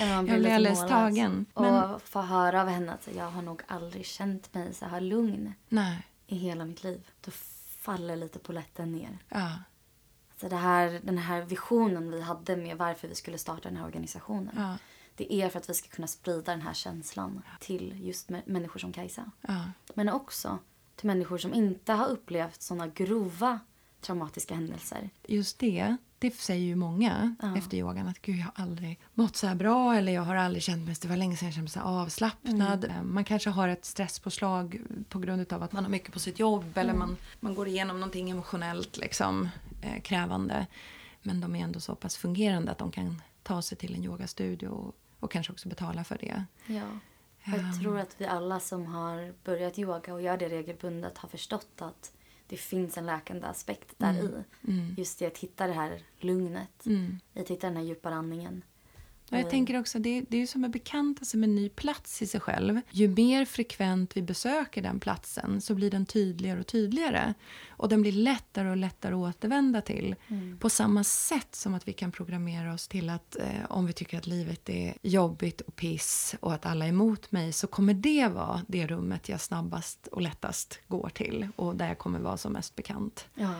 Jag 0.00 0.24
blir 0.24 0.54
alldeles 0.54 0.80
tagen. 0.88 1.46
Och 1.54 1.62
Men, 1.62 2.00
få 2.00 2.20
höra 2.20 2.60
av 2.60 2.68
henne 2.68 2.92
att 2.92 3.08
jag 3.16 3.30
har 3.30 3.42
nog 3.42 3.62
aldrig 3.66 4.06
känt 4.06 4.54
mig 4.54 4.74
så 4.74 4.86
här 4.86 5.00
lugn 5.00 5.54
nej. 5.68 6.06
i 6.26 6.36
hela 6.36 6.64
mitt 6.64 6.84
liv. 6.84 7.10
Då 7.20 7.30
faller 7.80 8.16
lite 8.16 8.38
poletten 8.38 8.92
ner. 8.92 9.18
Ja. 9.28 9.52
Det 10.50 10.56
här, 10.56 11.00
den 11.02 11.18
här 11.18 11.42
visionen 11.42 12.10
vi 12.10 12.20
hade 12.20 12.56
med 12.56 12.76
varför 12.78 13.08
vi 13.08 13.14
skulle 13.14 13.38
starta 13.38 13.68
den 13.68 13.76
här 13.78 13.84
organisationen. 13.84 14.54
Ja. 14.56 14.76
Det 15.16 15.34
är 15.34 15.48
för 15.48 15.58
att 15.58 15.70
vi 15.70 15.74
ska 15.74 15.88
kunna 15.88 16.06
sprida 16.06 16.52
den 16.52 16.60
här 16.62 16.74
känslan 16.74 17.42
till 17.60 18.00
just 18.06 18.28
mä- 18.30 18.42
människor 18.46 18.80
som 18.80 18.92
Kajsa. 18.92 19.30
Ja. 19.40 19.64
Men 19.94 20.08
också 20.08 20.58
till 20.96 21.06
människor 21.06 21.38
som 21.38 21.54
inte 21.54 21.92
har 21.92 22.06
upplevt 22.08 22.62
såna 22.62 22.86
grova 22.88 23.58
traumatiska 24.00 24.54
händelser. 24.54 25.10
Just 25.28 25.58
det, 25.58 25.96
det 26.18 26.34
säger 26.34 26.64
ju 26.66 26.76
många 26.76 27.36
Ja. 27.42 27.56
efter 27.58 27.76
yogan 27.76 28.08
att 28.08 28.22
gud 28.22 28.36
jag 28.36 28.44
har 28.44 28.64
aldrig 28.64 29.00
mått 29.14 29.36
så 29.36 29.46
här 29.46 29.54
bra 29.54 29.94
eller 29.96 30.12
jag 30.12 30.22
har 30.22 30.36
aldrig 30.36 30.62
känt 30.62 30.86
mig, 30.86 30.96
det 31.02 31.08
var 31.08 31.16
länge 31.16 31.36
sedan 31.36 31.46
jag 31.46 31.54
kände 31.54 31.62
mig 31.64 31.70
så 31.70 31.80
avslappnad. 31.80 32.84
Eh, 32.84 33.02
Man 33.02 33.24
kanske 33.24 33.50
har 33.50 33.68
ett 33.68 33.84
stresspåslag 33.84 34.80
på 35.08 35.18
grund 35.18 35.52
av 35.52 35.62
att 35.62 35.72
man 35.72 35.84
har 35.84 35.90
mycket 35.90 36.12
på 36.12 36.18
sitt 36.18 36.38
jobb 36.38 36.78
eller 36.78 36.94
man, 36.94 37.16
man 37.40 37.54
går 37.54 37.68
igenom 37.68 38.00
någonting 38.00 38.30
emotionellt 38.30 38.96
liksom, 38.96 39.48
eh, 39.84 40.00
krävande. 40.00 40.66
Men 41.22 41.40
de 41.40 41.56
är 41.56 41.64
ändå 41.64 41.80
så 41.80 41.94
pass 41.94 42.16
fungerande 42.16 42.72
att 42.72 42.78
de 42.78 42.90
kan 42.90 43.22
ta 43.42 43.62
sig 43.62 43.78
till 43.78 43.94
en 43.94 44.04
yogastudio 44.04 44.68
och, 44.68 44.94
och 45.20 45.30
kanske 45.30 45.52
också 45.52 45.68
betala 45.68 46.04
för 46.04 46.18
det. 46.18 46.44
Ja. 46.66 46.86
Jag 47.44 47.80
tror 47.80 47.98
att 47.98 48.20
vi 48.20 48.26
alla 48.26 48.60
som 48.60 48.86
har 48.86 49.34
börjat 49.44 49.78
yoga 49.78 50.14
och 50.14 50.22
gör 50.22 50.36
det 50.36 50.48
regelbundet 50.48 51.18
har 51.18 51.28
förstått 51.28 51.82
att 51.82 52.12
det 52.46 52.56
finns 52.56 52.98
en 52.98 53.06
läkande 53.06 53.46
aspekt 53.46 53.94
där 53.98 54.14
i. 54.14 54.44
Just 54.96 55.18
det 55.18 55.26
att 55.26 55.38
hitta 55.38 55.66
det 55.66 55.72
här 55.72 56.02
lugnet. 56.18 56.86
Mm. 56.86 57.20
Att 57.34 57.50
hitta 57.50 57.66
den 57.66 57.76
här 57.76 57.84
djupare 57.84 58.14
andningen. 58.14 58.62
Och 59.30 59.38
jag 59.38 59.50
tänker 59.50 59.80
också, 59.80 59.98
det, 59.98 60.24
det 60.28 60.36
är 60.36 60.40
ju 60.40 60.46
som 60.46 60.64
att 60.64 60.70
bekanta 60.70 61.24
sig 61.24 61.40
med 61.40 61.48
en 61.48 61.54
ny 61.54 61.68
plats 61.68 62.22
i 62.22 62.26
sig 62.26 62.40
själv. 62.40 62.80
Ju 62.90 63.08
mer 63.08 63.44
frekvent 63.44 64.16
vi 64.16 64.22
besöker 64.22 64.82
den 64.82 65.00
platsen 65.00 65.60
så 65.60 65.74
blir 65.74 65.90
den 65.90 66.06
tydligare 66.06 66.60
och 66.60 66.66
tydligare. 66.66 67.34
Och 67.68 67.88
den 67.88 68.02
blir 68.02 68.12
lättare 68.12 68.70
och 68.70 68.76
lättare 68.76 69.14
att 69.14 69.18
återvända 69.18 69.80
till. 69.80 70.14
På 70.60 70.70
samma 70.70 71.04
sätt 71.04 71.54
som 71.54 71.74
att 71.74 71.88
vi 71.88 71.92
kan 71.92 72.12
programmera 72.12 72.74
oss 72.74 72.88
till 72.88 73.10
att 73.10 73.36
eh, 73.36 73.64
om 73.68 73.86
vi 73.86 73.92
tycker 73.92 74.18
att 74.18 74.26
livet 74.26 74.68
är 74.68 74.94
jobbigt 75.02 75.60
och 75.60 75.76
piss 75.76 76.34
och 76.40 76.54
att 76.54 76.66
alla 76.66 76.84
är 76.84 76.88
emot 76.88 77.32
mig 77.32 77.52
så 77.52 77.66
kommer 77.66 77.94
det 77.94 78.28
vara 78.28 78.60
det 78.68 78.86
rummet 78.86 79.28
jag 79.28 79.40
snabbast 79.40 80.06
och 80.06 80.22
lättast 80.22 80.80
går 80.88 81.08
till 81.08 81.48
och 81.56 81.76
där 81.76 81.88
jag 81.88 81.98
kommer 81.98 82.18
vara 82.18 82.36
som 82.36 82.52
mest 82.52 82.76
bekant. 82.76 83.26
Ja. 83.34 83.54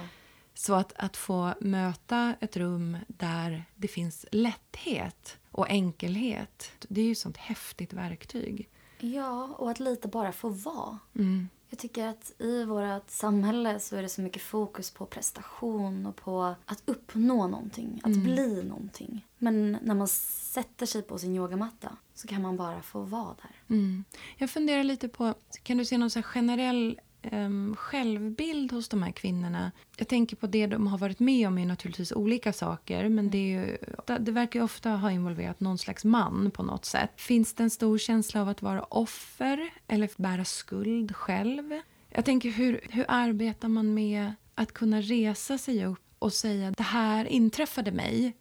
Så 0.54 0.74
att, 0.74 0.92
att 0.96 1.16
få 1.16 1.54
möta 1.60 2.34
ett 2.40 2.56
rum 2.56 2.96
där 3.06 3.64
det 3.74 3.88
finns 3.88 4.26
lätthet 4.32 5.38
och 5.50 5.70
enkelhet, 5.70 6.70
det 6.88 7.00
är 7.00 7.04
ju 7.04 7.12
ett 7.12 7.18
sånt 7.18 7.36
häftigt 7.36 7.92
verktyg. 7.92 8.68
ja, 8.98 9.54
och 9.58 9.70
att 9.70 9.80
lite 9.80 10.08
bara 10.08 10.32
få 10.32 10.48
vara. 10.48 10.98
Mm. 11.14 11.48
Jag 11.68 11.78
tycker 11.78 12.06
att 12.06 12.32
i 12.38 12.64
vårt 12.64 13.10
samhälle 13.10 13.80
så 13.80 13.96
är 13.96 14.02
det 14.02 14.08
så 14.08 14.20
mycket 14.20 14.42
fokus 14.42 14.90
på 14.90 15.06
prestation 15.06 16.06
och 16.06 16.16
på 16.16 16.54
att 16.64 16.82
uppnå 16.84 17.46
någonting, 17.46 18.00
att 18.04 18.16
bli 18.16 18.62
någonting. 18.62 19.26
Men 19.38 19.78
när 19.82 19.94
man 19.94 20.08
sätter 20.08 20.86
sig 20.86 21.02
på 21.02 21.18
sin 21.18 21.34
yogamatta 21.36 21.96
så 22.14 22.28
kan 22.28 22.42
man 22.42 22.56
bara 22.56 22.82
få 22.82 23.00
vara 23.00 23.34
där. 23.42 23.76
Mm. 23.76 24.04
Jag 24.36 24.50
funderar 24.50 24.84
lite 24.84 25.08
på, 25.08 25.34
kan 25.62 25.76
du 25.78 25.84
se 25.84 25.98
någon 25.98 26.10
så 26.10 26.22
generell 26.22 27.00
em, 27.32 27.76
självbild 27.78 28.72
hos 28.72 28.88
de 28.88 29.02
här 29.02 29.12
kvinnorna? 29.12 29.72
Jag 29.96 30.08
tänker 30.08 30.36
på 30.36 30.46
det 30.46 30.66
de 30.66 30.86
har 30.86 30.98
varit 30.98 31.20
med 31.20 31.48
om 31.48 31.58
är 31.58 31.66
naturligtvis 31.66 32.12
olika 32.12 32.52
saker 32.52 33.08
men 33.08 33.30
det, 33.30 33.38
är 33.38 33.66
ju, 33.66 33.78
det 34.20 34.32
verkar 34.32 34.62
ofta 34.62 34.90
ha 34.90 35.10
involverat 35.10 35.60
någon 35.60 35.78
slags 35.78 36.04
man 36.04 36.50
på 36.50 36.62
något 36.62 36.84
sätt. 36.84 37.10
Finns 37.16 37.54
det 37.54 37.62
en 37.62 37.70
stor 37.70 37.98
känsla 37.98 38.40
av 38.40 38.48
att 38.48 38.62
vara 38.62 38.82
offer 38.82 39.70
eller 39.88 40.10
bära 40.16 40.44
skuld 40.44 41.16
själv? 41.16 41.80
Jag 42.08 42.24
tänker 42.24 42.50
hur, 42.50 42.80
hur 42.90 43.04
arbetar 43.08 43.68
man 43.68 43.94
med 43.94 44.32
att 44.54 44.72
kunna 44.72 45.00
resa 45.00 45.58
sig 45.58 45.86
upp 45.86 46.00
och 46.18 46.32
säga 46.32 46.70
det 46.70 46.82
här 46.82 47.24
inträffade 47.24 47.92
mig 47.92 48.36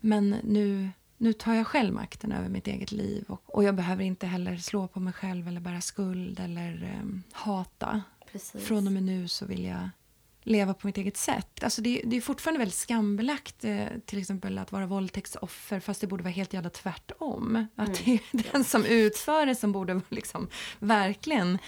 men 0.00 0.36
nu, 0.42 0.90
nu 1.16 1.32
tar 1.32 1.54
jag 1.54 1.66
själv 1.66 1.94
makten 1.94 2.32
över 2.32 2.48
mitt 2.48 2.66
eget 2.66 2.92
liv. 2.92 3.24
Och, 3.28 3.56
och 3.56 3.64
jag 3.64 3.74
behöver 3.74 4.04
inte 4.04 4.26
heller 4.26 4.56
slå 4.56 4.88
på 4.88 5.00
mig 5.00 5.12
själv 5.12 5.48
eller 5.48 5.60
bära 5.60 5.80
skuld 5.80 6.40
eller 6.40 6.94
em, 7.00 7.22
hata. 7.32 8.02
Precis. 8.32 8.64
Från 8.64 8.86
och 8.86 8.92
med 8.92 9.02
nu 9.02 9.28
så 9.28 9.46
vill 9.46 9.64
jag 9.64 9.88
leva 10.42 10.74
på 10.74 10.86
mitt 10.86 10.98
eget 10.98 11.16
sätt. 11.16 11.64
Alltså 11.64 11.82
det, 11.82 12.02
det 12.04 12.16
är 12.16 12.20
fortfarande 12.20 12.58
väldigt 12.58 12.74
skambelagt 12.74 13.64
eh, 13.64 13.86
till 14.06 14.18
exempel 14.18 14.58
att 14.58 14.72
vara 14.72 14.86
våldtäktsoffer 14.86 15.80
fast 15.80 16.00
det 16.00 16.06
borde 16.06 16.22
vara 16.22 16.32
helt 16.32 16.52
jävla 16.52 16.70
tvärtom. 16.70 17.66
Att 17.76 18.04
det 18.04 18.12
är 18.12 18.52
den 18.52 18.64
som 18.64 18.84
utför 18.84 19.46
det 19.46 19.54
som 19.54 19.72
borde 19.72 20.00
liksom 20.08 20.48
verkligen 20.78 21.58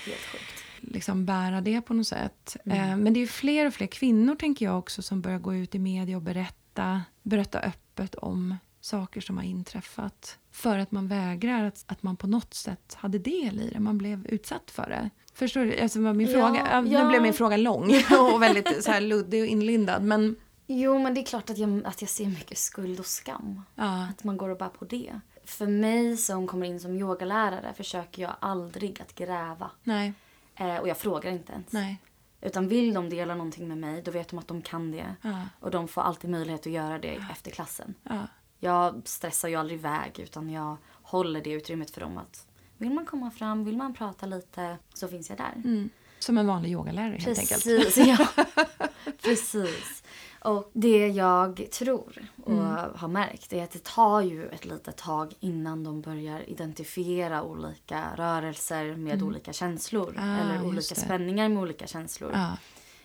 liksom 0.81 1.27
bära 1.27 1.61
det 1.61 1.81
på 1.81 1.95
något 1.95 2.07
sätt. 2.07 2.57
Eh, 2.65 2.97
men 2.97 3.13
det 3.13 3.21
är 3.21 3.27
fler 3.27 3.67
och 3.67 3.75
fler 3.75 3.87
kvinnor 3.87 4.35
tänker 4.35 4.65
jag 4.65 4.79
också 4.79 5.03
som 5.03 5.21
börjar 5.21 5.39
gå 5.39 5.55
ut 5.55 5.75
i 5.75 5.79
media 5.79 6.17
och 6.17 6.23
berätta, 6.23 7.03
berätta 7.23 7.61
öppet 7.61 8.15
om 8.15 8.57
saker 8.81 9.21
som 9.21 9.37
har 9.37 9.45
inträffat. 9.45 10.39
För 10.51 10.79
att 10.79 10.93
man 10.93 11.09
vägrar 11.09 11.65
att, 11.65 11.85
att 11.87 12.03
man 12.03 12.17
på 12.17 12.27
något 12.27 12.55
sätt 12.55 12.95
hade 12.95 13.19
del 13.19 13.61
i 13.61 13.71
det. 13.73 13.81
Man 13.81 13.99
blev 13.99 14.27
utsatt 14.27 14.71
för 14.71 14.89
det. 14.89 15.11
Förstår 15.33 15.65
du? 15.65 15.79
Alltså, 15.81 15.99
min 15.99 16.21
Ja, 16.29 16.33
fråga, 16.39 16.69
ja, 16.71 16.81
Nu 16.81 16.91
ja. 16.91 17.09
blev 17.09 17.23
min 17.23 17.33
fråga 17.35 17.57
lång 17.57 17.95
och 18.35 18.43
väldigt 18.43 18.85
så 18.85 18.91
här 18.91 19.01
luddig 19.01 19.43
och 19.43 19.47
inlindad. 19.49 20.03
Men 20.03 20.37
Jo, 20.67 20.99
men 20.99 21.15
det 21.15 21.21
är 21.21 21.25
klart 21.25 21.51
att 21.51 21.59
jag, 21.59 21.83
att 21.85 22.01
jag 22.03 22.11
ser 22.11 22.27
mycket 22.27 22.59
skuld 22.59 23.01
och 23.01 23.07
skam. 23.07 23.63
ja, 23.75 24.07
Att 24.11 24.25
man 24.25 24.37
går 24.37 24.49
och 24.49 24.57
bär 24.59 24.69
på 24.69 24.85
det. 24.85 25.21
För 25.45 25.67
mig 25.67 26.17
som 26.17 26.47
kommer 26.47 26.67
in 26.67 26.81
som 26.81 26.95
yogalärare 26.95 27.73
försöker 27.77 28.23
jag 28.23 28.37
aldrig 28.41 29.03
att 29.03 29.15
gräva. 29.15 29.71
nej, 29.83 30.13
Eh, 30.57 30.77
och 30.77 30.89
jag 30.89 30.97
frågar 30.99 31.31
inte 31.33 31.53
ens. 31.53 31.73
nej. 31.73 32.03
Utan 32.41 32.69
vill 32.69 32.95
de 32.95 33.11
dela 33.11 33.35
någonting 33.35 33.69
med 33.69 33.79
mig, 33.79 34.03
då 34.03 34.11
vet 34.11 34.29
de 34.29 34.39
att 34.39 34.49
de 34.49 34.63
kan 34.63 34.91
det. 34.93 35.15
Ja, 35.23 35.43
Och 35.61 35.71
de 35.71 35.89
får 35.89 36.03
alltid 36.03 36.31
möjlighet 36.31 36.61
att 36.67 36.73
göra 36.73 36.99
det 36.99 37.19
efter 37.33 37.51
klassen. 37.51 37.95
ja, 38.03 38.19
Jag 38.59 39.03
stressar 39.05 39.49
ju 39.49 39.55
aldrig 39.57 39.79
iväg 39.79 40.19
utan 40.19 40.51
jag 40.51 40.77
håller 41.03 41.41
det 41.41 41.51
utrymmet 41.51 41.91
för 41.91 42.01
dem 42.01 42.19
att 42.19 42.47
vill 42.81 42.91
man 42.95 43.07
komma 43.07 43.31
fram, 43.31 43.65
vill 43.65 43.77
man 43.77 43.95
prata 43.95 44.27
lite 44.27 44.77
så 44.95 45.09
finns 45.09 45.29
jag 45.31 45.39
där. 45.39 45.53
mm. 45.65 45.91
Som 46.19 46.39
en 46.39 46.47
vanlig 46.47 46.71
yogalärare 46.73 47.17
helt 47.19 47.39
enkelt. 47.39 47.97
Ja. 47.97 48.27
Precis. 49.23 50.03
Och 50.45 50.71
det 50.73 51.09
jag 51.09 51.67
tror 51.73 52.29
och 52.45 52.53
Mm. 52.53 52.67
har 52.97 53.09
märkt 53.09 53.53
är 53.53 53.65
att 53.65 53.71
det 53.71 53.85
tar 53.85 54.21
ju 54.21 54.47
ett 54.49 54.65
litet 54.65 54.97
tag 54.97 55.33
innan 55.41 55.85
de 55.85 56.01
börjar 56.01 56.51
identifiera 56.51 57.43
olika 57.43 58.05
rörelser 58.17 58.97
med 58.97 59.23
olika 59.23 59.53
känslor. 59.53 60.11
Mm. 60.19 60.31
Ah, 60.31 60.39
eller 60.41 60.67
olika 60.67 60.95
spänningar 60.95 61.49
med 61.49 61.63
olika 61.63 61.87
känslor. 61.87 62.31
Ja, 62.35 62.57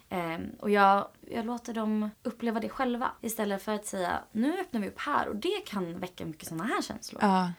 Ehm, 0.10 0.50
och 0.60 0.70
jag, 0.70 1.08
jag 1.32 1.46
låter 1.46 1.74
dem 1.74 2.10
uppleva 2.24 2.60
det 2.60 2.70
själva. 2.70 3.12
Istället 3.22 3.64
för 3.64 3.72
att 3.72 3.86
säga 3.86 4.20
nu 4.32 4.60
öppnar 4.60 4.82
vi 4.82 4.88
upp 4.88 5.00
här 5.00 5.28
och 5.28 5.36
det 5.36 5.66
kan 5.66 6.00
väcka 6.00 6.26
mycket 6.26 6.48
sådana 6.48 6.64
här 6.64 6.82
känslor. 6.82 7.20
ja, 7.24 7.52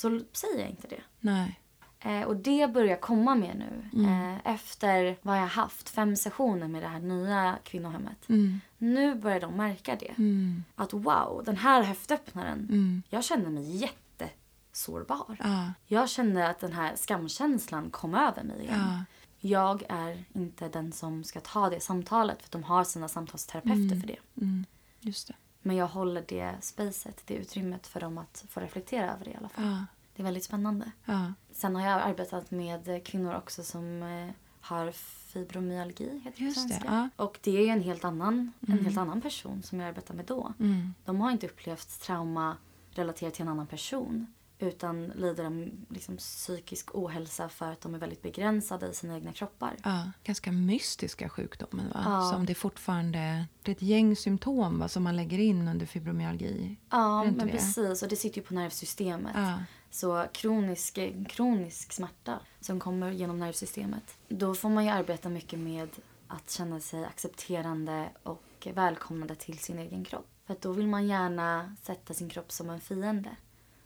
Så 0.00 0.20
säger 0.32 0.58
jag 0.60 0.70
inte 0.70 0.88
det. 0.88 1.00
nej. 1.20 1.60
Eh, 2.02 2.22
och 2.22 2.36
det 2.36 2.72
börjar 2.72 2.96
komma 2.96 3.34
med 3.34 3.56
nu. 3.56 3.88
Mm. 4.04 4.34
Eh, 4.34 4.38
efter 4.54 5.16
vad 5.22 5.38
jag 5.38 5.46
haft, 5.46 5.88
fem 5.88 6.16
sessioner 6.16 6.68
med 6.68 6.82
det 6.82 6.88
här 6.88 7.00
nya 7.00 7.58
kvinnohemmet. 7.64 8.28
Mm, 8.28 8.60
Nu 8.78 9.14
börjar 9.14 9.40
de 9.40 9.56
märka 9.56 9.96
det. 10.00 10.14
mm, 10.18 10.64
Att 10.74 10.92
wow, 10.92 11.42
den 11.46 11.56
här 11.56 11.82
höftöppnaren. 11.82 12.58
mm. 12.58 13.02
Jag 13.08 13.24
kände 13.24 13.50
mig 13.50 13.76
jättesårbar. 13.76 15.36
Ja, 15.40 15.72
Jag 15.86 16.08
kände 16.10 16.48
att 16.48 16.60
den 16.60 16.72
här 16.72 16.96
skamkänslan 16.96 17.90
kom 17.90 18.14
över 18.14 18.42
mig 18.42 18.60
igen. 18.60 18.78
ja, 18.80 19.04
Jag 19.40 19.82
är 19.88 20.24
inte 20.32 20.68
den 20.68 20.92
som 20.92 21.24
ska 21.24 21.40
ta 21.40 21.70
det 21.70 21.80
samtalet 21.80 22.42
för 22.42 22.50
de 22.50 22.62
har 22.64 22.84
sina 22.84 23.08
samtalsterapeuter 23.08 24.00
för 24.00 24.06
det. 24.06 24.18
mm. 24.40 24.64
Just 25.00 25.28
det. 25.28 25.34
Men 25.62 25.76
jag 25.76 25.86
håller 25.86 26.24
det 26.28 26.54
spacet, 26.60 27.22
det 27.26 27.34
utrymmet 27.34 27.86
för 27.86 28.00
dem 28.00 28.18
att 28.18 28.44
få 28.48 28.60
reflektera 28.60 29.12
över 29.14 29.24
det 29.24 29.30
i 29.30 29.36
alla 29.36 29.48
fall. 29.48 29.64
Ja, 29.64 29.86
Det 30.16 30.22
är 30.22 30.24
väldigt 30.24 30.44
spännande. 30.44 30.90
ja. 31.04 31.32
Sen 31.52 31.76
har 31.76 31.82
jag 31.82 32.02
arbetat 32.02 32.50
med 32.50 33.04
kvinnor 33.06 33.34
också 33.34 33.62
som 33.64 34.02
eh, 34.02 34.30
har 34.60 34.90
fibromyalgi, 34.92 36.20
heter 36.24 36.38
det 36.38 36.44
Just 36.44 36.68
det, 36.68 36.82
ja. 36.86 37.08
Och 37.16 37.38
det 37.42 37.56
är 37.58 37.62
ju 37.62 37.68
en 37.68 37.82
helt, 37.82 38.04
annan, 38.04 38.52
en 38.68 38.84
helt 38.84 38.98
annan 38.98 39.20
person 39.20 39.62
som 39.62 39.80
jag 39.80 39.88
arbetar 39.88 40.14
med 40.14 40.24
då. 40.24 40.52
Mm. 40.60 40.94
De 41.04 41.20
har 41.20 41.30
inte 41.30 41.46
upplevt 41.46 42.00
trauma 42.00 42.56
relaterat 42.90 43.34
till 43.34 43.42
en 43.42 43.48
annan 43.48 43.66
person. 43.66 44.26
Utan 44.60 45.06
lider 45.06 45.44
av 45.44 45.70
liksom, 45.88 46.16
psykisk 46.16 46.94
ohälsa 46.94 47.48
för 47.48 47.72
att 47.72 47.80
de 47.80 47.94
är 47.94 47.98
väldigt 47.98 48.22
begränsade 48.22 48.88
i 48.88 48.94
sina 48.94 49.14
egna 49.14 49.32
kroppar. 49.32 49.76
Ja, 49.84 50.10
ganska 50.24 50.52
mystiska 50.52 51.28
sjukdomen. 51.28 51.88
Va? 51.94 52.02
Ja. 52.04 52.30
Som 52.32 52.46
det 52.46 52.54
fortfarande 52.54 53.46
det 53.62 53.70
är 53.70 53.74
ett 53.74 53.82
gäng 53.82 54.16
symptom 54.16 54.78
va, 54.78 54.88
som 54.88 55.02
man 55.02 55.16
lägger 55.16 55.38
in 55.38 55.68
under 55.68 55.86
fibromyalgi. 55.86 56.76
Ja, 56.90 57.24
men 57.24 57.38
det? 57.38 57.48
precis. 57.48 58.02
Och 58.02 58.08
det 58.08 58.16
sitter 58.16 58.36
ju 58.36 58.46
på 58.46 58.54
nervsystemet. 58.54 59.32
Ja. 59.36 59.58
Så 59.90 60.26
kronisk, 60.32 60.98
kronisk 61.28 61.92
smärta 61.92 62.40
som 62.60 62.80
kommer 62.80 63.10
genom 63.10 63.38
nervsystemet. 63.38 64.18
Då 64.28 64.54
får 64.54 64.68
man 64.68 64.84
ju 64.84 64.90
arbeta 64.90 65.28
mycket 65.28 65.58
med 65.58 65.88
att 66.28 66.50
känna 66.50 66.80
sig 66.80 67.04
accepterande 67.04 68.08
och 68.22 68.68
välkomnande 68.74 69.34
till 69.34 69.58
sin 69.58 69.78
egen 69.78 70.04
kropp. 70.04 70.26
För 70.46 70.56
då 70.60 70.72
vill 70.72 70.86
man 70.86 71.06
gärna 71.06 71.76
sätta 71.82 72.14
sin 72.14 72.28
kropp 72.28 72.52
som 72.52 72.70
en 72.70 72.80
fiende. 72.80 73.30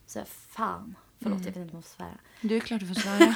Så 0.06 0.24
fan, 0.50 0.94
förlåt 1.22 1.40
Mm. 1.40 1.46
jag 1.46 1.52
vet 1.52 1.56
inte 1.56 1.60
om 1.60 1.82
jag 1.82 1.84
får 1.84 1.96
svära. 1.96 2.18
Du 2.40 2.56
är 2.56 2.60
klart 2.60 2.80
du 2.80 2.86
får 2.86 2.94
svära. 2.94 3.34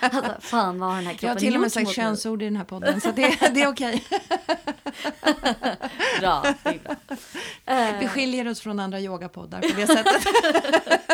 Alltså, 0.00 0.34
fan 0.40 0.78
vad 0.78 0.88
har 0.88 0.96
den 0.96 1.06
här 1.06 1.12
kroppen 1.12 1.28
Jag 1.28 1.34
har 1.34 1.40
till 1.40 1.54
och 1.54 1.60
med 1.60 1.72
sagt 1.72 1.90
könsord 1.90 2.42
i 2.42 2.44
den 2.44 2.56
här 2.56 2.64
podden 2.64 3.00
så 3.00 3.12
det, 3.12 3.38
det 3.54 3.62
är 3.62 3.68
okej. 3.68 4.04
Bra, 6.20 6.42
det 6.62 6.68
är 6.70 6.78
bra. 6.78 6.96
Eh, 7.74 7.98
Vi 8.00 8.08
skiljer 8.08 8.48
oss 8.48 8.60
från 8.60 8.80
andra 8.80 9.00
yogapoddar 9.00 9.60
på 9.60 9.76
det 9.80 9.86
sättet. 9.86 10.22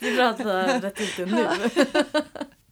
Det 0.00 0.08
är 0.08 0.16
bra 0.16 0.28
att 0.28 0.40
vi 0.40 0.44
har 0.44 0.80
rätt 0.80 1.00
ut 1.00 1.16
det 1.16 1.26
nu. 1.26 1.46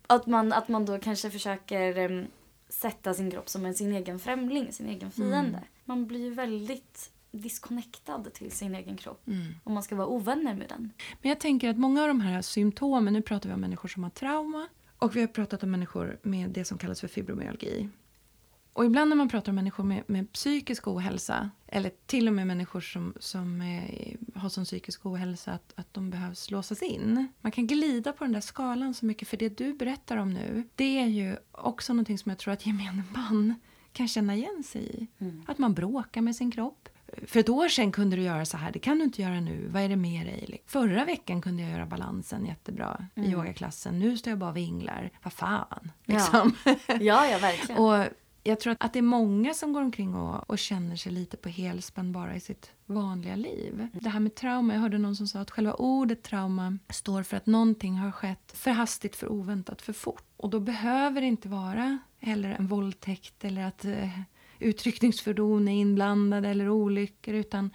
att, 0.07 0.27
man, 0.27 0.53
att 0.53 0.68
man 0.68 0.85
då 0.87 0.99
kanske 0.99 1.31
försöker 1.31 1.99
em, 1.99 2.27
sätta 2.68 3.14
sin 3.14 3.31
kropp 3.31 3.49
som 3.49 3.66
en, 3.66 3.75
sin 3.75 3.93
egen 3.93 4.18
främling, 4.18 4.73
sin 4.73 4.89
egen 4.89 5.11
fiende. 5.11 5.61
Man 5.85 6.07
blir 6.07 6.21
ju 6.21 6.35
väldigt 6.35 7.11
disconnectad 7.33 8.35
till 8.35 8.51
sin 8.51 8.74
egen 8.74 8.97
kropp 8.97 9.22
om 9.64 9.74
man 9.74 9.83
ska 9.83 9.97
vara 9.97 10.07
ovänner 10.07 10.55
med 10.55 10.68
den. 10.68 10.93
Men 11.22 11.28
jag 11.28 11.41
tänker 11.41 11.70
att 11.70 11.78
många 11.78 12.03
av 12.03 12.09
de 12.09 12.20
här 12.20 12.43
symptomen, 12.43 13.12
nu 13.12 13.22
pratar 13.22 13.49
vi 13.49 13.55
om 13.55 13.61
människor 13.61 13.89
som 13.89 14.03
har 14.03 14.11
trauma 14.11 14.68
och 14.99 15.16
vi 15.16 15.20
har 15.20 15.26
pratat 15.26 15.62
om 15.62 15.70
människor 15.70 16.18
med 16.22 16.51
det 16.51 16.64
som 16.64 16.78
kallas 16.78 17.01
för 17.01 17.09
fibromyalgi. 17.09 17.89
Och 18.72 18.85
ibland 18.85 19.09
när 19.09 19.16
man 19.16 19.28
pratar 19.28 19.53
om 19.53 19.57
människor 19.57 19.85
med, 19.85 20.03
med 20.07 20.33
psykisk 20.33 20.89
ohälsa 20.89 21.51
eller 21.66 21.93
till 22.07 22.28
och 22.28 22.35
med 22.35 22.47
människor 22.47 22.81
som, 22.81 23.14
som 23.20 23.61
eh, 23.61 24.41
har 24.41 24.49
sån 24.49 24.64
psykisk 24.64 25.07
ohälsa 25.07 25.53
att, 25.53 25.72
att 25.76 25.95
de 25.95 26.11
behövs 26.11 26.51
låsas 26.51 26.83
in. 26.83 27.28
Man 27.41 27.53
kan 27.53 27.66
glida 27.66 28.12
på 28.12 28.24
den 28.24 28.33
där 28.33 28.41
skalan 28.41 28.95
så 28.95 29.07
mycket 29.07 29.28
för 29.28 29.37
det 29.37 29.59
du 29.59 29.74
berättar 29.74 30.16
om 30.16 30.31
nu 30.33 30.68
det 30.74 30.99
är 30.99 31.07
ju 31.07 31.37
också 31.53 31.93
någonting 31.93 32.18
som 32.18 32.31
jag 32.31 32.39
tror 32.39 32.55
att 32.55 32.66
gemene 32.66 33.03
man 33.14 33.55
kan 33.93 34.09
känna 34.09 34.37
igen 34.37 34.62
sig 34.62 34.83
i. 34.83 35.07
Att 35.47 35.59
man 35.59 35.74
bråkar 35.74 36.20
med 36.20 36.37
sin 36.37 36.51
kropp. 36.51 36.89
För 37.27 37.41
ett 37.41 37.49
år 37.49 37.69
sedan 37.69 37.93
kunde 37.93 38.17
du 38.17 38.23
göra 38.23 38.45
så 38.45 38.57
här, 38.57 38.73
det 38.73 38.79
kan 38.79 38.99
du 38.99 39.05
inte 39.05 39.23
göra 39.23 39.41
nu. 39.41 39.69
Vad 39.69 39.83
är 39.83 39.89
det 39.89 39.97
med 39.97 40.27
dig? 40.27 40.63
Förra 40.67 41.05
veckan 41.05 41.43
kunde 41.43 41.63
jag 41.63 41.73
göra 41.73 41.87
balansen 41.87 42.47
jättebra 42.47 43.07
i 43.15 43.21
yogaklassen. 43.21 43.99
Nu 43.99 44.19
står 44.19 44.31
jag 44.31 44.39
bara 44.39 44.51
och 44.51 44.57
vinglar. 44.57 45.11
Vad 45.23 45.33
fan? 45.33 45.93
Liksom. 46.05 46.57
Ja, 46.87 47.27
ja 47.27 47.39
verkligen. 47.39 47.81
och 47.81 48.05
jag 48.43 48.61
tror 48.61 48.77
att 48.81 48.93
det 48.93 48.99
är 48.99 49.03
många 49.03 49.55
som 49.55 49.73
går 49.73 49.83
omkring 49.83 50.15
och, 50.15 50.51
och 50.51 50.59
känner 50.59 50.97
sig 50.97 51.13
lite 51.13 51.37
på 51.37 51.49
helspänn 51.49 52.13
bara 52.13 52.35
i 52.37 52.41
sitt 52.41 52.71
vanliga 52.87 53.37
liv. 53.37 53.89
Det 53.93 54.09
här 54.09 54.21
med 54.21 54.35
trauma, 54.35 54.75
jag 54.75 54.81
hörde 54.81 54.99
någon 54.99 55.17
som 55.17 55.27
sa 55.27 55.41
att 55.41 55.51
själva 55.51 55.75
ordet 55.75 56.23
trauma 56.23 56.79
står 56.89 57.23
för 57.23 57.37
att 57.37 57.47
någonting 57.47 57.95
har 57.95 58.11
skett 58.11 58.53
för 58.55 58.71
hastigt, 58.71 59.17
för 59.17 59.33
oväntat, 59.33 59.83
för 59.83 59.93
fort. 59.93 60.25
Och 60.37 60.51
då 60.51 60.61
behöver 60.61 61.21
det 61.21 61.27
inte 61.27 61.49
vara 61.49 61.99
heller 62.19 62.51
en 62.59 62.67
våldtäkt 62.67 63.45
eller 63.45 63.65
att 63.67 63.85
eh, 63.85 64.21
utryckningsfordon 64.61 65.69
är 65.69 65.81
inblandade 65.81 66.49
eller 66.49 66.69
olyckor 66.69 67.35
utan 67.35 67.71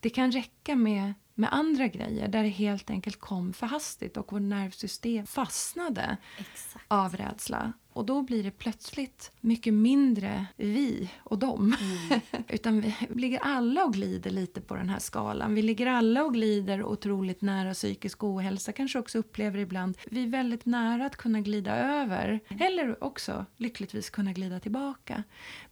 det 0.00 0.10
kan 0.10 0.32
räcka 0.32 0.76
med, 0.76 1.14
med 1.34 1.52
andra 1.52 1.86
grejer 1.86 2.28
där 2.28 2.42
det 2.42 2.48
helt 2.48 2.90
enkelt 2.90 3.20
kom 3.20 3.52
för 3.52 3.66
hastigt 3.66 4.16
och 4.16 4.32
vårt 4.32 4.42
nervsystem 4.42 5.26
fastnade 5.26 6.16
Exakt. 6.38 6.84
av 6.88 7.16
rädsla. 7.16 7.72
Och 8.00 8.06
då 8.06 8.22
blir 8.22 8.42
det 8.42 8.50
plötsligt 8.50 9.32
mycket 9.40 9.74
mindre 9.74 10.46
vi 10.56 11.10
och 11.18 11.38
dem. 11.38 11.76
Utan 12.48 12.80
vi 12.80 12.94
ligger 13.14 13.38
alla 13.38 13.84
och 13.84 13.92
glider 13.92 14.30
lite 14.30 14.60
på 14.60 14.74
den 14.74 14.88
här 14.88 14.98
skalan. 14.98 15.54
Vi 15.54 15.62
ligger 15.62 15.86
alla 15.86 16.24
och 16.24 16.34
glider 16.34 16.84
otroligt 16.84 17.42
nära 17.42 17.74
psykisk 17.74 18.24
ohälsa. 18.24 18.72
Kanske 18.72 18.98
också 18.98 19.18
upplever 19.18 19.58
ibland. 19.58 19.98
Vi 20.10 20.22
är 20.22 20.26
väldigt 20.26 20.66
nära 20.66 21.06
att 21.06 21.16
kunna 21.16 21.40
glida 21.40 21.76
över. 21.76 22.40
Eller 22.60 23.04
också 23.04 23.46
lyckligtvis 23.56 24.10
kunna 24.10 24.32
glida 24.32 24.60
tillbaka. 24.60 25.22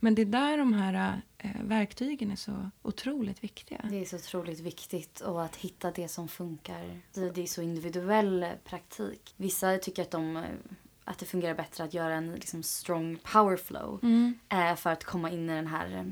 Men 0.00 0.14
det 0.14 0.22
är 0.22 0.26
där 0.26 0.58
de 0.58 0.72
här 0.72 1.22
eh, 1.38 1.50
verktygen 1.62 2.30
är 2.30 2.36
så 2.36 2.70
otroligt 2.82 3.44
viktiga. 3.44 3.80
Det 3.90 4.00
är 4.00 4.04
så 4.04 4.16
otroligt 4.16 4.60
viktigt 4.60 5.20
och 5.20 5.44
att 5.44 5.56
hitta 5.56 5.90
det 5.90 6.08
som 6.08 6.28
funkar. 6.28 7.00
Det 7.14 7.30
det 7.30 7.42
är 7.42 7.46
så 7.46 7.62
individuell 7.62 8.46
praktik. 8.64 9.34
Vissa 9.36 9.78
tycker 9.78 10.02
att, 10.02 10.10
de, 10.10 10.44
att 11.08 11.18
det 11.18 11.26
fungerar 11.26 11.54
bättre 11.54 11.84
att 11.84 11.94
göra 11.94 12.14
en 12.14 12.32
liksom 12.32 12.62
strong 12.62 13.18
power 13.32 13.56
flow 13.56 14.00
eh, 14.48 14.74
för 14.74 14.90
att 14.90 15.04
komma 15.04 15.30
in 15.30 15.50
i 15.50 15.54
den 15.54 15.66
här, 15.66 15.96
eh, 15.96 16.04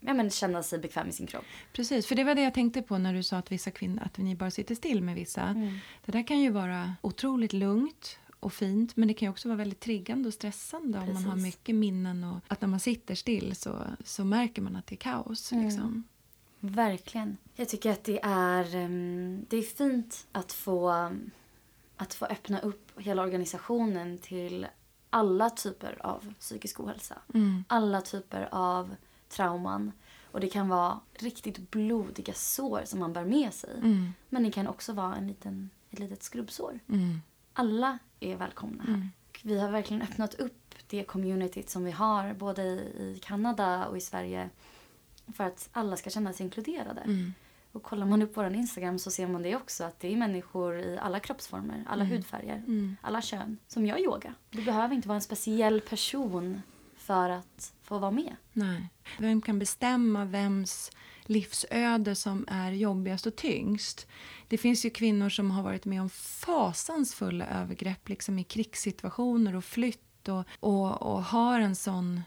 ja 0.00 0.14
men 0.14 0.30
känna 0.30 0.62
sig 0.62 0.78
bekväm 0.78 1.08
i 1.08 1.12
sin 1.12 1.26
kropp. 1.26 1.44
Precis, 1.72 2.06
för 2.06 2.14
det 2.14 2.24
var 2.24 2.34
det 2.34 2.42
jag 2.42 2.54
tänkte 2.54 2.82
på 2.82 2.98
när 2.98 3.14
du 3.14 3.22
sa 3.22 3.36
att 3.36 3.52
vissa 3.52 3.70
kvinnor, 3.70 4.02
att 4.02 4.18
ni 4.18 4.34
bara 4.34 4.50
sitter 4.50 4.74
still 4.74 5.02
med 5.02 5.14
vissa. 5.14 5.70
Det 6.04 6.12
där 6.12 6.26
kan 6.26 6.40
ju 6.40 6.50
vara 6.50 6.94
otroligt 7.00 7.52
lugnt 7.52 8.18
och 8.40 8.52
fint 8.52 8.96
men 8.96 9.08
det 9.08 9.14
kan 9.14 9.28
också 9.28 9.48
vara 9.48 9.58
väldigt 9.58 9.80
triggande 9.80 10.28
och 10.28 10.34
stressande 10.34 10.98
om 10.98 11.06
man 11.06 11.24
har 11.24 11.34
Precis. 11.34 11.42
mycket 11.42 11.74
minnen 11.74 12.24
och 12.24 12.40
att 12.48 12.60
när 12.60 12.68
man 12.68 12.80
sitter 12.80 13.14
still 13.14 13.56
så, 13.56 13.82
så 14.04 14.24
märker 14.24 14.62
man 14.62 14.76
att 14.76 14.86
det 14.86 14.94
är 14.94 14.96
kaos. 14.96 15.52
Liksom. 15.52 16.04
Verkligen. 16.60 17.36
Jag 17.54 17.68
tycker 17.68 17.90
att 17.90 18.04
det 18.04 18.20
är, 18.22 18.76
ehm, 18.76 19.46
det 19.48 19.56
är 19.56 19.62
fint 19.62 20.26
att 20.32 20.52
få, 20.52 21.10
att 21.96 22.14
få 22.14 22.26
öppna 22.26 22.60
upp 22.60 22.83
hela 22.96 23.22
organisationen 23.22 24.18
till 24.18 24.66
alla 25.10 25.50
typer 25.50 26.06
av 26.06 26.34
psykisk 26.40 26.80
ohälsa. 26.80 27.18
Alla 27.68 28.00
typer 28.00 28.48
av 28.52 28.94
trauman. 29.28 29.92
Och 30.30 30.40
det 30.40 30.48
kan 30.48 30.68
vara 30.68 31.00
riktigt 31.14 31.70
blodiga 31.70 32.32
sår 32.34 32.82
som 32.84 33.00
man 33.00 33.12
bär 33.12 33.24
med 33.24 33.54
sig. 33.54 33.70
Men 34.28 34.42
det 34.42 34.50
kan 34.50 34.66
också 34.68 34.92
vara 34.92 35.14
en 35.14 35.26
liten, 35.26 35.70
ett 35.90 35.98
litet 35.98 36.22
skrubbsår. 36.22 36.80
Alla 37.52 37.98
är 38.20 38.36
välkomna 38.36 38.82
här. 38.82 39.08
Och 39.30 39.40
Vi 39.42 39.58
har 39.60 39.70
verkligen 39.70 40.02
öppnat 40.02 40.34
upp 40.34 40.74
det 40.88 41.04
communityt 41.04 41.70
som 41.70 41.84
vi 41.84 41.90
har 41.90 42.34
både 42.34 42.62
i 42.62 42.76
i 42.98 43.18
Kanada 43.22 43.86
och 43.86 43.96
i 43.96 44.00
Sverige 44.00 44.50
för 45.34 45.44
att 45.44 45.68
alla 45.72 45.96
ska 45.96 46.10
känna 46.10 46.32
sig 46.32 46.44
inkluderade. 46.44 47.02
Och 47.74 47.82
kollar 47.82 48.06
man 48.06 48.22
upp 48.22 48.36
vår 48.36 48.54
Instagram 48.54 48.98
så 48.98 49.10
ser 49.10 49.26
man 49.26 49.42
det 49.42 49.56
också 49.56 49.84
att 49.84 50.00
det 50.00 50.12
är 50.12 50.16
människor 50.16 50.78
i 50.78 50.98
alla 50.98 51.20
kroppsformer, 51.20 51.84
alla 51.88 52.04
hudfärger, 52.04 52.62
alla 53.00 53.22
kön 53.22 53.58
som 53.68 53.86
gör 53.86 53.98
yoga. 53.98 54.34
Du 54.50 54.62
behöver 54.62 54.94
inte 54.94 55.08
vara 55.08 55.16
en 55.16 55.22
speciell 55.22 55.80
person 55.80 56.62
för 56.96 57.28
att 57.28 57.72
få 57.82 57.98
vara 57.98 58.10
med. 58.10 58.36
Nej. 58.52 58.88
Vem 59.18 59.40
kan 59.40 59.58
bestämma 59.58 60.24
vems 60.24 60.90
livsöde 61.22 62.14
som 62.14 62.44
är 62.48 62.72
jobbigast 62.72 63.26
och 63.26 63.36
tyngst? 63.36 64.06
Det 64.48 64.58
finns 64.58 64.84
ju 64.84 64.90
kvinnor 64.90 65.28
som 65.28 65.50
har 65.50 65.62
varit 65.62 65.84
med 65.84 66.02
om 66.02 66.10
fasansfulla 66.10 67.46
övergrepp 67.46 68.08
liksom 68.08 68.38
i 68.38 68.44
krigssituationer 68.44 69.56
och 69.56 69.64
flytt 69.64 70.28
och, 70.28 70.44
och, 70.60 71.02
och 71.02 71.22
har 71.22 71.60
en 71.60 71.76
sån 71.76 72.22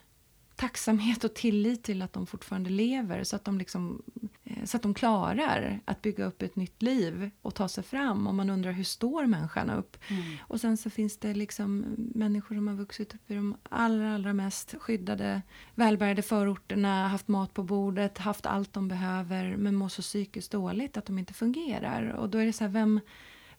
tacksamhet 0.57 1.23
och 1.23 1.33
tillit 1.33 1.83
till 1.83 2.01
att 2.01 2.13
de 2.13 2.27
fortfarande 2.27 2.69
lever 2.69 3.23
så 3.23 3.35
att 3.35 3.45
de, 3.45 3.57
liksom, 3.57 4.01
eh, 4.43 4.63
så 4.65 4.77
att 4.77 4.83
de 4.83 4.93
klarar 4.93 5.79
att 5.85 6.01
bygga 6.01 6.25
upp 6.25 6.41
ett 6.41 6.55
nytt 6.55 6.81
liv 6.81 7.29
och 7.41 7.55
ta 7.55 7.67
sig 7.67 7.83
fram. 7.83 8.27
Och 8.27 8.35
man 8.35 8.49
undrar 8.49 8.71
hur 8.71 8.83
står 8.83 9.25
människan 9.25 9.69
upp? 9.69 9.97
Och 10.39 10.61
sen 10.61 10.77
så 10.77 10.89
finns 10.89 11.17
det 11.17 11.33
liksom 11.33 11.85
människor 11.97 12.55
som 12.55 12.67
har 12.67 12.75
vuxit 12.75 13.15
upp 13.15 13.31
i 13.31 13.35
de 13.35 13.57
allra, 13.69 14.15
allra 14.15 14.33
mest 14.33 14.75
skyddade, 14.79 15.41
välbärgade 15.75 16.21
förorterna, 16.21 17.07
haft 17.07 17.27
mat 17.27 17.53
på 17.53 17.63
bordet, 17.63 18.17
haft 18.17 18.45
allt 18.45 18.73
de 18.73 18.87
behöver 18.87 19.55
men 19.57 19.75
mår 19.75 19.89
så 19.89 20.01
psykiskt 20.01 20.51
dåligt 20.51 20.97
att 20.97 21.05
de 21.05 21.19
inte 21.19 21.33
fungerar. 21.33 22.03
Och 22.07 22.29
då 22.29 22.37
är 22.37 22.45
det 22.45 22.53
så 22.53 22.63
här, 22.63 22.71
vem, 22.71 22.99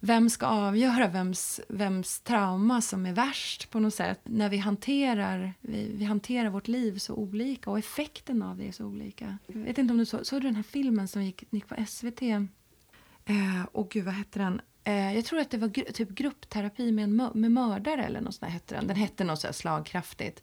vem 0.01 0.31
ska 0.31 0.47
avgöra 0.47 1.09
vems, 1.09 1.61
vems 1.69 2.21
trauma 2.21 2.81
som 2.81 3.07
är 3.07 3.13
värst 3.13 3.71
på 3.71 3.81
något 3.81 3.95
sätt? 3.95 4.21
När 4.25 4.49
vi 4.49 4.57
hanterar, 4.57 5.55
vi, 5.61 5.91
vi 5.95 6.05
hanterar 6.05 6.51
vårt 6.51 6.69
liv 6.69 6.99
så 6.99 7.15
olika 7.15 7.71
och 7.71 7.79
effekten 7.79 8.43
av 8.43 8.57
det 8.57 8.69
är 8.69 8.73
så 8.73 8.87
olika. 8.87 9.39
Jag 9.47 9.55
vet 9.55 9.79
inte 9.79 9.93
om 9.93 9.99
du 9.99 10.07
såg, 10.07 10.27
såg 10.27 10.41
du 10.41 10.47
den 10.47 10.57
här 10.57 10.63
filmen 10.63 11.09
som 11.09 11.25
gick, 11.25 11.45
gick 11.51 11.69
på 11.69 11.85
SVT? 11.87 12.23
Eh, 12.23 13.65
och 13.73 13.91
gud, 13.91 14.05
vad 14.05 14.15
hette 14.15 14.39
den? 14.39 14.61
Eh, 14.85 15.15
jag 15.15 15.25
tror 15.25 15.41
att 15.41 15.51
det 15.51 15.59
var 15.59 15.93
typ 15.93 16.11
gruppterapi 16.11 16.93
med, 16.93 17.05
en 17.05 17.31
med 17.35 17.53
mördare 17.53 18.05
eller 18.05 18.21
något 18.21 18.35
sånt 18.35 18.53
hette 18.53 18.75
den. 18.75 18.87
Den 18.87 18.97
hette 18.97 19.25
något 19.25 19.41
så 19.41 19.53
slagkraftigt. 19.53 20.43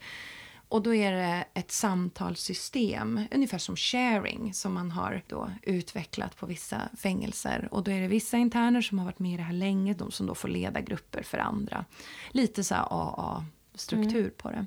Och 0.68 0.84
då 0.84 0.95
är 0.95 1.11
det 1.11 1.45
ett 1.53 1.72
samtalssystem, 1.72 3.22
ungefär 3.32 3.57
som 3.57 3.76
sharing, 3.76 4.53
som 4.53 4.74
man 4.74 4.91
har 4.91 5.22
då 5.28 5.51
utvecklat 5.61 6.38
på 6.38 6.45
vissa 6.45 6.82
fängelser. 6.97 7.68
Och 7.72 7.84
då 7.84 7.91
är 7.91 8.01
det 8.01 8.07
vissa 8.07 8.38
interner 8.38 8.82
som 8.82 8.99
har 8.99 9.05
varit 9.05 9.20
med 9.20 9.34
i 9.34 9.38
det 9.38 9.43
här 9.43 9.53
länge, 9.53 9.93
de 9.93 10.11
som 10.11 10.26
då 10.26 10.36
får 10.36 10.47
leda 10.47 10.82
grupper 10.82 11.24
för 11.24 11.38
andra. 11.38 11.86
Lite 12.32 12.63
så 12.63 12.76
här 12.76 12.88
AA-struktur 12.89 14.30
på 14.38 14.51
det. 14.51 14.66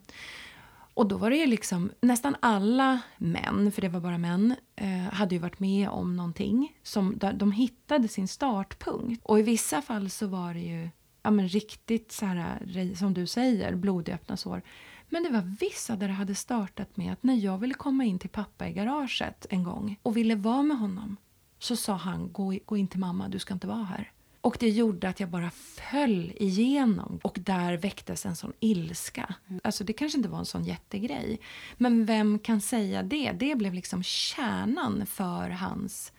Och 0.94 1.07
då 1.07 1.16
var 1.16 1.30
det 1.30 1.36
ju 1.36 1.46
liksom 1.46 1.90
nästan 2.01 2.36
alla 2.40 3.01
män, 3.16 3.72
för 3.72 3.82
det 3.82 3.88
var 3.88 4.01
bara 4.01 4.18
män, 4.18 4.55
eh, 4.76 5.12
hade 5.12 5.34
ju 5.34 5.40
varit 5.40 5.61
med 5.61 5.88
om 5.88 6.16
någonting. 6.16 6.72
Som, 6.82 7.18
de 7.34 7.53
hittade 7.53 8.09
sin 8.09 8.28
startpunkt. 8.28 9.24
Och 9.24 9.38
i 9.38 9.42
vissa 9.42 9.82
fall 9.82 10.11
så 10.11 10.26
var 10.26 10.55
det 10.55 10.61
ju 10.61 10.90
ja, 11.22 11.30
men 11.30 11.49
riktigt 11.49 12.12
så 12.12 12.26
här, 12.26 12.94
som 12.94 13.14
du 13.14 13.26
säger, 13.26 13.74
blodiga 13.74 14.14
öppna 14.14 14.36
sår. 14.36 14.62
Men 15.09 15.22
det 15.22 15.28
var 15.28 15.56
vissa 15.61 15.96
där 15.96 16.09
det 16.09 16.14
hade 16.14 16.34
startat 16.34 16.96
med 16.96 17.12
att 17.12 17.22
när 17.22 17.34
jag 17.34 17.59
ville 17.59 17.74
komma 17.74 18.04
in 18.04 18.18
till 18.18 18.30
pappa 18.30 18.68
i 18.68 18.72
garaget 18.72 19.46
en 19.50 19.62
gång 19.62 19.98
och 20.02 20.16
ville 20.16 20.34
vara 20.34 20.62
med 20.62 20.78
honom 20.78 21.16
så 21.59 21.76
sa 21.76 21.94
han 21.94 22.32
gå, 22.32 22.59
gå 22.64 22.76
in 22.76 22.88
till 22.88 23.00
mamma, 23.00 23.28
du 23.28 23.38
ska 23.38 23.54
inte 23.54 23.66
vara 23.66 23.84
här. 23.84 24.12
Och 24.40 24.56
det 24.61 24.68
gjorde 24.68 25.09
att 25.09 25.20
jag 25.20 25.28
bara 25.28 25.50
föll 25.50 26.32
igenom 26.36 27.20
och 27.22 27.38
där 27.40 27.76
väcktes 27.76 28.26
en 28.26 28.36
sån 28.36 28.52
ilska. 28.61 29.34
Alltså 29.64 29.84
det 29.84 29.92
kanske 29.92 30.18
inte 30.18 30.28
var 30.28 30.38
en 30.38 30.46
sån 30.46 30.64
jättegrej. 30.64 31.40
Men 31.76 32.06
vem 32.06 32.38
kan 32.38 32.61
säga 32.61 33.02
det? 33.02 33.32
Det 33.32 33.54
blev 33.54 33.74
liksom 33.74 34.02
kärnan 34.02 35.06
för 35.06 35.50
hans 35.50 36.12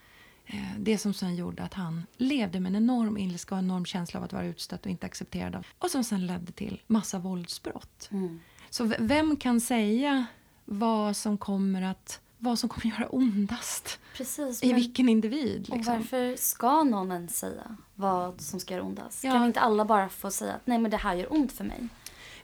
eh, 0.46 0.78
det 0.78 0.98
som 0.98 1.14
sen 1.14 1.36
gjorde 1.36 1.64
att 1.64 1.74
han 1.74 2.04
levde 2.18 2.60
med 2.60 2.70
en 2.70 2.76
enorm 2.76 3.18
ilska 3.18 3.56
och 3.56 3.60
en 3.60 3.66
enorm 3.66 3.86
känsla 3.86 4.20
av 4.20 4.24
att 4.24 4.34
vara 4.34 4.46
utstött 4.46 4.86
och 4.86 4.92
inte 4.92 5.06
accepterad 5.06 5.56
av. 5.56 5.68
Och 5.80 5.92
som 5.92 6.04
sen 6.04 6.28
ledde 6.28 6.52
till 6.52 6.82
massa 6.88 7.20
våldsbrott. 7.20 8.10
Så 8.70 8.92
vem 9.00 9.36
kan 9.36 9.62
säga 9.62 10.26
vad 10.66 11.16
som 11.16 11.38
kommer 11.38 11.82
att 11.82 12.20
vad 12.38 12.60
som 12.60 12.70
kommer 12.70 12.96
göra 13.00 13.10
ondast 13.10 14.00
Precis. 14.18 14.64
i 14.64 14.68
men- 14.68 14.76
vilken 14.76 15.10
individ. 15.10 15.68
Och 15.70 15.78
Liksom. 15.78 15.94
varför 15.94 16.36
ska 16.36 16.84
någon 16.84 17.12
ens 17.12 17.38
säga 17.40 17.76
vad 17.96 18.42
som 18.42 18.60
ska 18.60 18.74
göra 18.74 18.84
ondast? 18.84 19.24
Ja. 19.24 19.32
Kan 19.32 19.46
inte 19.46 19.60
alla 19.60 19.86
bara 19.86 20.10
få 20.10 20.32
säga 20.32 20.54
att 20.54 20.68
nej 20.68 20.78
men 20.80 20.92
det 20.92 20.98
här 20.98 21.16
gör 21.16 21.34
ont 21.34 21.52
för 21.52 21.64
mig? 21.64 21.88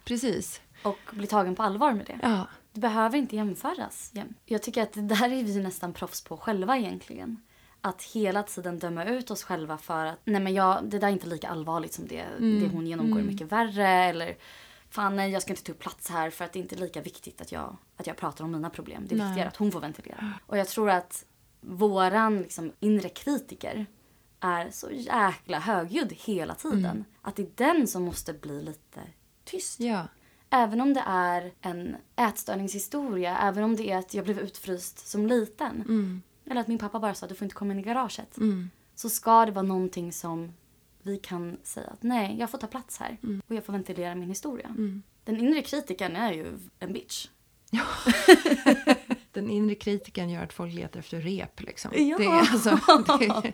Precis. 0.04 0.62
Och 0.84 1.00
bli 1.12 1.28
tagen 1.28 1.56
på 1.56 1.64
allvar 1.64 1.94
med 1.94 2.06
det. 2.06 2.20
Ja. 2.22 2.48
Det 2.74 2.80
behöver 2.80 3.18
inte 3.18 3.36
jämföras. 3.36 4.12
Jag 4.46 4.62
tycker 4.64 4.84
att 4.84 4.94
det 4.94 5.02
där 5.02 5.24
är 5.32 5.44
vi 5.44 5.60
nästan 5.64 5.94
proffs 5.94 6.22
på 6.24 6.38
själva 6.38 6.78
egentligen. 6.78 7.38
Att 7.82 8.04
hela 8.04 8.44
tiden 8.44 8.80
döma 8.80 9.06
ut 9.06 9.32
oss 9.32 9.44
själva 9.44 9.78
för 9.78 10.06
att 10.06 10.20
nej 10.26 10.42
men 10.42 10.54
jag, 10.54 10.84
det 10.84 11.00
där 11.00 11.08
är 11.08 11.12
inte 11.12 11.28
lika 11.28 11.48
allvarligt 11.50 11.94
som 11.94 12.08
det, 12.08 12.26
det 12.40 12.68
hon 12.68 12.88
genomgår 12.88 13.20
är 13.20 13.24
mycket 13.24 13.52
värre. 13.52 13.88
Eller 13.88 14.36
fan 14.96 15.16
nej 15.16 15.32
jag 15.32 15.42
ska 15.42 15.52
inte 15.52 15.64
ta 15.64 15.72
upp 15.72 15.80
plats 15.80 16.10
här 16.10 16.30
för 16.30 16.46
att 16.46 16.54
det 16.54 16.60
är 16.60 16.62
inte 16.62 16.76
lika 16.76 17.02
viktigt 17.02 17.42
att 17.42 17.52
jag, 17.52 17.78
att 17.98 18.08
jag 18.08 18.18
pratar 18.18 18.46
om 18.46 18.52
mina 18.52 18.70
problem. 18.70 19.06
Det 19.08 19.16
är 19.16 19.18
Nej. 19.18 19.28
viktigare 19.28 19.50
att 19.50 19.56
hon 19.56 19.72
får 19.72 19.80
ventilera. 19.80 20.34
Och 20.48 20.58
jag 20.58 20.68
tror 20.68 20.90
att 20.90 21.26
våran 21.62 22.42
liksom, 22.42 22.72
inre 22.80 23.10
kritiker 23.10 23.86
är 24.40 24.70
så 24.72 24.92
jäkla 24.92 25.60
högljudd 25.60 26.14
hela 26.14 26.56
tiden. 26.56 27.06
Att 27.22 27.36
det 27.36 27.42
är 27.42 27.74
den 27.74 27.88
som 27.88 28.04
måste 28.04 28.34
bli 28.34 28.62
lite 28.62 29.00
tyst. 29.44 29.80
ja. 29.80 30.08
Även 30.50 30.82
om 30.82 30.94
det 30.94 31.04
är 31.08 31.54
en 31.62 31.96
ätstörningshistoria, 32.16 33.38
även 33.38 33.64
om 33.64 33.76
det 33.76 33.92
är 33.92 33.98
att 33.98 34.14
jag 34.14 34.26
blev 34.26 34.40
utfryst 34.40 35.08
som 35.08 35.28
liten. 35.28 35.82
Mm. 35.82 36.22
Eller 36.46 36.62
att 36.62 36.68
min 36.68 36.78
pappa 36.78 37.00
bara 37.00 37.14
sa 37.14 37.26
att 37.26 37.30
du 37.30 37.36
får 37.36 37.46
inte 37.46 37.56
komma 37.56 37.74
in 37.74 37.80
i 37.80 37.84
garaget. 37.84 38.38
Mm. 38.38 38.70
Så 38.96 39.10
ska 39.10 39.46
det 39.46 39.52
vara 39.52 39.66
någonting 39.66 40.14
som 40.14 40.54
vi 41.06 41.18
kan 41.18 41.58
säga 41.64 41.88
att 41.88 42.04
nej, 42.04 42.36
jag 42.40 42.52
får 42.52 42.58
ta 42.58 42.68
plats 42.68 42.98
här. 42.98 43.18
Mm. 43.24 43.42
Och 43.48 43.56
jag 43.56 43.66
får 43.66 43.74
ventilera 43.74 44.16
min 44.16 44.30
historia. 44.30 44.76
Den 45.24 45.40
inre 45.40 45.62
kritikern 45.62 46.16
är 46.16 46.34
ju 46.34 46.60
en 46.80 46.94
bitch. 46.94 47.28
Den 49.32 49.50
inre 49.50 49.76
kritiken 49.76 50.30
gör 50.30 50.44
att 50.44 50.54
folk 50.54 50.74
letar 50.74 51.00
efter 51.00 51.22
rep. 51.22 51.62
Liksom. 51.62 51.92
Ja. 51.96 52.18
Det, 52.18 52.28
alltså, 52.28 52.80
det, 53.20 53.54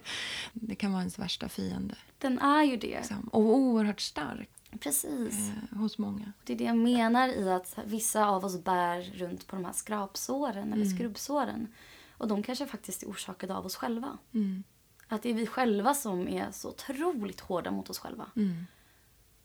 det 0.54 0.76
kan 0.76 0.92
vara 0.92 1.02
ens 1.02 1.20
värsta 1.20 1.50
fiende. 1.50 1.96
Den 2.18 2.40
är 2.40 2.64
ju 2.64 2.78
det. 2.78 2.98
Liksom. 2.98 3.30
Och 3.32 3.42
oerhört 3.42 4.02
stark 4.02 4.50
Precis. 4.80 5.50
eh, 5.50 5.78
hos 5.78 5.98
många. 5.98 6.34
Det 6.44 6.54
är 6.54 6.58
det 6.58 6.64
jag 6.64 6.78
menar 6.78 7.30
i 7.30 7.50
att 7.50 7.78
vissa 7.86 8.26
av 8.26 8.46
oss 8.46 8.64
bär 8.64 9.02
runt 9.02 9.48
på 9.48 9.56
de 9.56 9.66
här 9.66 9.74
skrapsåren 9.74 10.74
eller 10.74 10.86
skrubbsåren. 10.86 11.68
Och 12.12 12.28
de 12.28 12.44
kanske 12.44 12.66
faktiskt 12.66 13.04
är 13.04 13.08
orsakade 13.08 13.56
av 13.56 13.66
oss 13.66 13.76
själva. 13.76 14.18
Mm. 14.34 14.64
Att 15.12 15.24
det 15.24 15.30
är 15.30 15.34
vi 15.34 15.48
själva 15.48 15.94
som 15.94 16.28
är 16.28 16.52
så 16.52 16.70
otroligt 16.70 17.40
hårda 17.40 17.72
mot 17.72 17.90
oss 17.90 18.00
själva. 18.00 18.26
Mm. 18.36 18.66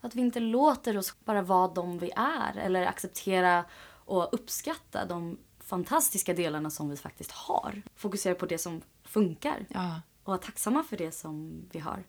Att 0.00 0.14
vi 0.14 0.20
inte 0.20 0.40
låter 0.40 0.98
oss 0.98 1.14
bara 1.24 1.42
vara 1.42 1.68
de 1.68 1.98
vi 1.98 2.10
är 2.16 2.56
eller 2.56 2.86
acceptera 2.86 3.64
och 4.04 4.28
uppskatta 4.34 5.04
de 5.04 5.38
fantastiska 5.60 6.34
delarna 6.34 6.70
som 6.70 6.90
vi 6.90 6.96
faktiskt 6.96 7.30
har. 7.30 7.82
Fokusera 7.96 8.34
på 8.34 8.46
det 8.46 8.58
som 8.58 8.82
funkar 9.04 9.66
Ja. 9.68 10.00
och 10.22 10.28
vara 10.28 10.38
tacksamma 10.38 10.82
för 10.84 10.96
det 10.96 11.12
som 11.12 11.62
vi 11.72 11.78
har. 11.78 12.04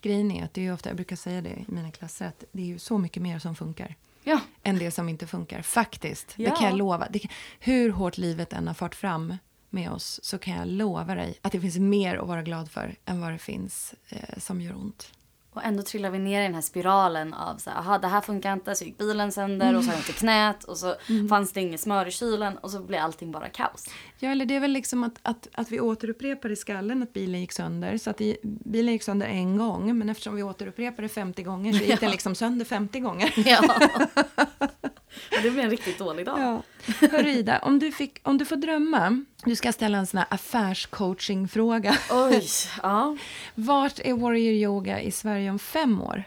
Grejen 0.00 0.30
är 0.30 0.44
att 0.44 0.54
det 0.54 0.66
är 0.66 0.72
ofta, 0.72 0.88
jag 0.90 0.96
brukar 0.96 1.16
säga 1.16 1.42
det 1.42 1.48
i 1.50 1.64
mina 1.68 1.90
klasser, 1.90 2.26
att 2.26 2.44
det 2.52 2.62
är 2.62 2.66
ju 2.66 2.78
så 2.78 2.98
mycket 2.98 3.22
mer 3.22 3.38
som 3.38 3.54
funkar 3.56 3.94
Ja, 4.24 4.40
än 4.62 4.78
det 4.78 4.90
som 4.90 5.08
inte 5.08 5.26
funkar. 5.26 5.62
Faktiskt. 5.62 6.34
Det 6.36 6.42
Ja. 6.42 6.56
kan 6.56 6.68
jag 6.68 6.76
lova. 6.76 7.08
Det 7.10 7.18
kan, 7.18 7.30
hur 7.60 7.90
hårt 7.90 8.18
livet 8.18 8.52
än 8.52 8.66
har 8.66 8.74
fart 8.74 8.94
fram 8.94 9.36
med 9.74 9.90
oss 9.92 10.20
så 10.22 10.38
kan 10.38 10.56
jag 10.56 10.68
lova 10.68 11.14
dig 11.14 11.38
att 11.42 11.52
det 11.52 11.60
finns 11.60 11.76
mer 11.78 12.16
att 12.16 12.28
vara 12.28 12.42
glad 12.42 12.70
för 12.70 12.94
än 13.04 13.20
vad 13.20 13.32
det 13.32 13.38
finns 13.38 13.94
eh, 14.08 14.38
som 14.38 14.60
gör 14.60 14.76
ont. 14.76 15.10
och 15.52 15.64
ändå 15.64 15.82
trillar 15.82 16.10
vi 16.10 16.18
ner 16.18 16.40
i 16.40 16.44
den 16.44 16.54
här 16.54 16.60
spiralen 16.62 17.34
av 17.34 17.56
så 17.56 17.70
här, 17.70 17.78
aha 17.78 17.98
det 17.98 18.08
här 18.08 18.20
funkar 18.20 18.52
inte, 18.52 18.74
så 18.74 18.84
gick 18.84 18.98
bilen 18.98 19.32
sönder 19.32 19.76
och 19.76 19.84
så 19.84 19.90
har 19.90 19.94
jag 19.94 20.00
inte 20.00 20.12
knät 20.12 20.64
och 20.64 20.78
så 20.78 20.94
fanns 21.28 21.52
det 21.52 21.60
inget 21.60 21.80
smör 21.80 22.06
i 22.06 22.10
kylen 22.10 22.58
och 22.58 22.70
så 22.70 22.80
blir 22.80 22.98
allting 22.98 23.32
bara 23.32 23.48
kaos. 23.48 23.86
Ja, 24.18 24.30
eller 24.30 24.46
det 24.46 24.56
är 24.56 24.60
väl 24.60 24.70
liksom 24.70 25.04
att, 25.04 25.18
att, 25.22 25.48
att 25.54 25.72
vi 25.72 25.80
återupprepar 25.80 26.52
i 26.52 26.56
skallen 26.56 27.02
att 27.02 27.12
bilen 27.12 27.40
gick 27.40 27.52
sönder. 27.52 27.98
Så 27.98 28.10
att 28.10 28.18
det, 28.18 28.36
bilen 28.42 28.92
gick 28.92 29.02
sönder 29.02 29.26
en 29.26 29.56
gång, 29.56 29.98
men 29.98 30.08
eftersom 30.08 30.36
vi 30.36 30.42
återupprepar 30.42 31.02
det 31.02 31.08
50 31.08 31.42
gånger 31.42 31.72
så 31.72 31.84
gick 31.84 32.00
den 32.00 32.10
liksom 32.10 32.34
sönder 32.34 32.64
50 32.64 33.00
gånger. 33.00 33.32
Ja. 33.36 33.74
och 35.36 35.42
det 35.42 35.50
blir 35.50 35.62
en 35.62 35.70
riktigt 35.70 35.98
dålig 35.98 36.26
dag. 36.26 36.40
Ja. 36.40 36.62
Hörru 37.08 37.30
Ida, 37.30 37.58
om 37.58 37.78
du, 37.78 37.92
fick, 37.92 38.20
om 38.22 38.38
du 38.38 38.44
får 38.44 38.56
drömma, 38.56 39.24
du 39.44 39.56
ska 39.56 39.72
ställa 39.72 39.98
en 39.98 40.06
sån 40.06 40.18
här 40.18 40.26
affärscoachingfråga. 40.30 41.98
Oj, 42.10 42.46
ja. 42.82 43.16
Vart 43.54 43.98
är 43.98 44.14
Warrior 44.14 44.54
Yoga 44.54 45.00
i 45.00 45.10
Sverige 45.10 45.50
om 45.50 45.58
fem 45.58 46.02
år? 46.02 46.24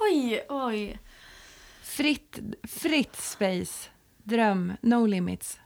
Oj, 0.00 0.44
oj. 0.48 0.98
Fritt, 1.82 2.38
fritt 2.62 3.16
space, 3.16 3.88
dröm, 4.22 4.72
no 4.80 5.06
limits. 5.06 5.60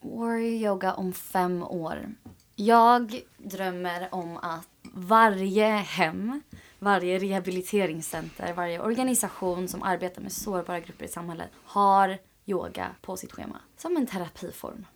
Warrior 0.00 0.62
yoga 0.62 0.94
om 0.94 1.12
fem 1.12 1.62
år. 1.62 2.14
Jag 2.56 3.20
drömmer 3.38 4.08
om 4.10 4.36
att 4.36 4.68
varje 4.82 5.68
hem, 5.68 6.42
varje 6.82 7.18
rehabiliteringscenter, 7.18 8.52
varje 8.52 8.80
organisation 8.80 9.68
som 9.68 9.82
arbetar 9.82 10.22
med 10.22 10.32
sårbara 10.32 10.80
grupper 10.80 11.04
i 11.04 11.08
samhället 11.08 11.50
har 11.64 12.18
yoga 12.46 12.90
på 13.00 13.16
sitt 13.16 13.32
schema. 13.32 13.60
Som 13.76 13.96
en 13.96 14.06
terapiform. 14.06 14.86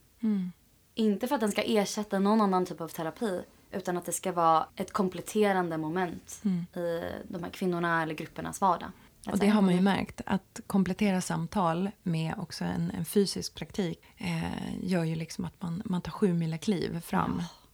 Inte 0.95 1.29
för 1.29 1.35
att 1.35 1.41
den 1.41 1.53
ska 1.53 1.63
ersätta 1.63 2.19
någon 2.19 2.41
annan 2.41 2.67
typ 2.67 2.81
av 2.81 2.89
terapi 2.89 3.43
utan 3.73 3.97
att 3.97 4.05
det 4.05 4.13
ska 4.13 4.33
vara 4.33 4.67
ett 4.77 4.93
kompletterande 4.93 5.79
moment 5.79 6.43
i 6.77 7.03
de 7.29 7.43
här 7.43 7.51
kvinnorna 7.51 8.03
eller 8.03 8.15
gruppernas 8.15 8.61
vardag. 8.61 8.89
Och 9.33 9.39
det 9.39 9.49
har 9.49 9.63
man 9.63 9.75
ju 9.75 9.81
märkt, 9.81 10.21
att 10.27 10.61
komplettera 10.67 11.21
samtal 11.21 11.91
med 12.03 12.35
också 12.39 12.65
en, 12.65 12.91
en 12.91 13.05
fysisk 13.05 13.55
praktik 13.55 14.01
eh, 14.17 14.85
gör 14.85 15.05
ju 15.05 15.15
liksom 15.15 15.45
att 15.45 15.63
man, 15.63 15.83
man 15.85 16.01
tar 16.01 16.13
sju 16.13 16.59
kliv 16.59 17.01
fram. 17.01 17.39
Ja, 17.39 17.66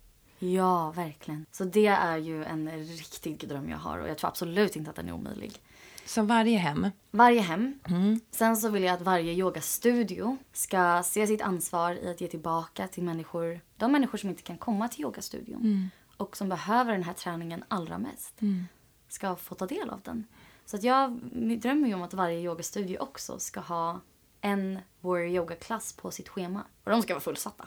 verkligen. 0.94 1.46
Så 1.52 1.64
det 1.64 1.86
är 1.86 2.16
ju 2.16 2.44
en 2.44 2.70
riktig 2.70 3.48
dröm 3.48 3.70
jag 3.70 3.78
har 3.78 3.98
och 3.98 4.08
jag 4.08 4.18
tror 4.18 4.28
absolut 4.28 4.76
inte 4.76 4.90
att 4.90 4.96
den 4.96 5.08
är 5.08 5.12
omöjlig. 5.12 5.52
Så 6.06 6.22
varje 6.22 6.58
hem. 6.58 6.90
Varje 7.10 7.40
hem. 7.40 7.78
Sen 8.30 8.56
så 8.56 8.68
vill 8.68 8.82
jag 8.82 8.94
att 8.94 9.00
varje 9.02 9.32
yogastudio 9.32 10.36
ska 10.52 11.02
se 11.04 11.26
sitt 11.26 11.42
ansvar 11.42 11.92
i 11.92 12.10
att 12.10 12.20
ge 12.20 12.28
tillbaka 12.28 12.88
till 12.88 13.02
människor, 13.02 13.60
de 13.76 13.92
människor 13.92 14.18
som 14.18 14.30
inte 14.30 14.42
kan 14.42 14.58
komma 14.58 14.88
till 14.88 15.00
yogastudion 15.00 15.90
och 16.16 16.36
som 16.36 16.48
behöver 16.48 16.92
den 16.92 17.02
här 17.02 17.12
träningen 17.12 17.64
allra 17.68 17.98
mest 17.98 18.40
ska 19.08 19.36
få 19.36 19.54
ta 19.54 19.66
del 19.66 19.90
av 19.90 20.00
den. 20.00 20.26
Så 20.64 20.76
att 20.76 20.82
jag 20.82 21.20
drömmer 21.60 21.88
ju 21.88 21.94
om 21.94 22.02
att 22.02 22.14
varje 22.14 22.40
yogastudio 22.40 22.98
också 22.98 23.38
ska 23.38 23.60
ha 23.60 24.00
en 24.40 24.78
warrior 25.00 25.28
yoga-klass 25.28 25.92
på 25.92 26.10
sitt 26.10 26.28
schema. 26.28 26.62
Och 26.84 26.90
de 26.90 27.02
ska 27.02 27.14
vara 27.14 27.20
fullsatta. 27.20 27.64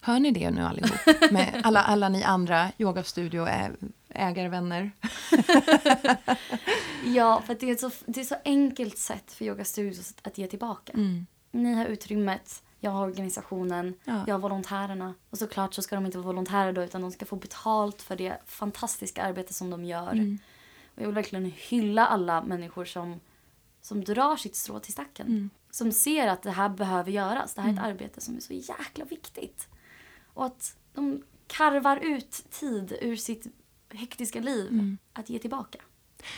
Hör 0.00 0.20
ni 0.20 0.30
det 0.30 0.50
nu 0.50 0.62
allihop? 0.62 0.90
Med 1.30 1.60
alla, 1.64 1.82
alla 1.82 2.08
ni 2.08 2.22
andra 2.24 2.68
yogastudio-ägarvänner. 2.78 4.90
Ja, 7.04 7.42
för 7.46 7.54
det 7.60 7.68
är, 7.68 7.72
ett 7.72 7.80
så, 7.80 7.90
det 8.06 8.20
är 8.20 8.22
ett 8.22 8.28
så 8.28 8.36
enkelt 8.44 8.98
sätt 8.98 9.32
för 9.32 9.44
yogastudios 9.44 10.14
att 10.22 10.38
ge 10.38 10.46
tillbaka. 10.46 10.92
Ni 11.50 11.74
har 11.74 11.84
utrymmet, 11.84 12.62
jag 12.80 12.90
har 12.90 13.06
organisationen, 13.06 13.94
Ja. 14.04 14.24
jag 14.26 14.34
har 14.34 14.38
volontärerna. 14.40 15.14
Och 15.30 15.38
såklart 15.38 15.74
så 15.74 15.82
ska 15.82 15.94
de 15.94 16.06
inte 16.06 16.18
vara 16.18 16.26
volontärer 16.26 16.72
då 16.72 16.82
utan 16.82 17.02
de 17.02 17.10
ska 17.12 17.26
få 17.26 17.36
betalt 17.36 18.02
för 18.02 18.16
det 18.16 18.38
fantastiska 18.46 19.22
arbete 19.22 19.54
som 19.54 19.70
de 19.70 19.84
gör. 19.84 20.36
Och 20.94 21.02
jag 21.02 21.06
vill 21.06 21.14
verkligen 21.14 21.52
hylla 21.56 22.06
alla 22.06 22.42
människor 22.42 22.84
som, 22.84 23.20
som 23.82 24.04
drar 24.04 24.36
sitt 24.36 24.56
strå 24.56 24.80
till 24.80 24.92
stacken. 24.92 25.50
Som 25.70 25.92
ser 25.92 26.28
att 26.28 26.42
det 26.42 26.50
här 26.50 26.68
behöver 26.68 27.10
göras. 27.10 27.54
Det 27.54 27.60
här 27.60 27.68
är 27.68 27.72
ett 27.72 27.80
arbete 27.80 28.20
som 28.20 28.36
är 28.36 28.40
så 28.40 28.52
jäkla 28.52 29.04
viktigt. 29.04 29.68
Och 30.38 30.46
att 30.46 30.76
de 30.94 31.22
karvar 31.46 31.96
ut 31.96 32.44
tid 32.50 32.98
ur 33.00 33.16
sitt 33.16 33.46
hektiska 33.92 34.40
liv 34.40 34.96
att 35.12 35.30
ge 35.30 35.38
tillbaka. 35.38 35.78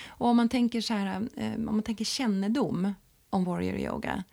Och 0.09 0.27
om 0.29 0.37
man 0.37 0.49
tänker 0.49 0.81
så 0.81 0.95
här, 0.95 1.29
eh, 1.37 1.55
om 1.55 1.65
man 1.65 1.83
tänker 1.83 2.05
kännedom 2.05 2.95
om 3.31 3.45
warrior 3.45 3.77
yoga. 3.79 4.25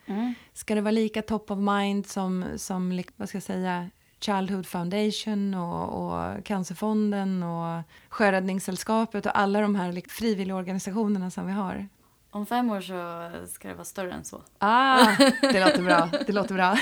Ska 0.54 0.76
det 0.76 0.82
vara 0.82 0.92
lika 0.92 1.22
top 1.22 1.52
of 1.52 1.60
mind 1.60 2.08
som, 2.08 2.46
som 2.56 3.04
vad 3.16 3.30
ska 3.30 3.36
jag 3.36 3.44
säga, 3.44 3.90
Childhood 4.20 4.68
Foundation 4.68 5.54
och, 5.54 6.08
och 6.08 6.46
Cancerfonden 6.46 7.44
och 7.44 7.84
Sjöräddningssällskapet 8.10 9.26
och 9.26 9.40
alla 9.40 9.62
de 9.62 9.76
här 9.76 9.92
lik- 9.92 10.12
frivilligorganisationerna 10.12 11.32
som 11.32 11.46
vi 11.46 11.52
har? 11.52 11.88
Om 12.30 12.46
fem 12.46 12.70
år 12.72 12.82
så 12.82 13.32
ska 13.54 13.68
det 13.68 13.74
vara 13.74 13.86
större 13.86 14.12
än 14.14 14.24
så. 14.26 14.42
Ah, 14.58 15.16
det 15.42 15.66
låter 15.66 15.84
bra. 15.84 16.10
Det 16.28 16.32
låter 16.34 16.56
bra. 16.56 16.78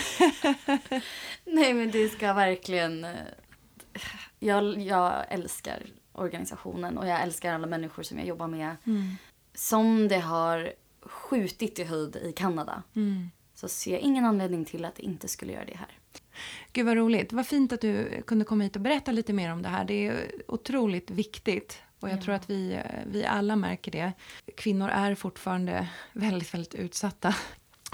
Nej 1.45 1.73
men 1.73 1.91
det 1.91 2.09
ska 2.09 2.33
verkligen... 2.33 3.03
eh, 3.03 3.11
Jag, 4.39 4.79
jag 4.81 5.25
älskar 5.29 5.83
organisationen 6.11 6.97
och 6.97 7.07
jag 7.07 7.21
älskar 7.21 7.53
alla 7.53 7.67
människor 7.67 8.03
som 8.03 8.17
jag 8.17 8.27
jobbar 8.27 8.47
med. 8.47 8.75
Som 9.53 10.07
det 10.07 10.19
har 10.19 10.73
skjutit 11.01 11.79
i 11.79 11.83
höjd 11.83 12.15
i 12.15 12.31
Kanada. 12.31 12.83
Så 13.53 13.67
ser 13.67 13.91
jag 13.91 13.99
ingen 14.01 14.25
anledning 14.25 14.65
till 14.65 14.85
att 14.85 14.95
det 14.95 15.03
inte 15.03 15.27
skulle 15.27 15.53
göra 15.53 15.65
det 15.65 15.77
här. 15.77 15.87
Gud 16.73 16.85
vad 16.85 16.97
roligt. 16.97 17.33
Vad 17.33 17.47
fint 17.47 17.73
att 17.73 17.81
du 17.81 18.21
kunde 18.27 18.45
komma 18.45 18.63
hit 18.63 18.75
och 18.75 18.81
berätta 18.81 19.11
lite 19.11 19.33
mer 19.33 19.51
om 19.51 19.61
det 19.61 19.69
här. 19.69 19.85
Det 19.85 20.07
är 20.07 20.31
otroligt 20.47 21.11
viktigt. 21.11 21.77
Och 21.99 22.09
jag 22.09 22.21
tror 22.21 22.35
att 22.35 22.49
vi, 22.49 22.73
eh, 22.73 22.81
vi 23.05 23.25
alla 23.25 23.55
märker 23.55 23.91
det. 23.91 24.13
Kvinnor 24.57 24.89
är 24.89 25.15
fortfarande 25.15 25.87
väldigt, 26.13 26.53
väldigt 26.53 26.75
utsatta. 26.75 27.35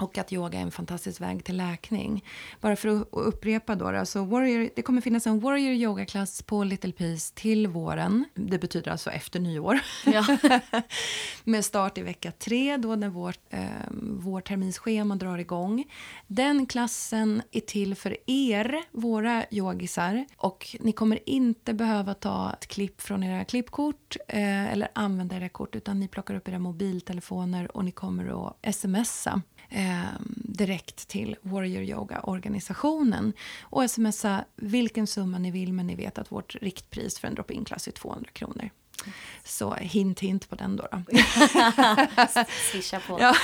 Och 0.02 0.18
att 0.18 0.32
yoga 0.32 0.58
är 0.58 0.62
en 0.62 0.70
fantastisk 0.70 1.20
väg 1.20 1.44
till 1.44 1.56
läkning. 1.56 2.24
Bara 2.60 2.76
för 2.76 2.88
att 2.88 3.08
upprepa 3.10 3.74
då, 3.74 3.86
alltså 3.86 4.24
warrior, 4.24 4.70
det 4.76 4.82
kommer 4.82 5.00
finnas 5.00 5.26
en 5.26 5.40
Warrior 5.40 5.72
yogaklass 5.72 6.42
på 6.42 6.64
Little 6.64 6.92
Peace 6.92 7.34
till 7.34 7.66
våren. 7.66 8.24
Det 8.34 8.58
betyder 8.58 8.90
alltså 8.90 9.10
efter 9.10 9.40
nyår. 9.40 9.80
Ja. 10.06 10.26
Med 11.44 11.64
start 11.64 11.98
i 11.98 12.02
vecka 12.02 12.32
tre 12.32 12.76
då 12.76 12.96
när 12.96 13.08
vårt, 13.08 13.40
eh, 13.50 13.60
vårt 14.00 14.48
terminsschema 14.48 15.16
drar 15.16 15.38
igång. 15.38 15.84
Den 16.26 16.66
klassen 16.66 17.42
är 17.52 17.60
till 17.60 17.94
för 17.94 18.16
er, 18.26 18.82
våra 18.90 19.44
yogisar. 19.50 20.26
Och 20.36 20.76
ni 20.80 20.92
kommer 20.92 21.28
inte 21.28 21.74
behöva 21.74 22.14
ta 22.14 22.52
ett 22.52 22.66
klipp 22.66 23.00
från 23.00 23.22
era 23.22 23.44
klippkort 23.44 24.16
eh, 24.28 24.72
eller 24.72 24.88
använda 24.94 25.36
era 25.36 25.48
kort 25.48 25.76
utan 25.76 26.00
ni 26.00 26.08
plockar 26.08 26.34
upp 26.34 26.48
era 26.48 26.58
mobiltelefoner 26.58 27.76
och 27.76 27.84
ni 27.84 27.90
kommer 27.90 28.48
att 28.48 28.74
smsa 28.74 29.42
eh, 29.72 30.20
direkt 30.36 31.08
till 31.08 31.36
Warrior 31.42 31.82
Yoga-organisationen 31.82 33.32
och 33.62 33.90
smsa 33.90 34.44
vilken 34.56 35.06
summa 35.06 35.38
ni 35.38 35.50
vill 35.50 35.72
men 35.72 35.86
ni 35.86 35.94
vet 35.94 36.18
att 36.18 36.32
vårt 36.32 36.54
riktpris 36.54 37.18
för 37.18 37.28
en 37.28 37.34
drop-in-klass 37.34 37.88
är 37.88 37.92
200 37.92 38.30
kronor. 38.32 38.70
Så 39.44 39.74
hint, 39.74 40.20
hint 40.20 40.48
på 40.48 40.56
den 40.56 40.76
då. 40.76 40.88
då. 40.90 41.02
Swisha 42.72 43.00
på. 43.00 43.18
Ja. 43.20 43.34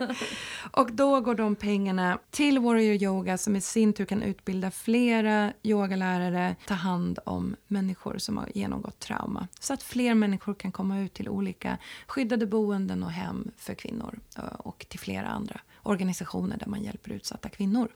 och 0.72 0.92
då 0.92 1.20
går 1.20 1.34
de 1.34 1.56
pengarna 1.56 2.18
till 2.30 2.58
Warrior 2.58 3.02
Yoga 3.02 3.38
som 3.38 3.56
i 3.56 3.60
sin 3.60 3.92
tur 3.92 4.04
kan 4.04 4.22
utbilda 4.22 4.70
flera 4.70 5.52
yogalärare, 5.62 6.56
ta 6.66 6.74
hand 6.74 7.18
om 7.24 7.56
människor 7.66 8.18
som 8.18 8.36
har 8.36 8.48
genomgått 8.54 8.98
trauma. 8.98 9.48
Så 9.60 9.74
att 9.74 9.82
fler 9.82 10.14
människor 10.14 10.54
kan 10.54 10.72
komma 10.72 11.00
ut 11.00 11.14
till 11.14 11.28
olika 11.28 11.78
skyddade 12.06 12.46
boenden 12.46 13.02
och 13.02 13.12
hem 13.12 13.50
för 13.56 13.74
kvinnor 13.74 14.20
eh, 14.36 14.44
och 14.44 14.86
till 14.88 15.00
flera 15.00 15.26
andra 15.26 15.60
organisationer 15.82 16.56
där 16.56 16.66
man 16.66 16.82
hjälper 16.82 17.10
utsatta 17.10 17.48
kvinnor. 17.48 17.88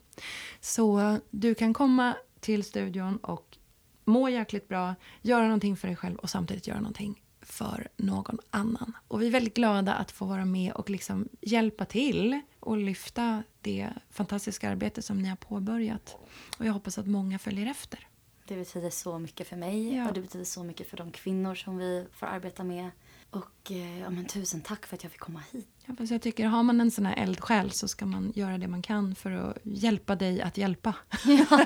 Så 0.61 1.17
du 1.29 1.55
kan 1.55 1.73
komma 1.73 2.13
till 2.39 2.63
studion 2.63 3.17
och 3.17 3.57
må 4.05 4.29
jäkligt 4.29 4.67
bra, 4.67 4.95
göra 5.21 5.43
någonting 5.43 5.77
för 5.77 5.87
dig 5.87 5.97
själv 5.97 6.15
och 6.15 6.29
samtidigt 6.29 6.67
göra 6.67 6.79
någonting 6.79 7.21
för 7.41 7.87
någon 7.97 8.39
annan. 8.49 8.93
Och 9.07 9.21
vi 9.21 9.27
är 9.27 9.31
väldigt 9.31 9.53
glada 9.53 9.93
att 9.93 10.11
få 10.11 10.25
vara 10.25 10.45
med 10.45 10.73
och 10.73 10.89
liksom 10.89 11.29
hjälpa 11.41 11.85
till 11.85 12.41
och 12.59 12.77
lyfta 12.77 13.43
det 13.61 13.89
fantastiska 14.09 14.69
arbete 14.69 15.01
som 15.01 15.19
ni 15.19 15.29
har 15.29 15.35
påbörjat. 15.35 16.15
Och 16.57 16.65
jag 16.65 16.73
hoppas 16.73 16.97
att 16.97 17.07
många 17.07 17.39
följer 17.39 17.67
efter. 17.67 18.07
Det 18.47 18.55
betyder 18.55 18.89
så 18.89 19.19
mycket 19.19 19.47
för 19.47 19.55
mig 19.55 19.95
ja. 19.95 20.07
och 20.07 20.13
det 20.13 20.21
betyder 20.21 20.45
så 20.45 20.63
mycket 20.63 20.89
för 20.89 20.97
de 20.97 21.11
kvinnor 21.11 21.55
som 21.55 21.77
vi 21.77 22.05
får 22.11 22.27
arbeta 22.27 22.63
med. 22.63 22.89
Och 23.29 23.71
eh, 23.71 23.99
ja, 23.99 24.09
men 24.09 24.25
tusen 24.25 24.61
tack 24.61 24.85
för 24.85 24.95
att 24.95 25.03
jag 25.03 25.11
fick 25.11 25.21
komma 25.21 25.41
hit. 25.51 25.67
Ja, 25.85 25.93
fast 25.97 26.11
jag 26.11 26.21
tycker, 26.21 26.45
har 26.45 26.63
man 26.63 26.81
en 26.81 26.91
sån 26.91 27.05
här 27.05 27.15
eldsjäl 27.15 27.71
så 27.71 27.87
ska 27.87 28.05
man 28.05 28.33
göra 28.35 28.57
det 28.57 28.67
man 28.67 28.81
kan 28.81 29.15
för 29.15 29.31
att 29.31 29.57
hjälpa 29.63 30.15
dig 30.15 30.41
att 30.41 30.57
hjälpa. 30.57 30.95
Ja. 31.25 31.65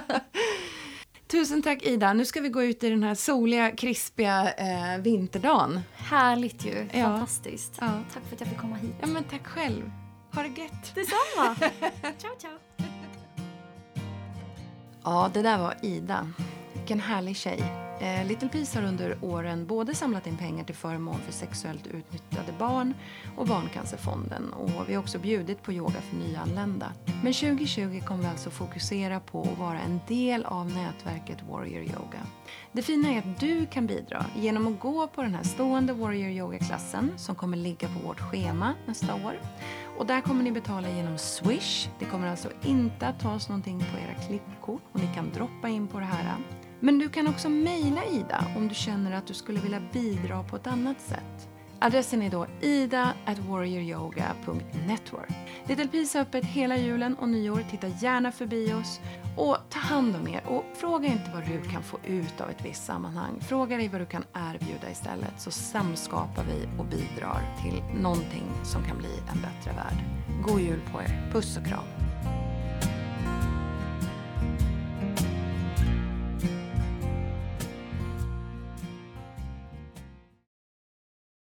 Tusen 1.28 1.62
tack 1.62 1.82
Ida. 1.82 2.12
Nu 2.12 2.24
ska 2.24 2.40
vi 2.40 2.48
gå 2.48 2.62
ut 2.62 2.84
i 2.84 2.90
den 2.90 3.02
här 3.02 3.14
soliga, 3.14 3.70
krispiga 3.70 4.52
eh, 4.52 5.00
vinterdagen. 5.00 5.80
Härligt 5.94 6.66
ju. 6.66 6.88
Ja. 6.92 7.02
Fantastiskt. 7.04 7.72
Ja. 7.80 7.86
Tack 8.12 8.22
för 8.28 8.34
att 8.34 8.40
jag 8.40 8.48
fick 8.48 8.58
komma 8.58 8.76
hit. 8.76 8.94
Ja, 9.00 9.06
men 9.06 9.24
tack 9.24 9.46
själv. 9.46 9.90
Ha 10.34 10.42
det 10.42 10.48
gött. 10.48 10.94
Detsamma. 10.94 11.54
ciao, 12.18 12.30
ciao. 12.38 12.58
Ja, 15.04 15.30
det 15.34 15.42
där 15.42 15.58
var 15.58 15.74
Ida. 15.82 16.32
Vilken 16.88 17.00
härlig 17.00 17.36
tjej. 17.36 17.64
Eh, 18.00 18.26
Little 18.26 18.48
Peace 18.48 18.78
har 18.78 18.86
under 18.86 19.18
åren 19.22 19.66
både 19.66 19.94
samlat 19.94 20.26
in 20.26 20.36
pengar 20.36 20.64
till 20.64 20.74
förmån 20.74 21.18
för 21.18 21.32
sexuellt 21.32 21.86
utnyttjade 21.86 22.52
barn 22.58 22.94
och 23.36 23.46
Barncancerfonden 23.46 24.52
och 24.52 24.88
vi 24.88 24.94
har 24.94 25.02
också 25.02 25.18
bjudit 25.18 25.62
på 25.62 25.72
yoga 25.72 26.00
för 26.00 26.16
nyanlända. 26.16 26.92
Men 27.22 27.32
2020 27.32 28.02
kommer 28.06 28.22
vi 28.22 28.28
alltså 28.28 28.50
fokusera 28.50 29.20
på 29.20 29.42
att 29.42 29.58
vara 29.58 29.80
en 29.80 30.00
del 30.08 30.44
av 30.44 30.66
nätverket 30.66 31.38
Warrior 31.50 31.82
Yoga. 31.82 32.20
Det 32.72 32.82
fina 32.82 33.08
är 33.08 33.18
att 33.18 33.40
du 33.40 33.66
kan 33.66 33.86
bidra 33.86 34.26
genom 34.36 34.66
att 34.66 34.80
gå 34.80 35.06
på 35.06 35.22
den 35.22 35.34
här 35.34 35.42
stående 35.42 35.92
Warrior 35.92 36.30
Yoga-klassen 36.30 37.12
som 37.16 37.34
kommer 37.34 37.56
ligga 37.56 37.88
på 37.88 38.06
vårt 38.06 38.20
schema 38.20 38.74
nästa 38.86 39.14
år. 39.14 39.40
Och 39.98 40.06
där 40.06 40.20
kommer 40.20 40.44
ni 40.44 40.52
betala 40.52 40.88
genom 40.90 41.18
Swish. 41.18 41.88
Det 41.98 42.04
kommer 42.04 42.28
alltså 42.28 42.48
inte 42.62 43.06
att 43.06 43.20
tas 43.20 43.48
någonting 43.48 43.78
på 43.78 43.98
era 43.98 44.26
klippkort 44.26 44.82
och 44.92 45.00
ni 45.00 45.14
kan 45.14 45.30
droppa 45.34 45.68
in 45.68 45.88
på 45.88 45.98
det 45.98 46.06
här 46.06 46.34
men 46.80 46.98
du 46.98 47.08
kan 47.08 47.28
också 47.28 47.48
mejla 47.48 48.04
Ida 48.04 48.44
om 48.56 48.68
du 48.68 48.74
känner 48.74 49.12
att 49.12 49.26
du 49.26 49.34
skulle 49.34 49.60
vilja 49.60 49.82
bidra 49.92 50.42
på 50.42 50.56
ett 50.56 50.66
annat 50.66 51.00
sätt. 51.00 51.48
Adressen 51.80 52.22
är 52.22 52.30
då 52.30 52.46
ida 52.60 53.14
at 53.26 53.38
warrioryoga.network. 53.38 55.30
Little 55.66 55.88
Peace 55.88 56.18
är 56.18 56.22
öppet 56.22 56.44
hela 56.44 56.76
julen 56.76 57.14
och 57.14 57.28
nyår. 57.28 57.64
Titta 57.70 57.86
gärna 57.86 58.32
förbi 58.32 58.72
oss 58.72 59.00
och 59.36 59.56
ta 59.70 59.78
hand 59.78 60.16
om 60.16 60.28
er. 60.28 60.42
Och 60.46 60.64
fråga 60.74 61.08
inte 61.08 61.30
vad 61.34 61.46
du 61.46 61.62
kan 61.70 61.82
få 61.82 61.98
ut 62.04 62.40
av 62.40 62.50
ett 62.50 62.64
visst 62.64 62.84
sammanhang. 62.84 63.40
Fråga 63.40 63.76
dig 63.76 63.88
vad 63.88 64.00
du 64.00 64.06
kan 64.06 64.24
erbjuda 64.34 64.90
istället 64.90 65.40
så 65.40 65.50
samskapar 65.50 66.44
vi 66.44 66.68
och 66.78 66.84
bidrar 66.84 67.40
till 67.62 67.82
någonting 68.02 68.46
som 68.64 68.84
kan 68.84 68.98
bli 68.98 69.12
en 69.32 69.40
bättre 69.40 69.72
värld. 69.72 70.04
God 70.46 70.60
jul 70.60 70.80
på 70.92 71.02
er. 71.02 71.30
Puss 71.32 71.56
och 71.56 71.66
kram. 71.66 72.07